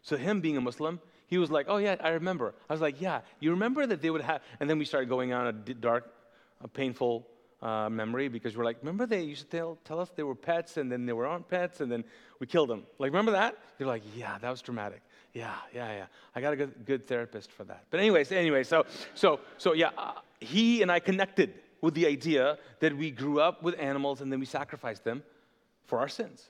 So 0.02 0.18
him 0.18 0.42
being 0.42 0.58
a 0.58 0.62
Muslim, 0.62 1.00
he 1.28 1.38
was 1.38 1.50
like, 1.50 1.68
oh 1.70 1.78
yeah, 1.78 1.96
I 2.02 2.10
remember. 2.10 2.54
I 2.70 2.74
was 2.74 2.82
like, 2.82 3.02
yeah, 3.02 3.22
you 3.40 3.52
remember 3.52 3.86
that 3.88 4.02
they 4.02 4.10
would 4.10 4.22
have, 4.22 4.42
and 4.60 4.70
then 4.70 4.78
we 4.78 4.86
started 4.86 5.10
going 5.10 5.34
on 5.34 5.48
a 5.48 5.54
dark, 5.54 6.14
a 6.62 6.68
painful 6.68 7.28
uh, 7.64 7.90
memory 7.90 8.28
because 8.28 8.58
we're 8.58 8.66
like, 8.66 8.78
remember 8.82 9.06
they 9.06 9.22
used 9.22 9.50
to 9.50 9.58
tell, 9.58 9.78
tell 9.86 10.00
us 10.00 10.12
they 10.16 10.24
were 10.24 10.36
pets 10.36 10.78
and 10.78 10.92
then 10.92 11.06
they 11.06 11.14
were 11.14 11.26
not 11.26 11.48
pets 11.48 11.80
and 11.80 11.92
then 11.92 12.04
we 12.40 12.46
killed 12.46 12.70
them. 12.70 12.84
Like, 13.00 13.12
remember 13.12 13.32
that? 13.32 13.58
They're 13.78 13.88
like, 13.88 14.04
yeah, 14.16 14.38
that 14.38 14.50
was 14.50 14.62
dramatic. 14.62 15.02
Yeah, 15.34 15.54
yeah, 15.74 15.96
yeah. 15.96 16.06
I 16.36 16.42
got 16.42 16.54
a 16.54 16.56
good, 16.56 16.86
good 16.86 17.08
therapist 17.08 17.52
for 17.52 17.64
that. 17.64 17.86
But 17.90 18.00
anyways, 18.00 18.32
anyway, 18.32 18.64
so 18.64 18.86
so 19.16 19.40
so 19.58 19.74
yeah, 19.74 19.90
uh, 19.98 20.14
he 20.40 20.82
and 20.82 20.92
I 20.92 21.00
connected 21.00 21.56
with 21.82 21.96
the 21.96 22.06
idea 22.06 22.58
that 22.80 22.96
we 22.96 23.12
grew 23.12 23.42
up 23.42 23.64
with 23.64 23.76
animals 23.80 24.22
and 24.22 24.32
then 24.32 24.40
we 24.40 24.46
sacrificed 24.46 25.04
them 25.04 25.24
for 25.86 26.00
our 26.00 26.08
sins. 26.08 26.50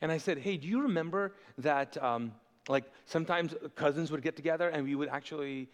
And 0.00 0.10
I 0.10 0.18
said, 0.18 0.38
hey, 0.38 0.56
do 0.56 0.66
you 0.66 0.82
remember 0.82 1.34
that? 1.58 2.02
Um, 2.02 2.32
like 2.68 2.84
sometimes 3.04 3.54
cousins 3.74 4.10
would 4.10 4.22
get 4.22 4.36
together 4.36 4.68
and 4.68 4.84
we 4.84 4.94
would 4.94 5.08
actually 5.08 5.68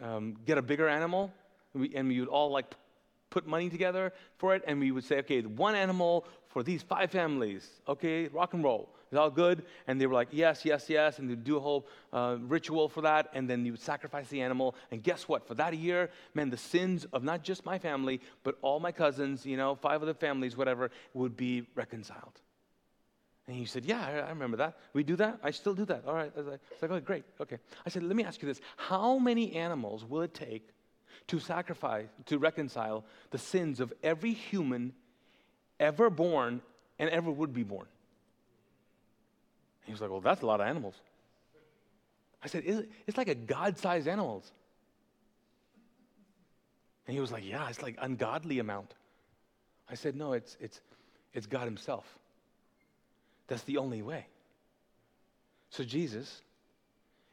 um, 0.00 0.36
get 0.44 0.58
a 0.58 0.62
bigger 0.62 0.88
animal 0.88 1.32
and 1.74 1.82
we, 1.82 1.94
and 1.94 2.08
we 2.08 2.20
would 2.20 2.28
all 2.28 2.50
like 2.50 2.74
put 3.30 3.46
money 3.46 3.68
together 3.68 4.12
for 4.38 4.54
it 4.54 4.62
and 4.66 4.78
we 4.78 4.92
would 4.92 5.04
say 5.04 5.18
okay 5.18 5.40
one 5.42 5.74
animal 5.74 6.24
for 6.48 6.62
these 6.62 6.82
five 6.82 7.10
families 7.10 7.68
okay 7.88 8.28
rock 8.28 8.54
and 8.54 8.62
roll 8.62 8.88
is 9.10 9.18
all 9.18 9.30
good? 9.30 9.64
And 9.86 10.00
they 10.00 10.06
were 10.06 10.14
like, 10.14 10.28
yes, 10.32 10.64
yes, 10.64 10.88
yes. 10.88 11.18
And 11.18 11.30
they'd 11.30 11.44
do 11.44 11.56
a 11.56 11.60
whole 11.60 11.86
uh, 12.12 12.36
ritual 12.40 12.88
for 12.88 13.02
that. 13.02 13.30
And 13.34 13.48
then 13.48 13.64
you 13.64 13.72
would 13.72 13.80
sacrifice 13.80 14.28
the 14.28 14.40
animal. 14.40 14.74
And 14.90 15.02
guess 15.02 15.28
what? 15.28 15.46
For 15.46 15.54
that 15.54 15.74
year, 15.76 16.10
man, 16.34 16.50
the 16.50 16.56
sins 16.56 17.06
of 17.12 17.22
not 17.22 17.42
just 17.42 17.64
my 17.64 17.78
family, 17.78 18.20
but 18.42 18.58
all 18.62 18.80
my 18.80 18.92
cousins, 18.92 19.46
you 19.46 19.56
know, 19.56 19.74
five 19.74 20.02
other 20.02 20.14
families, 20.14 20.56
whatever, 20.56 20.90
would 21.14 21.36
be 21.36 21.66
reconciled. 21.74 22.40
And 23.46 23.56
he 23.56 23.64
said, 23.64 23.84
Yeah, 23.84 24.24
I, 24.26 24.30
remember 24.30 24.56
that. 24.56 24.78
We 24.92 25.04
do 25.04 25.16
that? 25.16 25.38
I 25.42 25.52
still 25.52 25.74
do 25.74 25.84
that. 25.84 26.04
All 26.06 26.14
right. 26.14 26.32
I 26.34 26.38
was 26.38 26.48
like, 26.48 26.60
like, 26.82 26.90
Oh, 26.90 27.00
great. 27.00 27.24
Okay. 27.40 27.58
I 27.84 27.90
said, 27.90 28.02
Let 28.02 28.16
me 28.16 28.24
ask 28.24 28.42
you 28.42 28.48
this 28.48 28.60
How 28.76 29.18
many 29.18 29.54
animals 29.54 30.04
will 30.04 30.22
it 30.22 30.34
take 30.34 30.68
to 31.28 31.38
sacrifice, 31.38 32.06
to 32.26 32.38
reconcile 32.38 33.04
the 33.30 33.38
sins 33.38 33.80
of 33.80 33.92
every 34.02 34.32
human 34.32 34.92
ever 35.78 36.10
born 36.10 36.60
and 36.98 37.08
ever 37.10 37.30
would 37.30 37.52
be 37.52 37.62
born? 37.62 37.86
He 39.86 39.92
was 39.92 40.00
like, 40.00 40.10
Well, 40.10 40.20
that's 40.20 40.42
a 40.42 40.46
lot 40.46 40.60
of 40.60 40.66
animals. 40.66 40.94
I 42.42 42.48
said, 42.48 42.64
It's 43.06 43.16
like 43.16 43.28
a 43.28 43.34
God 43.34 43.78
sized 43.78 44.06
animals. 44.06 44.50
And 47.06 47.14
he 47.14 47.20
was 47.20 47.32
like, 47.32 47.44
Yeah, 47.44 47.68
it's 47.68 47.82
like 47.82 47.96
ungodly 48.00 48.58
amount. 48.58 48.92
I 49.88 49.94
said, 49.94 50.16
No, 50.16 50.32
it's, 50.32 50.56
it's, 50.60 50.80
it's 51.32 51.46
God 51.46 51.64
Himself. 51.64 52.04
That's 53.48 53.62
the 53.62 53.78
only 53.78 54.02
way. 54.02 54.26
So 55.70 55.84
Jesus 55.84 56.42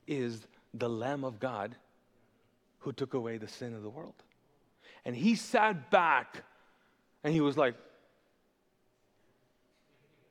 is 0.08 0.46
the 0.74 0.90
Lamb 0.90 1.24
of 1.24 1.40
God 1.40 1.76
who 2.80 2.92
took 2.92 3.14
away 3.14 3.38
the 3.38 3.48
sin 3.48 3.74
of 3.74 3.82
the 3.82 3.90
world. 3.90 4.14
And 5.06 5.16
he 5.16 5.36
sat 5.36 5.90
back 5.90 6.44
and 7.24 7.34
he 7.34 7.42
was 7.42 7.58
like, 7.58 7.76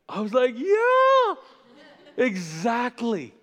I 0.08 0.20
was 0.20 0.34
like, 0.34 0.54
yeah, 0.58 1.34
exactly. 2.16 3.34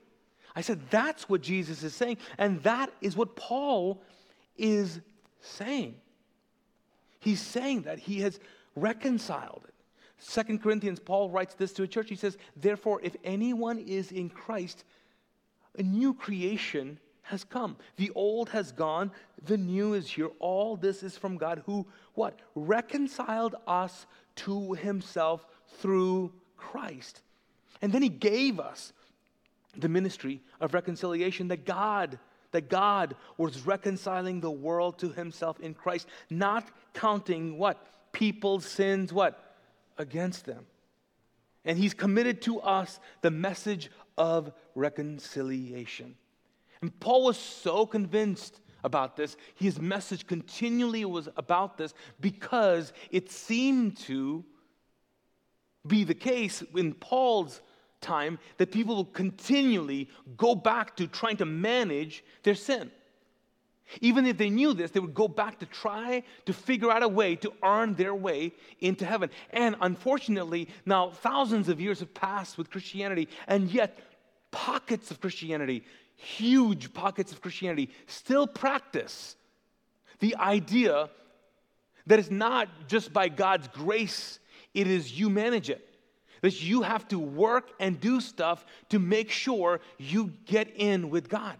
I 0.55 0.61
said, 0.61 0.82
that's 0.89 1.30
what 1.30 1.41
Jesus 1.41 1.84
is 1.84 1.93
saying. 1.93 2.17
And 2.38 2.61
that 2.63 2.91
is 3.01 3.15
what 3.15 3.36
Paul 3.36 4.01
is 4.57 4.99
saying. 5.41 5.95
He's 7.20 7.41
saying 7.41 7.84
that 7.84 7.99
he 7.99 8.22
has 8.22 8.39
reconciled 8.76 9.63
it. 9.67 9.74
Second 10.17 10.61
Corinthians, 10.61 10.99
Paul 10.99 11.30
writes 11.30 11.53
this 11.53 11.72
to 11.74 11.84
a 11.84 11.88
church. 11.88 12.09
He 12.09 12.15
says, 12.15 12.38
Therefore, 12.55 12.99
if 13.03 13.15
anyone 13.24 13.80
is 13.80 14.11
in 14.11 14.30
Christ, 14.30 14.84
a 15.78 15.84
new 15.84 16.13
creation 16.13 16.99
has 17.24 17.43
come. 17.43 17.78
The 17.95 18.11
old 18.15 18.49
has 18.49 18.72
gone, 18.72 19.11
the 19.45 19.57
new 19.57 19.93
is 19.93 20.09
here. 20.09 20.30
All 20.39 20.76
this 20.76 21.03
is 21.03 21.17
from 21.17 21.38
God 21.38 21.61
who 21.65 21.88
what? 22.15 22.39
Reconciled 22.55 23.55
us 23.67 24.07
to 24.38 24.74
himself 24.74 25.45
through 25.78 26.34
Christ. 26.57 27.22
And 27.82 27.91
then 27.91 28.01
he 28.01 28.09
gave 28.09 28.59
us 28.59 28.93
the 29.75 29.89
ministry 29.89 30.41
of 30.59 30.73
reconciliation 30.73 31.47
that 31.49 31.65
God 31.65 32.19
that 32.51 32.69
God 32.69 33.15
was 33.38 33.65
reconciling 33.65 34.41
the 34.41 34.51
world 34.51 34.97
to 34.99 35.09
himself 35.09 35.59
in 35.59 35.73
Christ, 35.73 36.07
not 36.30 36.67
counting 36.93 37.57
what? 37.57 38.11
People's 38.11 38.65
sins 38.65 39.13
what? 39.13 39.55
Against 39.97 40.45
them. 40.45 40.65
And 41.65 41.77
he's 41.77 41.93
committed 41.93 42.41
to 42.43 42.59
us 42.61 42.99
the 43.21 43.32
message 43.32 43.91
of 44.17 44.51
reconciliation. 44.75 46.15
And 46.82 46.97
Paul 46.99 47.25
was 47.25 47.38
so 47.38 47.86
convinced 47.86 48.61
about 48.84 49.17
this. 49.17 49.36
His 49.55 49.80
message 49.80 50.25
continually 50.25 51.03
was 51.03 51.27
about 51.36 51.77
this 51.77 51.93
because 52.19 52.93
it 53.11 53.30
seemed 53.30 53.97
to 53.97 54.45
be 55.86 56.03
the 56.03 56.13
case 56.13 56.63
in 56.75 56.93
Paul's 56.93 57.61
time 58.02 58.39
that 58.58 58.72
people 58.72 58.95
will 58.95 59.06
continually 59.06 60.10
go 60.38 60.56
back 60.56 60.95
to 60.97 61.08
trying 61.08 61.38
to 61.38 61.45
manage 61.45 62.24
their 62.43 62.56
sin. 62.56 62.91
Even 64.02 64.28
if 64.28 64.38
they 64.38 64.52
knew 64.52 64.74
this, 64.74 64.91
they 64.91 65.00
would 65.00 65.16
go 65.16 65.28
back 65.28 65.60
to 65.60 65.66
try 65.66 66.22
to 66.45 66.54
figure 66.54 66.91
out 66.91 67.02
a 67.02 67.08
way 67.08 67.36
to 67.38 67.52
earn 67.64 67.95
their 67.95 68.14
way 68.14 68.54
into 68.80 69.04
heaven. 69.04 69.32
And 69.52 69.76
unfortunately, 69.82 70.70
now 70.86 71.10
thousands 71.10 71.70
of 71.70 71.82
years 71.82 72.00
have 72.02 72.14
passed 72.14 72.58
with 72.58 72.70
Christianity, 72.70 73.28
and 73.47 73.72
yet 73.72 73.97
pockets 74.52 75.10
of 75.10 75.20
Christianity 75.20 75.84
huge 76.20 76.93
pockets 76.93 77.32
of 77.32 77.41
Christianity 77.41 77.89
still 78.08 78.45
practice 78.45 79.36
the 80.20 80.36
idea 80.36 81.10
that 82.08 82.20
it's 82.20 82.32
not 82.32 82.68
just 82.88 83.14
by 83.14 83.30
God's 83.30 83.70
grace, 83.70 84.39
it 84.74 84.88
is 84.88 85.18
you 85.18 85.30
manage 85.30 85.70
it. 85.70 85.88
That 86.41 86.61
you 86.61 86.81
have 86.81 87.07
to 87.09 87.19
work 87.19 87.71
and 87.79 87.99
do 87.99 88.21
stuff 88.21 88.65
to 88.89 88.99
make 88.99 89.29
sure 89.29 89.81
you 89.97 90.33
get 90.45 90.71
in 90.75 91.09
with 91.09 91.29
God 91.29 91.57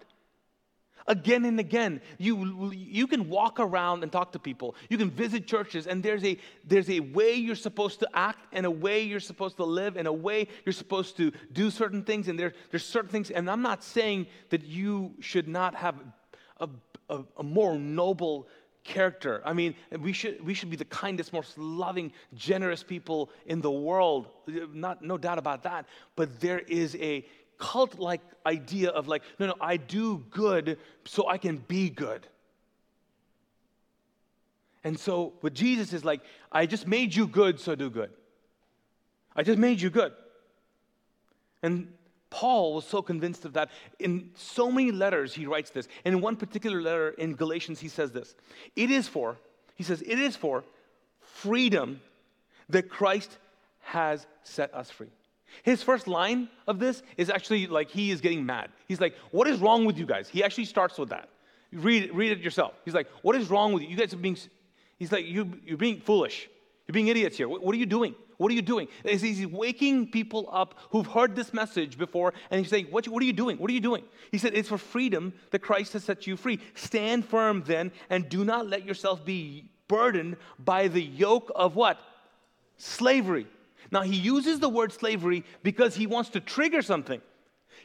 again 1.09 1.43
and 1.43 1.59
again. 1.59 1.99
You, 2.17 2.71
you 2.71 3.07
can 3.07 3.27
walk 3.27 3.59
around 3.59 4.03
and 4.03 4.11
talk 4.11 4.32
to 4.34 4.39
people. 4.39 4.75
You 4.89 4.97
can 4.97 5.09
visit 5.09 5.47
churches, 5.47 5.88
and 5.88 6.01
there's 6.01 6.23
a, 6.23 6.38
there's 6.63 6.89
a 6.89 7.01
way 7.01 7.34
you're 7.34 7.55
supposed 7.55 7.99
to 7.99 8.09
act, 8.13 8.39
and 8.53 8.65
a 8.65 8.71
way 8.71 9.01
you're 9.01 9.19
supposed 9.19 9.57
to 9.57 9.65
live, 9.65 9.97
and 9.97 10.07
a 10.07 10.13
way 10.13 10.47
you're 10.65 10.71
supposed 10.71 11.17
to 11.17 11.34
do 11.51 11.69
certain 11.69 12.03
things. 12.03 12.30
And 12.30 12.39
there, 12.39 12.53
there's 12.69 12.86
certain 12.86 13.09
things, 13.09 13.32
and 13.32 13.49
I'm 13.49 13.61
not 13.61 13.84
saying 13.84 14.27
that 14.51 14.63
you 14.63 15.15
should 15.19 15.47
not 15.47 15.75
have 15.75 15.95
a, 16.59 16.69
a, 17.09 17.23
a 17.38 17.43
more 17.43 17.77
noble 17.77 18.47
character. 18.84 19.41
I 19.45 19.53
mean, 19.53 19.75
we 19.99 20.13
should, 20.13 20.43
we 20.45 20.53
should 20.53 20.69
be 20.69 20.75
the 20.75 20.86
kindest, 20.86 21.34
most 21.34 21.57
loving, 21.57 22.11
generous 22.34 22.84
people 22.84 23.30
in 23.45 23.61
the 23.61 23.71
world. 23.71 24.27
Not, 24.73 25.01
no 25.01 25.17
doubt 25.17 25.38
about 25.38 25.63
that. 25.63 25.86
But 26.15 26.39
there 26.39 26.59
is 26.59 26.95
a 26.95 27.25
cult 27.57 27.99
like 27.99 28.21
idea 28.45 28.89
of 28.89 29.07
like, 29.07 29.23
no, 29.38 29.47
no, 29.47 29.55
I 29.59 29.77
do 29.77 30.23
good 30.32 30.77
so 31.05 31.27
I 31.27 31.38
can 31.38 31.57
be 31.57 31.89
good. 31.89 32.25
And 34.84 34.97
so, 34.97 35.34
what 35.41 35.53
Jesus 35.53 35.91
is 35.91 36.05
like, 36.05 36.21
I 36.51 36.65
just 36.65 36.88
made 36.88 37.13
you 37.13 37.27
good, 37.27 37.59
so 37.59 37.75
do 37.75 37.89
good. 37.89 38.11
I 39.36 39.43
just 39.43 39.59
made 39.59 39.82
you 39.82 39.89
good. 39.89 40.13
And 41.61 41.93
Paul 42.30 42.75
was 42.75 42.86
so 42.86 43.01
convinced 43.01 43.45
of 43.45 43.53
that. 43.53 43.69
In 43.97 44.32
so 44.36 44.71
many 44.71 44.91
letters, 44.91 45.34
he 45.34 45.45
writes 45.45 45.71
this. 45.71 45.88
And 46.05 46.15
in 46.15 46.21
one 46.21 46.36
particular 46.36 46.82
letter 46.82 47.09
in 47.09 47.36
Galatians, 47.36 47.80
he 47.80 47.88
says 47.88 48.11
this 48.11 48.36
It 48.75 48.91
is 48.91 49.07
for, 49.07 49.38
he 49.75 49.84
says, 49.84 50.01
it 50.01 50.19
is 50.19 50.36
for 50.36 50.63
freedom 51.19 52.01
that 52.69 52.89
Christ 52.89 53.38
has 53.82 54.27
set 54.43 54.73
us 54.73 54.91
free. 54.91 55.09
His 55.63 55.82
first 55.82 56.07
line 56.07 56.49
of 56.67 56.80
this 56.80 57.01
is 57.17 57.30
actually 57.30 57.67
like 57.67 57.89
he 57.89 58.11
is 58.11 58.21
getting 58.21 58.45
mad. 58.45 58.69
He's 58.88 59.01
like, 59.01 59.15
What 59.32 59.47
is 59.47 59.59
wrong 59.59 59.86
with 59.86 59.97
you 59.97 60.05
guys? 60.05 60.30
He 60.30 60.43
actually 60.43 60.65
starts 60.65 60.97
with 60.97 61.09
that. 61.09 61.30
Read, 61.71 62.13
read 62.13 62.32
it 62.32 62.39
yourself. 62.39 62.73
He's 62.86 62.93
like, 62.93 63.07
What 63.23 63.36
is 63.36 63.49
wrong 63.49 63.73
with 63.73 63.84
you? 63.84 63.89
You 63.89 63.97
guys 63.97 64.13
are 64.13 64.17
being, 64.17 64.38
he's 64.97 65.11
like, 65.11 65.25
you, 65.25 65.59
You're 65.65 65.77
being 65.77 66.01
foolish. 66.01 66.49
You're 66.90 66.96
being 66.96 67.10
idiots 67.10 67.38
here. 67.38 67.48
What, 67.48 67.76
are 67.76 67.78
you 67.78 67.86
doing? 67.86 68.16
What 68.38 68.52
are 68.52 68.56
you 68.56 68.64
doing? 68.64 68.88
He's 69.06 69.46
waking 69.46 70.10
people 70.10 70.50
up 70.52 70.74
who've 70.90 71.06
heard 71.06 71.36
this 71.36 71.54
message 71.54 72.00
before, 72.00 72.34
and 72.50 72.60
he's 72.60 72.72
saying, 72.72 72.88
what, 72.90 73.08
what 73.08 73.22
are 73.22 73.28
you 73.28 73.32
doing? 73.32 73.60
What 73.60 73.70
are 73.70 73.76
you 73.76 73.80
doing? 73.80 74.04
He 74.32 74.40
said, 74.40 74.56
It's 74.56 74.70
for 74.70 74.80
freedom 74.80 75.34
that 75.52 75.60
Christ 75.60 75.94
has 75.94 76.04
set 76.04 76.26
you 76.26 76.36
free. 76.36 76.60
Stand 76.74 77.26
firm 77.26 77.62
then, 77.68 77.92
and 78.10 78.28
do 78.28 78.44
not 78.44 78.66
let 78.66 78.86
yourself 78.86 79.24
be 79.24 79.70
burdened 79.88 80.38
by 80.58 80.88
the 80.88 81.04
yoke 81.04 81.52
of 81.56 81.76
what? 81.76 82.00
Slavery. 82.78 83.46
Now, 83.92 84.02
he 84.02 84.16
uses 84.16 84.60
the 84.60 84.68
word 84.70 84.92
slavery 84.92 85.44
because 85.62 85.94
he 85.94 86.08
wants 86.08 86.32
to 86.32 86.40
trigger 86.40 86.82
something. 86.82 87.22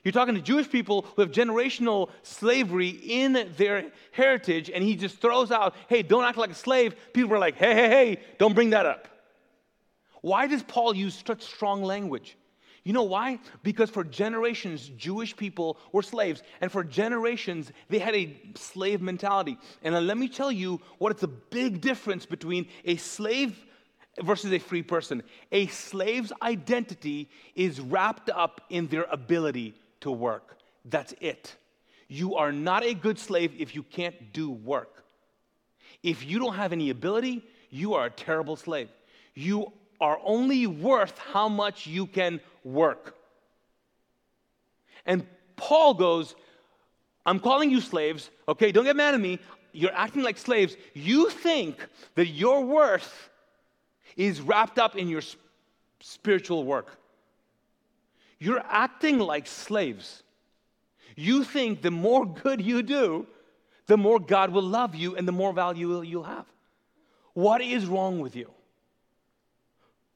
You're 0.03 0.13
talking 0.13 0.35
to 0.35 0.41
Jewish 0.41 0.69
people 0.69 1.07
who 1.15 1.23
have 1.23 1.31
generational 1.31 2.11
slavery 2.23 2.89
in 2.89 3.47
their 3.57 3.87
heritage, 4.13 4.71
and 4.71 4.83
he 4.83 4.97
just 4.97 5.19
throws 5.19 5.51
out, 5.51 5.75
hey, 5.89 6.03
don't 6.03 6.25
act 6.25 6.39
like 6.39 6.51
a 6.51 6.55
slave. 6.55 6.95
People 7.13 7.35
are 7.35 7.39
like, 7.39 7.57
hey, 7.57 7.75
hey, 7.75 7.89
hey, 7.89 8.21
don't 8.39 8.55
bring 8.55 8.71
that 8.71 8.87
up. 8.87 9.09
Why 10.21 10.47
does 10.47 10.63
Paul 10.63 10.95
use 10.95 11.23
such 11.27 11.43
strong 11.43 11.83
language? 11.83 12.37
You 12.85 12.93
know 12.93 13.05
why? 13.05 13.41
Because 13.63 13.89
for 13.89 14.05
generations, 14.05 14.91
Jewish 14.97 15.35
people 15.35 15.79
were 15.93 16.03
slaves, 16.03 16.43
and 16.61 16.71
for 16.71 16.85
generations, 16.85 17.73
they 17.89 17.99
had 17.99 18.15
a 18.15 18.37
slave 18.57 19.01
mentality. 19.01 19.57
And 19.83 20.07
let 20.07 20.19
me 20.19 20.29
tell 20.29 20.53
you 20.53 20.81
what 20.99 21.11
it's 21.11 21.23
a 21.23 21.29
big 21.29 21.81
difference 21.81 22.27
between 22.27 22.67
a 22.85 22.97
slave 22.97 23.59
versus 24.23 24.53
a 24.53 24.59
free 24.59 24.83
person. 24.83 25.23
A 25.51 25.67
slave's 25.69 26.33
identity 26.43 27.31
is 27.55 27.81
wrapped 27.81 28.29
up 28.29 28.61
in 28.69 28.87
their 28.89 29.05
ability 29.11 29.75
to 30.05 30.13
work. 30.13 30.57
That's 30.85 31.15
it. 31.21 31.57
You 32.09 32.37
are 32.37 32.53
not 32.53 32.85
a 32.85 32.95
good 32.95 33.19
slave 33.19 33.53
if 33.59 33.75
you 33.75 33.83
can't 33.83 34.33
do 34.33 34.51
work. 34.51 35.03
If 36.03 36.25
you 36.25 36.39
don't 36.39 36.55
have 36.55 36.73
any 36.73 36.91
ability, 36.91 37.43
you 37.71 37.95
are 37.95 38.07
a 38.07 38.11
terrible 38.11 38.57
slave. 38.57 38.89
You 39.35 39.73
are 40.01 40.19
only 40.23 40.67
worth 40.67 41.19
how 41.19 41.49
much 41.49 41.87
you 41.87 42.07
can 42.07 42.41
work. 42.63 43.17
And 45.07 45.27
Paul 45.57 45.95
goes, 45.95 46.35
I'm 47.25 47.41
calling 47.41 47.71
you 47.71 47.81
slaves, 47.81 48.31
okay? 48.47 48.71
Don't 48.71 48.85
get 48.85 48.97
mad 48.97 49.15
at 49.15 49.21
me. 49.21 49.39
You're 49.73 49.95
acting 49.95 50.23
like 50.23 50.37
slaves. 50.37 50.77
You 50.93 51.31
think 51.31 51.79
that 52.15 52.27
your 52.27 52.63
worth 52.63 53.31
is 54.17 54.43
wrapped 54.43 54.79
up 54.79 54.97
in 54.97 55.09
your 55.09 55.23
spiritual 56.01 56.65
work. 56.65 56.99
You're 58.45 58.63
acting 58.69 59.19
like 59.19 59.47
slaves. 59.47 60.23
You 61.17 61.45
think 61.45 61.81
the 61.81 61.91
more 61.91 62.27
good 62.27 62.61
you 62.61 62.83
do, 62.83 63.27
the 63.87 63.97
more 63.97 64.21
God 64.21 64.51
will 64.51 64.63
love 64.63 64.95
you 64.95 65.17
and 65.17 65.27
the 65.27 65.33
more 65.33 65.55
value 65.55 66.03
you'll 66.03 66.25
have. 66.25 66.45
What 67.33 67.63
is 67.63 67.87
wrong 67.87 68.21
with 68.21 68.37
you? 68.37 68.51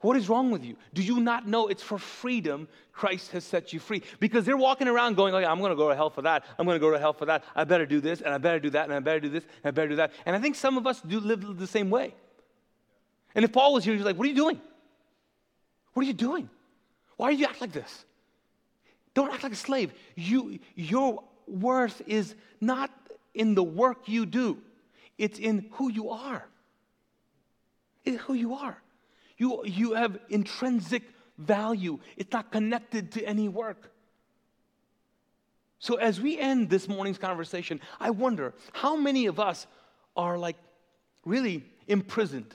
What 0.00 0.14
is 0.18 0.28
wrong 0.28 0.50
with 0.50 0.62
you? 0.62 0.76
Do 0.92 1.02
you 1.02 1.20
not 1.20 1.48
know 1.48 1.68
it's 1.68 1.82
for 1.82 1.98
freedom 1.98 2.68
Christ 2.92 3.30
has 3.30 3.44
set 3.44 3.72
you 3.72 3.80
free? 3.80 4.02
Because 4.20 4.44
they're 4.44 4.58
walking 4.58 4.88
around 4.88 5.16
going, 5.16 5.32
oh, 5.34 5.38
I'm 5.38 5.58
going 5.58 5.70
to 5.70 5.76
go 5.76 5.88
to 5.88 5.96
hell 5.96 6.10
for 6.10 6.20
that. 6.20 6.44
I'm 6.58 6.66
going 6.66 6.76
to 6.76 6.80
go 6.80 6.90
to 6.90 6.98
hell 6.98 7.14
for 7.14 7.24
that. 7.24 7.44
I 7.56 7.64
better 7.64 7.86
do 7.86 7.98
this, 7.98 8.20
and 8.20 8.34
I 8.34 8.36
better 8.36 8.60
do 8.60 8.68
that, 8.70 8.84
and 8.84 8.92
I 8.92 9.00
better 9.00 9.20
do 9.20 9.30
this, 9.30 9.44
and 9.44 9.68
I 9.68 9.70
better 9.70 9.88
do 9.88 9.96
that. 9.96 10.12
And 10.26 10.36
I 10.36 10.38
think 10.38 10.54
some 10.54 10.76
of 10.76 10.86
us 10.86 11.00
do 11.00 11.18
live 11.18 11.56
the 11.56 11.66
same 11.66 11.88
way. 11.88 12.14
And 13.34 13.42
if 13.42 13.52
Paul 13.52 13.72
was 13.72 13.84
here, 13.84 13.94
he's 13.94 14.04
like, 14.04 14.18
What 14.18 14.26
are 14.26 14.30
you 14.30 14.36
doing? 14.36 14.60
What 15.94 16.04
are 16.04 16.06
you 16.06 16.12
doing? 16.12 16.50
Why 17.16 17.32
do 17.32 17.38
you 17.38 17.46
act 17.46 17.62
like 17.62 17.72
this? 17.72 18.04
Don't 19.18 19.32
act 19.34 19.42
like 19.42 19.50
a 19.50 19.56
slave. 19.56 19.92
You, 20.14 20.60
your 20.76 21.24
worth 21.48 22.00
is 22.06 22.36
not 22.60 22.92
in 23.34 23.56
the 23.56 23.64
work 23.64 24.02
you 24.06 24.24
do, 24.24 24.58
it's 25.18 25.40
in 25.40 25.66
who 25.72 25.90
you 25.90 26.10
are. 26.10 26.46
It's 28.04 28.22
who 28.22 28.34
you 28.34 28.54
are. 28.54 28.80
You, 29.36 29.64
you 29.64 29.94
have 29.94 30.20
intrinsic 30.28 31.02
value, 31.36 31.98
it's 32.16 32.32
not 32.32 32.52
connected 32.52 33.10
to 33.10 33.24
any 33.24 33.48
work. 33.48 33.90
So, 35.80 35.96
as 35.96 36.20
we 36.20 36.38
end 36.38 36.70
this 36.70 36.86
morning's 36.88 37.18
conversation, 37.18 37.80
I 37.98 38.10
wonder 38.10 38.54
how 38.72 38.94
many 38.94 39.26
of 39.26 39.40
us 39.40 39.66
are 40.16 40.38
like 40.38 40.58
really 41.24 41.64
imprisoned, 41.88 42.54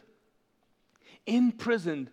imprisoned 1.25 2.09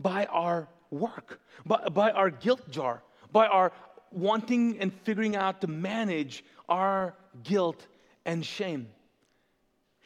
by 0.00 0.24
our 0.24 0.66
work, 0.90 1.40
by, 1.64 1.88
by 1.88 2.10
our 2.10 2.30
guilt 2.30 2.68
jar, 2.68 3.04
by 3.32 3.46
our 3.46 3.72
wanting 4.10 4.78
and 4.78 4.92
figuring 5.04 5.36
out 5.36 5.60
to 5.60 5.66
manage 5.66 6.44
our 6.68 7.14
guilt 7.42 7.86
and 8.24 8.44
shame. 8.44 8.88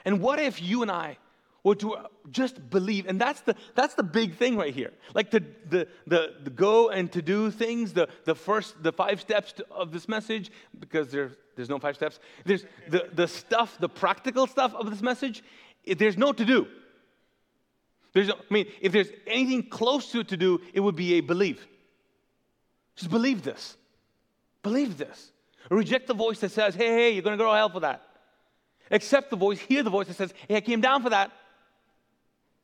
And 0.04 0.20
what 0.20 0.38
if 0.38 0.62
you 0.62 0.82
and 0.82 0.90
I 0.90 1.18
were 1.62 1.74
to 1.76 1.96
just 2.30 2.70
believe? 2.70 3.06
And 3.06 3.20
that's 3.20 3.42
the 3.42 3.54
that's 3.74 3.94
the 3.94 4.02
big 4.02 4.36
thing 4.36 4.56
right 4.56 4.74
here. 4.74 4.92
Like 5.14 5.30
the 5.30 5.44
the 5.68 5.88
the, 6.06 6.34
the 6.42 6.50
go 6.50 6.88
and 6.88 7.12
to 7.12 7.22
do 7.22 7.50
things 7.50 7.92
the 7.92 8.08
the 8.24 8.34
first 8.34 8.82
the 8.82 8.92
five 8.92 9.20
steps 9.20 9.52
to, 9.54 9.66
of 9.70 9.92
this 9.92 10.08
message 10.08 10.50
because 10.78 11.10
there's 11.10 11.32
there's 11.56 11.68
no 11.68 11.78
five 11.78 11.96
steps. 11.96 12.18
There's 12.46 12.64
the 12.88 13.10
the 13.12 13.28
stuff 13.28 13.76
the 13.78 13.88
practical 13.88 14.46
stuff 14.46 14.74
of 14.74 14.90
this 14.90 15.02
message 15.02 15.42
there's 15.86 16.16
no 16.16 16.32
to 16.32 16.44
do 16.44 16.66
there's 18.12 18.28
no, 18.28 18.34
i 18.34 18.54
mean 18.54 18.66
if 18.80 18.92
there's 18.92 19.10
anything 19.26 19.62
close 19.62 20.10
to 20.12 20.22
to 20.24 20.36
do 20.36 20.60
it 20.72 20.80
would 20.80 20.96
be 20.96 21.14
a 21.14 21.20
believe 21.20 21.66
just 23.00 23.10
believe 23.10 23.42
this 23.42 23.76
believe 24.62 24.96
this 24.96 25.32
reject 25.70 26.06
the 26.06 26.14
voice 26.14 26.38
that 26.40 26.52
says 26.52 26.74
hey 26.74 26.88
hey 26.88 27.10
you're 27.10 27.22
going 27.22 27.36
to 27.36 27.42
go 27.42 27.50
to 27.50 27.56
hell 27.56 27.68
for 27.68 27.80
that 27.80 28.02
accept 28.90 29.30
the 29.30 29.36
voice 29.36 29.58
hear 29.58 29.82
the 29.82 29.90
voice 29.90 30.06
that 30.06 30.16
says 30.16 30.32
hey 30.46 30.56
i 30.56 30.60
came 30.60 30.80
down 30.80 31.02
for 31.02 31.10
that 31.10 31.32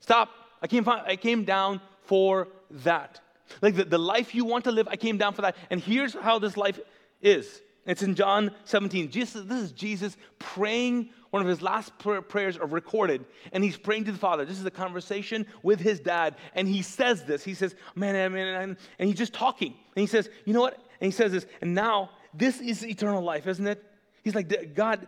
Stop. 0.00 0.30
I 0.62 0.66
came, 0.66 0.88
I 0.88 1.16
came 1.16 1.44
down 1.44 1.80
for 2.02 2.48
that. 2.70 3.20
Like 3.62 3.76
the, 3.76 3.84
the 3.84 3.98
life 3.98 4.34
you 4.34 4.44
want 4.44 4.64
to 4.64 4.72
live, 4.72 4.88
I 4.88 4.96
came 4.96 5.18
down 5.18 5.34
for 5.34 5.42
that. 5.42 5.56
And 5.70 5.80
here's 5.80 6.14
how 6.14 6.38
this 6.38 6.56
life 6.56 6.78
is. 7.20 7.60
It's 7.86 8.02
in 8.02 8.16
John 8.16 8.50
17. 8.64 9.10
Jesus, 9.10 9.44
this 9.46 9.62
is 9.62 9.72
Jesus 9.72 10.16
praying. 10.38 11.10
One 11.30 11.40
of 11.40 11.48
his 11.48 11.62
last 11.62 11.92
prayers 11.98 12.58
are 12.58 12.66
recorded, 12.66 13.24
and 13.52 13.62
he's 13.62 13.76
praying 13.76 14.04
to 14.04 14.12
the 14.12 14.18
Father. 14.18 14.44
This 14.44 14.58
is 14.58 14.64
a 14.64 14.70
conversation 14.70 15.46
with 15.62 15.80
his 15.80 16.00
dad, 16.00 16.36
and 16.54 16.66
he 16.66 16.82
says 16.82 17.24
this. 17.24 17.44
He 17.44 17.54
says, 17.54 17.74
"Man, 17.94 18.32
man," 18.32 18.76
and 18.98 19.08
he's 19.08 19.18
just 19.18 19.32
talking, 19.32 19.72
and 19.72 20.00
he 20.00 20.06
says, 20.06 20.28
"You 20.44 20.52
know 20.52 20.62
what?" 20.62 20.74
And 21.00 21.06
he 21.06 21.10
says 21.10 21.32
this, 21.32 21.46
and 21.60 21.74
now 21.74 22.10
this 22.34 22.60
is 22.60 22.84
eternal 22.84 23.22
life, 23.22 23.46
isn't 23.46 23.66
it? 23.66 23.84
He's 24.24 24.34
like, 24.34 24.74
"God, 24.74 25.06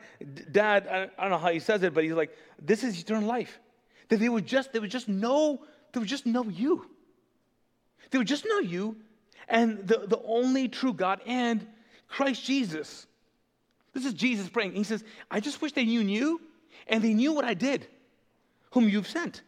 Dad," 0.52 0.86
I 0.86 1.22
don't 1.22 1.30
know 1.30 1.38
how 1.38 1.50
he 1.50 1.60
says 1.60 1.82
it, 1.82 1.94
but 1.94 2.04
he's 2.04 2.12
like, 2.12 2.36
"This 2.60 2.84
is 2.84 3.00
eternal 3.00 3.28
life." 3.28 3.58
That 4.08 4.20
they 4.20 4.28
would 4.28 4.46
just, 4.46 4.72
they 4.72 4.78
would 4.78 4.90
just 4.90 5.08
know, 5.08 5.64
they 5.92 6.00
would 6.00 6.08
just 6.08 6.26
know 6.26 6.44
you. 6.44 6.86
They 8.10 8.18
would 8.18 8.28
just 8.28 8.46
know 8.46 8.60
you 8.60 8.96
and 9.48 9.86
the, 9.86 10.06
the 10.06 10.20
only 10.24 10.68
true 10.68 10.92
God 10.92 11.20
and 11.26 11.66
Christ 12.08 12.44
Jesus. 12.44 13.06
This 13.92 14.04
is 14.04 14.12
Jesus 14.12 14.48
praying. 14.48 14.72
He 14.72 14.84
says, 14.84 15.04
I 15.30 15.40
just 15.40 15.60
wish 15.60 15.72
they 15.72 15.84
knew 15.84 16.00
you 16.00 16.40
and 16.86 17.02
they 17.02 17.14
knew 17.14 17.32
what 17.32 17.44
I 17.44 17.54
did, 17.54 17.86
whom 18.70 18.88
you've 18.88 19.08
sent. 19.08 19.42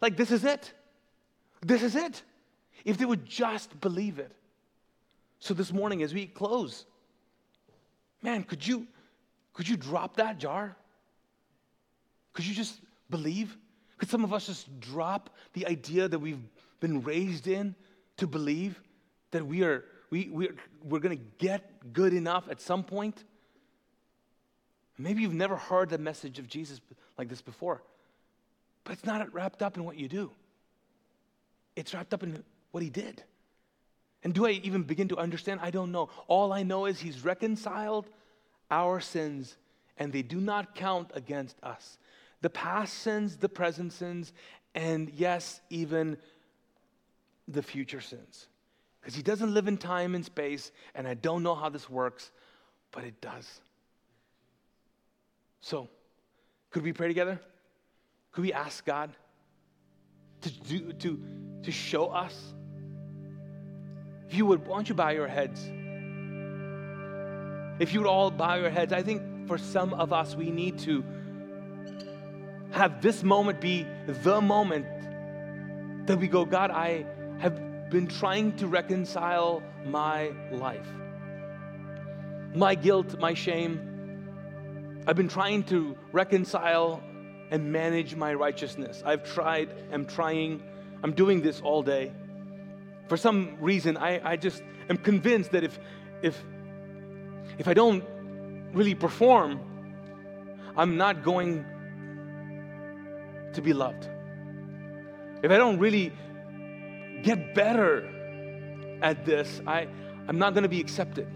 Like, 0.00 0.16
this 0.16 0.30
is 0.30 0.44
it. 0.44 0.72
This 1.62 1.82
is 1.82 1.96
it. 1.96 2.22
If 2.84 2.98
they 2.98 3.04
would 3.04 3.26
just 3.26 3.80
believe 3.80 4.18
it. 4.18 4.32
So 5.40 5.54
this 5.54 5.72
morning, 5.72 6.02
as 6.02 6.14
we 6.14 6.26
close, 6.26 6.86
man, 8.22 8.42
could 8.42 8.66
you 8.66 8.86
could 9.52 9.68
you 9.68 9.76
drop 9.76 10.16
that 10.16 10.38
jar? 10.38 10.76
Could 12.34 12.46
you 12.46 12.54
just 12.54 12.78
believe? 13.08 13.56
Could 13.96 14.10
some 14.10 14.22
of 14.22 14.34
us 14.34 14.46
just 14.46 14.80
drop 14.80 15.30
the 15.54 15.66
idea 15.66 16.08
that 16.08 16.18
we've 16.18 16.42
been 16.80 17.02
raised 17.02 17.46
in 17.46 17.74
to 18.18 18.26
believe 18.26 18.78
that 19.30 19.46
we 19.46 19.62
are, 19.62 19.84
we, 20.16 20.28
we're, 20.30 20.54
we're 20.82 21.00
going 21.00 21.18
to 21.18 21.24
get 21.38 21.92
good 21.92 22.14
enough 22.14 22.48
at 22.50 22.60
some 22.60 22.82
point? 22.82 23.22
Maybe 24.96 25.20
you've 25.20 25.34
never 25.34 25.56
heard 25.56 25.90
the 25.90 25.98
message 25.98 26.38
of 26.38 26.48
Jesus 26.48 26.80
like 27.18 27.28
this 27.28 27.42
before, 27.42 27.82
but 28.84 28.94
it's 28.94 29.04
not 29.04 29.34
wrapped 29.34 29.62
up 29.62 29.76
in 29.76 29.84
what 29.84 29.98
you 29.98 30.08
do. 30.08 30.30
It's 31.74 31.92
wrapped 31.92 32.14
up 32.14 32.22
in 32.22 32.42
what 32.70 32.82
he 32.82 32.88
did. 32.88 33.22
And 34.24 34.32
do 34.32 34.46
I 34.46 34.52
even 34.52 34.84
begin 34.84 35.08
to 35.08 35.18
understand? 35.18 35.60
I 35.62 35.70
don't 35.70 35.92
know. 35.92 36.08
All 36.28 36.50
I 36.50 36.62
know 36.62 36.86
is 36.86 36.98
he's 36.98 37.22
reconciled 37.22 38.06
our 38.70 39.00
sins 39.00 39.54
and 39.98 40.14
they 40.14 40.22
do 40.22 40.40
not 40.40 40.74
count 40.74 41.10
against 41.14 41.56
us 41.62 41.98
the 42.42 42.50
past 42.50 42.94
sins, 42.98 43.36
the 43.36 43.48
present 43.48 43.92
sins, 43.92 44.32
and 44.74 45.10
yes, 45.10 45.60
even 45.70 46.16
the 47.48 47.62
future 47.62 48.00
sins. 48.00 48.46
Because 49.06 49.14
he 49.14 49.22
doesn't 49.22 49.54
live 49.54 49.68
in 49.68 49.76
time 49.76 50.16
and 50.16 50.24
space, 50.24 50.72
and 50.96 51.06
I 51.06 51.14
don't 51.14 51.44
know 51.44 51.54
how 51.54 51.68
this 51.68 51.88
works, 51.88 52.32
but 52.90 53.04
it 53.04 53.20
does. 53.20 53.60
So, 55.60 55.88
could 56.70 56.82
we 56.82 56.92
pray 56.92 57.06
together? 57.06 57.40
Could 58.32 58.42
we 58.42 58.52
ask 58.52 58.84
God 58.84 59.12
to, 60.40 60.50
do, 60.50 60.92
to, 60.92 61.22
to 61.62 61.70
show 61.70 62.08
us? 62.08 62.36
If 64.28 64.34
you 64.34 64.44
would, 64.46 64.66
why 64.66 64.78
don't 64.78 64.88
you 64.88 64.96
bow 64.96 65.10
your 65.10 65.28
heads? 65.28 65.60
If 67.80 67.94
you 67.94 68.00
would 68.00 68.08
all 68.08 68.32
bow 68.32 68.56
your 68.56 68.70
heads, 68.70 68.92
I 68.92 69.04
think 69.04 69.46
for 69.46 69.56
some 69.56 69.94
of 69.94 70.12
us, 70.12 70.34
we 70.34 70.50
need 70.50 70.80
to 70.80 71.04
have 72.72 73.00
this 73.02 73.22
moment 73.22 73.60
be 73.60 73.86
the 74.08 74.40
moment 74.40 74.86
that 76.08 76.18
we 76.18 76.26
go, 76.26 76.44
God, 76.44 76.72
I 76.72 77.06
been 77.90 78.06
trying 78.06 78.56
to 78.56 78.66
reconcile 78.66 79.62
my 79.84 80.32
life, 80.50 80.86
my 82.54 82.74
guilt, 82.74 83.18
my 83.18 83.34
shame. 83.34 83.80
I've 85.06 85.16
been 85.16 85.28
trying 85.28 85.62
to 85.64 85.96
reconcile 86.12 87.02
and 87.50 87.72
manage 87.72 88.16
my 88.16 88.34
righteousness. 88.34 89.02
I've 89.06 89.22
tried, 89.22 89.68
I'm 89.92 90.04
trying, 90.04 90.62
I'm 91.04 91.12
doing 91.12 91.42
this 91.42 91.60
all 91.60 91.82
day. 91.82 92.12
For 93.08 93.16
some 93.16 93.56
reason, 93.60 93.96
I, 93.96 94.32
I 94.32 94.36
just 94.36 94.62
am 94.90 94.96
convinced 94.96 95.52
that 95.52 95.62
if, 95.62 95.78
if, 96.22 96.44
if 97.58 97.68
I 97.68 97.74
don't 97.74 98.04
really 98.72 98.96
perform, 98.96 99.60
I'm 100.76 100.96
not 100.96 101.22
going 101.22 101.64
to 103.52 103.62
be 103.62 103.72
loved. 103.72 104.08
If 105.42 105.50
I 105.52 105.56
don't 105.56 105.78
really 105.78 106.12
get 107.26 107.54
better 107.54 108.08
at 109.02 109.26
this, 109.26 109.60
I, 109.66 109.88
I'm 110.28 110.38
not 110.38 110.54
going 110.54 110.62
to 110.62 110.68
be 110.68 110.80
accepted. 110.80 111.26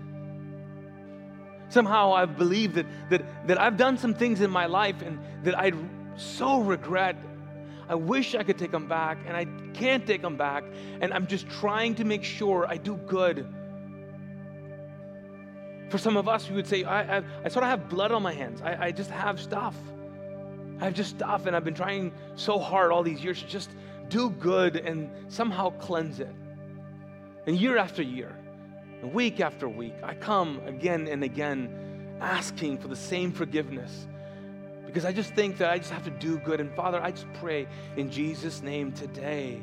Somehow 1.69 2.13
I've 2.13 2.39
believed 2.39 2.77
that, 2.77 2.87
that, 3.11 3.49
that 3.49 3.61
I've 3.61 3.77
done 3.77 3.99
some 3.99 4.15
things 4.15 4.41
in 4.41 4.51
my 4.51 4.67
life 4.67 5.03
and 5.03 5.19
that 5.43 5.59
I 5.59 5.73
so 6.17 6.61
regret. 6.61 7.17
I 7.89 7.97
wish 7.97 8.37
I 8.37 8.45
could 8.45 8.57
take 8.57 8.71
them 8.71 8.87
back, 8.87 9.19
and 9.27 9.37
I 9.37 9.47
can't 9.75 10.07
take 10.07 10.23
them 10.23 10.37
back. 10.37 10.63
And 11.01 11.13
I'm 11.13 11.27
just 11.27 11.49
trying 11.49 11.97
to 11.97 12.05
make 12.05 12.23
sure 12.23 12.67
I 12.69 12.77
do 12.77 12.97
good. 12.97 13.53
For 15.89 15.99
some 15.99 16.17
of 16.17 16.29
us, 16.29 16.49
we 16.49 16.55
would 16.55 16.69
say, 16.69 16.85
I, 16.85 17.19
I, 17.19 17.23
I 17.45 17.49
sort 17.49 17.65
of 17.65 17.71
have 17.71 17.89
blood 17.89 18.13
on 18.13 18.23
my 18.23 18.33
hands. 18.33 18.63
I, 18.63 18.87
I 18.87 18.93
just 18.93 19.11
have 19.11 19.41
stuff. 19.41 19.75
I've 20.81 20.95
just 20.95 21.11
stuff 21.11 21.47
and 21.47 21.55
I've 21.55 21.65
been 21.65 21.75
trying 21.75 22.13
so 22.37 22.59
hard 22.59 22.93
all 22.93 23.03
these 23.03 23.23
years 23.23 23.41
to 23.43 23.49
just 23.49 23.71
do 24.11 24.31
good 24.31 24.77
and 24.77 25.11
somehow 25.33 25.71
cleanse 25.71 26.21
it. 26.21 26.35
And 27.47 27.59
year 27.59 27.79
after 27.79 28.03
year, 28.03 28.37
and 29.01 29.15
week 29.15 29.41
after 29.41 29.69
week, 29.69 29.95
I 30.03 30.15
come 30.15 30.61
again 30.67 31.09
and 31.09 31.25
again 31.25 32.19
asking 32.21 32.79
for 32.79 32.89
the 32.89 32.97
same 32.97 33.33
forgiveness 33.33 34.07
because 34.85 35.05
I 35.05 35.13
just 35.13 35.35
think 35.35 35.59
that 35.59 35.71
I 35.71 35.79
just 35.79 35.91
have 35.91 36.05
to 36.05 36.11
do 36.11 36.39
good. 36.39 36.61
And 36.61 36.75
Father, 36.75 37.01
I 37.01 37.13
just 37.13 37.33
pray 37.35 37.67
in 37.97 38.11
Jesus' 38.11 38.61
name 38.61 38.93
today 38.93 39.63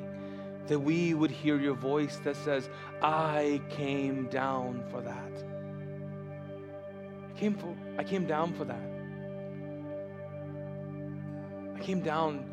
that 0.68 0.80
we 0.80 1.14
would 1.14 1.32
hear 1.32 1.58
your 1.60 1.76
voice 1.76 2.18
that 2.24 2.36
says, 2.38 2.70
I 3.02 3.62
came 3.70 4.28
down 4.28 4.84
for 4.90 5.02
that. 5.02 5.44
I 7.30 7.40
came, 7.40 7.56
for, 7.56 7.76
I 7.98 8.04
came 8.04 8.26
down 8.26 8.54
for 8.54 8.66
that. 8.66 8.90
I 11.76 11.80
came 11.84 12.02
down 12.02 12.46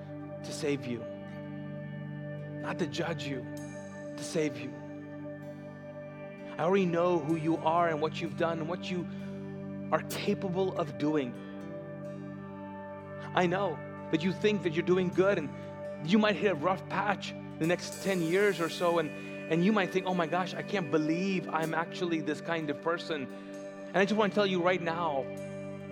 to 0.42 0.52
save 0.52 0.86
you, 0.86 1.02
not 2.64 2.78
to 2.78 2.86
judge 2.86 3.26
you, 3.26 3.44
to 4.16 4.24
save 4.24 4.58
you. 4.58 4.72
I 6.56 6.62
already 6.62 6.86
know 6.86 7.18
who 7.18 7.36
you 7.36 7.58
are 7.58 7.88
and 7.88 8.00
what 8.00 8.18
you've 8.20 8.38
done 8.38 8.58
and 8.58 8.68
what 8.68 8.90
you 8.90 9.06
are 9.92 10.00
capable 10.08 10.74
of 10.78 10.96
doing. 10.96 11.34
I 13.34 13.46
know 13.46 13.78
that 14.12 14.24
you 14.24 14.32
think 14.32 14.62
that 14.62 14.72
you're 14.72 14.82
doing 14.82 15.10
good 15.10 15.36
and 15.36 15.50
you 16.06 16.18
might 16.18 16.36
hit 16.36 16.52
a 16.52 16.54
rough 16.54 16.88
patch 16.88 17.32
in 17.32 17.58
the 17.58 17.66
next 17.66 18.02
10 18.02 18.22
years 18.22 18.60
or 18.60 18.70
so 18.70 18.98
and, 18.98 19.10
and 19.50 19.62
you 19.62 19.70
might 19.70 19.92
think, 19.92 20.06
oh 20.06 20.14
my 20.14 20.26
gosh, 20.26 20.54
I 20.54 20.62
can't 20.62 20.90
believe 20.90 21.46
I'm 21.50 21.74
actually 21.74 22.22
this 22.22 22.40
kind 22.40 22.70
of 22.70 22.80
person. 22.80 23.28
And 23.88 23.96
I 23.96 24.06
just 24.06 24.16
want 24.16 24.32
to 24.32 24.34
tell 24.34 24.46
you 24.46 24.62
right 24.62 24.80
now, 24.80 25.26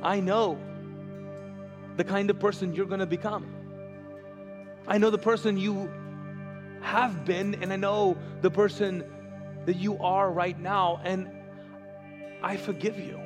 I 0.03 0.21
know 0.21 0.59
the 1.99 2.05
kind 2.05 2.31
of 2.31 2.41
person 2.41 2.75
you're 2.75 2.87
going 2.87 3.01
to 3.01 3.07
become. 3.07 3.47
I 4.89 4.97
know 4.97 5.11
the 5.11 5.19
person 5.19 5.59
you 5.59 5.91
have 6.83 7.25
been, 7.25 7.55
and 7.63 7.73
I 7.73 7.77
know 7.77 8.17
the 8.43 8.51
person 8.51 9.05
that 9.65 9.77
you 9.77 9.99
are 9.99 10.31
right 10.31 10.59
now, 10.59 11.01
and 11.05 11.31
I 12.43 12.57
forgive 12.57 12.99
you. 12.99 13.19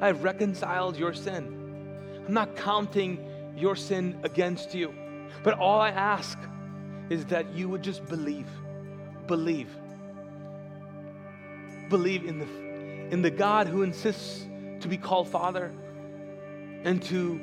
I've 0.00 0.22
reconciled 0.22 0.96
your 0.96 1.14
sin. 1.14 2.24
I'm 2.26 2.34
not 2.34 2.56
counting 2.56 3.52
your 3.56 3.76
sin 3.76 4.20
against 4.22 4.74
you, 4.74 4.94
but 5.42 5.58
all 5.58 5.80
I 5.80 5.90
ask 5.90 6.38
is 7.10 7.24
that 7.26 7.54
you 7.54 7.68
would 7.68 7.82
just 7.82 8.04
believe. 8.06 8.48
Believe. 9.26 9.68
Believe 11.88 12.24
in 12.24 12.38
the, 12.38 12.46
in 13.12 13.22
the 13.22 13.30
God 13.30 13.66
who 13.66 13.82
insists 13.82 14.46
to 14.80 14.88
be 14.88 14.96
called 14.96 15.28
Father 15.28 15.72
and 16.84 17.02
to 17.04 17.40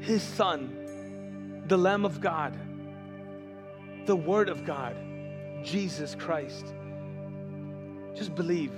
his 0.00 0.22
Son, 0.22 1.62
the 1.66 1.76
Lamb 1.76 2.04
of 2.04 2.20
God, 2.20 2.58
the 4.06 4.16
Word 4.16 4.48
of 4.48 4.64
God, 4.64 4.96
Jesus 5.62 6.14
Christ. 6.14 6.74
Just 8.14 8.34
believe. 8.34 8.72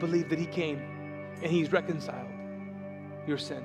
Believe 0.00 0.28
that 0.30 0.38
He 0.38 0.46
came 0.46 0.78
and 1.42 1.50
He's 1.50 1.72
reconciled 1.72 2.28
your 3.26 3.38
sin. 3.38 3.64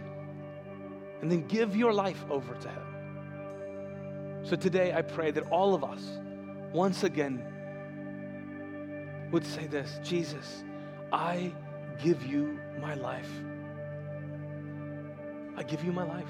And 1.22 1.32
then 1.32 1.46
give 1.48 1.76
your 1.76 1.94
life 1.94 2.24
over 2.30 2.54
to 2.56 2.70
Him. 2.70 4.42
So 4.44 4.56
today 4.56 4.94
I 4.94 5.02
pray 5.02 5.32
that 5.32 5.50
all 5.52 5.76
of 5.76 5.84
us, 5.84 6.02
once 6.72 7.04
again, 7.04 7.44
would 9.32 9.46
say 9.46 9.68
this 9.68 10.00
Jesus, 10.04 10.64
I 11.12 11.54
give 12.02 12.26
you 12.26 12.60
my 12.80 12.96
life. 12.96 13.30
I 15.58 15.64
give 15.64 15.84
you 15.84 15.92
my 15.92 16.04
life. 16.04 16.30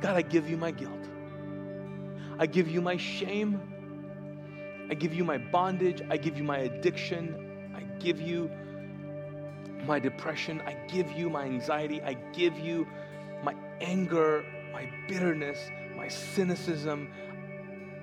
God, 0.00 0.16
I 0.16 0.22
give 0.22 0.48
you 0.48 0.56
my 0.56 0.70
guilt. 0.70 1.08
I 2.38 2.46
give 2.46 2.68
you 2.68 2.80
my 2.80 2.96
shame. 2.96 3.60
I 4.90 4.94
give 4.94 5.14
you 5.14 5.24
my 5.24 5.38
bondage. 5.38 6.02
I 6.10 6.16
give 6.16 6.36
you 6.36 6.44
my 6.44 6.58
addiction. 6.58 7.72
I 7.74 7.82
give 7.98 8.20
you 8.20 8.50
my 9.86 9.98
depression. 9.98 10.60
I 10.66 10.74
give 10.88 11.10
you 11.12 11.30
my 11.30 11.44
anxiety. 11.44 12.02
I 12.02 12.14
give 12.32 12.58
you 12.58 12.86
my 13.42 13.54
anger, 13.80 14.44
my 14.72 14.88
bitterness, 15.08 15.58
my 15.96 16.08
cynicism. 16.08 17.08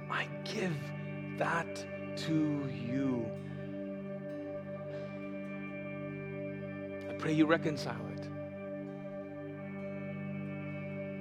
I 0.09 0.27
give 0.43 0.75
that 1.37 1.85
to 2.27 2.69
you. 2.69 3.25
I 7.09 7.13
pray 7.13 7.33
you 7.33 7.45
reconcile 7.45 8.07
it. 8.17 8.27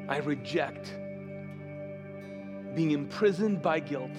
I 0.08 0.18
reject 0.18 0.94
being 2.74 2.92
imprisoned 2.92 3.62
by 3.62 3.80
guilt 3.80 4.10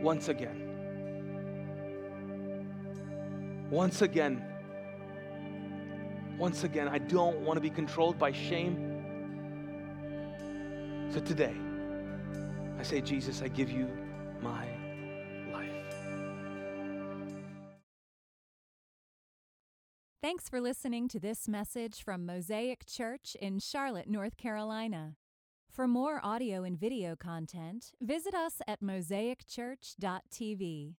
once 0.00 0.28
again. 0.28 0.62
Once 3.70 4.02
again, 4.02 4.44
once 6.38 6.64
again, 6.64 6.86
I 6.86 6.98
don't 6.98 7.38
want 7.40 7.56
to 7.56 7.60
be 7.60 7.70
controlled 7.70 8.18
by 8.18 8.30
shame. 8.30 8.92
So 11.10 11.20
today, 11.20 11.56
I 12.78 12.82
say, 12.82 13.00
Jesus, 13.00 13.40
I 13.42 13.48
give 13.48 13.70
you 13.70 13.88
my 14.42 14.68
life. 15.52 15.70
Thanks 20.22 20.48
for 20.48 20.60
listening 20.60 21.08
to 21.08 21.18
this 21.18 21.48
message 21.48 22.02
from 22.02 22.26
Mosaic 22.26 22.84
Church 22.86 23.34
in 23.40 23.58
Charlotte, 23.58 24.08
North 24.08 24.36
Carolina. 24.36 25.14
For 25.76 25.86
more 25.86 26.24
audio 26.24 26.64
and 26.64 26.80
video 26.80 27.14
content, 27.16 27.92
visit 28.00 28.32
us 28.32 28.62
at 28.66 28.80
mosaicchurch.tv. 28.80 30.94